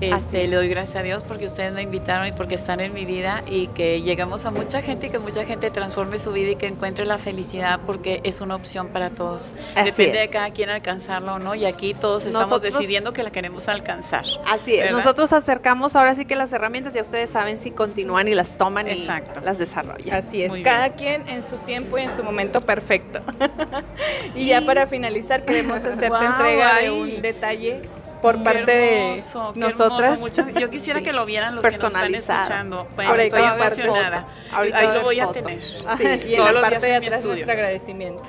Este, 0.00 0.42
es. 0.42 0.50
le 0.50 0.56
doy 0.56 0.68
gracias 0.68 0.96
a 0.96 1.02
Dios 1.02 1.22
porque 1.22 1.44
ustedes 1.44 1.72
me 1.72 1.82
invitaron 1.82 2.26
y 2.26 2.32
porque 2.32 2.56
están 2.56 2.80
en 2.80 2.92
mi 2.92 3.04
vida 3.04 3.44
y 3.48 3.68
que 3.68 4.02
llegamos 4.02 4.46
a 4.46 4.50
mucha 4.50 4.82
gente 4.82 5.06
y 5.06 5.10
que 5.10 5.20
mucha 5.20 5.44
gente 5.44 5.70
transforme 5.70 6.18
su 6.18 6.32
vida 6.32 6.50
y 6.50 6.56
que 6.56 6.66
encuentre 6.66 7.06
la 7.06 7.18
felicidad 7.18 7.78
porque 7.86 8.20
es 8.24 8.40
una 8.40 8.56
opción 8.56 8.88
para 8.88 9.10
todos. 9.10 9.54
Así 9.76 9.90
Depende 10.02 10.18
de 10.18 10.28
cada 10.28 10.50
quien 10.50 10.70
alcanzarlo 10.70 11.34
o 11.34 11.38
no 11.38 11.54
y 11.54 11.66
aquí 11.66 11.94
todos 11.94 12.26
estamos 12.26 12.48
Nosotros- 12.48 12.74
decidiendo 12.74 13.12
que 13.12 13.22
la 13.22 13.30
queremos 13.30 13.68
alcanzar. 13.68 14.24
Así 14.44 14.74
es, 14.74 14.86
¿Verdad? 14.86 14.98
nosotros 14.98 15.32
acercamos 15.32 15.94
ahora 15.94 16.16
sí 16.16 16.24
que 16.24 16.34
las 16.34 16.52
herramientas, 16.52 16.94
ya 16.94 17.02
ustedes 17.02 17.30
saben 17.30 17.51
si 17.58 17.70
continúan 17.70 18.28
y 18.28 18.34
las 18.34 18.56
toman 18.58 18.88
Exacto. 18.88 19.40
y 19.40 19.44
las 19.44 19.58
desarrollan. 19.58 20.14
Así 20.16 20.42
es, 20.42 20.48
Muy 20.50 20.62
cada 20.62 20.88
bien. 20.90 21.22
quien 21.22 21.28
en 21.36 21.42
su 21.42 21.56
tiempo 21.58 21.98
y 21.98 22.02
en 22.02 22.10
su 22.10 22.22
momento 22.22 22.60
perfecto. 22.60 23.20
y 24.34 24.46
ya 24.46 24.62
para 24.62 24.86
finalizar 24.86 25.44
queremos 25.44 25.78
hacerte 25.78 26.08
Guau, 26.08 26.22
entrega 26.24 26.74
de 26.76 26.80
ay. 26.86 26.88
un 26.88 27.22
detalle 27.22 27.82
por 28.20 28.38
Qué 28.38 28.44
parte 28.44 28.70
de 28.72 29.04
hermoso, 29.12 29.50
qué 29.52 29.60
nosotras. 29.60 30.18
muchas- 30.20 30.46
yo 30.54 30.70
quisiera 30.70 31.00
Sí. 31.00 31.04
que 31.04 31.12
lo 31.12 31.26
vieran 31.26 31.56
los 31.56 31.64
que 31.64 31.70
nos 31.72 31.74
están 31.76 31.92
Personalizado. 31.92 32.42
escuchando. 32.42 32.88
Bueno, 32.94 33.12
ahí 33.14 33.20
estoy 33.26 33.42
a 33.42 33.54
emocionada. 33.56 34.26
Ahorita 34.52 34.78
Ahí 34.78 34.86
a 34.86 34.94
lo 34.94 35.02
voy 35.02 35.18
a 35.20 35.26
foto. 35.26 35.42
tener. 35.42 35.58
Ah, 35.86 35.96
Sí, 35.96 36.04
y 36.28 36.34
en 36.34 36.44
la 36.54 36.60
parte 36.60 36.86
de 36.86 36.94
atrás 36.96 37.14
estudio. 37.14 37.28
nuestro 37.34 37.52
agradecimiento. 37.52 38.22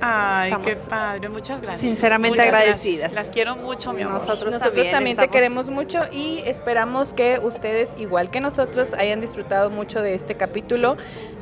Ay, 0.00 0.52
qué 0.64 0.76
padre, 0.88 1.28
muchas 1.28 1.60
gracias. 1.60 1.80
sinceramente 1.80 2.36
Muchas 2.36 2.46
gracias. 2.46 2.70
agradecidas. 2.70 3.12
Las 3.14 3.28
quiero 3.28 3.56
mucho, 3.56 3.92
mi 3.92 4.02
amor. 4.02 4.20
Nosotros 4.20 4.52
Nosotros 4.52 4.74
también 4.74 4.92
también, 4.92 5.16
te 5.16 5.28
queremos 5.28 5.70
mucho 5.70 6.00
y 6.12 6.42
esperamos 6.44 7.12
que 7.12 7.40
ustedes, 7.42 7.94
igual 7.98 8.30
que 8.30 8.40
nosotros, 8.40 8.92
hayan 8.94 9.20
disfrutado 9.20 9.70
mucho 9.70 10.02
de 10.02 10.14
este 10.14 10.36
capítulo. 10.36 10.96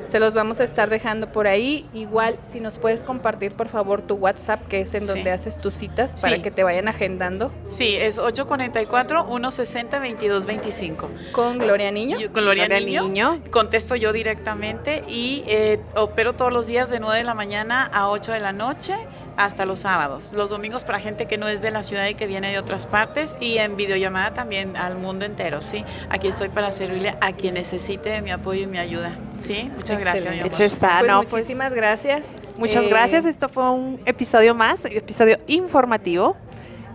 Se 0.09 0.21
los 0.21 0.35
vamos 0.35 0.61
a 0.61 0.65
estar 0.65 0.91
dejando 0.91 1.33
por 1.33 1.47
ahí. 1.47 1.89
Igual, 1.93 2.37
si 2.43 2.61
nos 2.61 2.77
puedes 2.79 3.03
compartir, 3.03 3.53
por 3.53 3.69
favor, 3.69 4.03
tu 4.03 4.15
WhatsApp, 4.17 4.61
que 4.69 4.81
es 4.83 4.95
en 4.95 5.03
Sí. 5.03 5.07
donde 5.09 5.31
haces 5.33 5.59
tus 5.59 5.75
citas, 5.75 6.15
para 6.21 6.37
Sí. 6.37 6.43
que 6.43 6.51
te 6.51 6.63
vayan 6.63 6.89
agendando 6.89 7.51
Sí, 7.69 7.97
es 7.97 8.19
844-160-2225. 8.19 11.09
con 11.33 11.59
Gloria 11.59 11.91
Niño. 11.91 12.19
Yo, 12.19 12.33
con 12.33 12.43
Gloria 12.43 12.67
Gloria 12.67 12.87
Niño, 12.87 13.03
Niño. 13.09 13.41
contesto 13.51 13.97
yo 13.97 14.13
directamente 14.13 15.05
y 15.09 15.43
eh, 15.47 15.81
opero 15.97 16.35
todos 16.35 16.53
los 16.53 16.67
días 16.67 16.91
de 16.91 17.01
9 17.01 17.19
de 17.19 17.25
la 17.25 17.35
mañana 17.35 17.85
a 17.93 18.09
8 18.09 18.33
de 18.33 18.41
la 18.41 18.53
noche 18.53 18.95
hasta 19.37 19.67
los 19.67 19.81
sábados. 19.81 20.33
Los 20.35 20.51
domingos 20.51 20.85
para 20.85 21.01
gente 21.01 21.27
que 21.27 21.39
no 21.39 21.49
es 21.49 21.61
de 21.63 21.71
la 21.71 21.83
ciudad 21.83 22.07
y 22.09 22.15
que 22.15 22.27
viene 22.27 22.51
de 22.51 22.59
otras 22.59 22.87
partes 22.87 23.35
y 23.41 23.59
en 23.59 23.77
videollamada 23.77 24.35
también 24.35 24.77
al 24.77 24.97
mundo 24.97 25.25
entero, 25.25 25.61
¿sí? 25.63 25.85
Aquí 26.11 26.29
estoy 26.29 26.49
para 26.49 26.71
servirle 26.71 27.17
a 27.21 27.33
quien 27.33 27.55
necesite 27.55 28.11
de 28.11 28.23
mi 28.23 28.31
apoyo 28.31 28.63
y 28.63 28.67
mi 28.67 28.79
ayuda, 28.79 29.13
¿sí? 29.41 29.71
Muchas 29.75 29.99
gracias, 30.01 30.25
Excelente. 30.25 30.41
amor. 30.41 30.53
Hecho 30.55 30.65
está, 30.65 30.99
Pues 31.01 31.11
no, 31.11 31.23
pues, 31.23 31.33
muchísimas 31.35 31.73
gracias. 31.73 32.23
muchas 32.57 32.85
Eh, 32.85 32.89
gracias. 32.89 33.25
Esto 33.27 33.49
fue 33.49 33.71
un 33.71 34.01
episodio 34.07 34.55
más, 34.55 34.85
episodio 34.85 35.39
informativo 35.47 36.37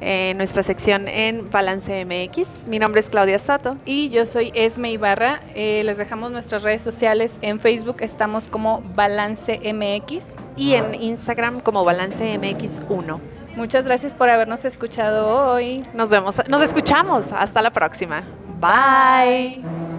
en 0.02 0.38
nuestra 0.38 0.64
sección 0.64 1.08
en 1.08 1.50
Balance 1.50 2.06
MX. 2.06 2.68
Mi 2.68 2.80
nombre 2.80 3.00
es 3.02 3.10
Claudia 3.10 3.40
Soto. 3.40 3.78
Y 3.86 4.10
yo 4.10 4.26
soy 4.26 4.52
Esme 4.56 4.92
Ibarra. 4.92 5.42
Eh, 5.56 5.84
les 5.86 5.98
dejamos 5.98 6.32
nuestras 6.32 6.64
redes 6.64 6.82
sociales. 6.82 7.38
En 7.42 7.60
Facebook 7.60 7.98
estamos 8.00 8.48
como 8.48 8.82
Balance 8.96 9.60
MX. 9.74 10.36
y 10.56 10.74
en 10.74 10.94
Instagram 10.94 11.62
como 11.62 11.86
Balance 11.86 12.38
MX1. 12.38 13.20
Muchas 13.56 13.86
gracias 13.86 14.14
por 14.14 14.30
habernos 14.30 14.64
escuchado 14.66 15.52
hoy. 15.54 15.86
Nos 15.94 16.10
vemos, 16.10 16.42
nos 16.48 16.62
escuchamos. 16.62 17.32
Hasta 17.32 17.62
la 17.62 17.72
próxima. 17.72 18.24
Bye. 18.60 19.99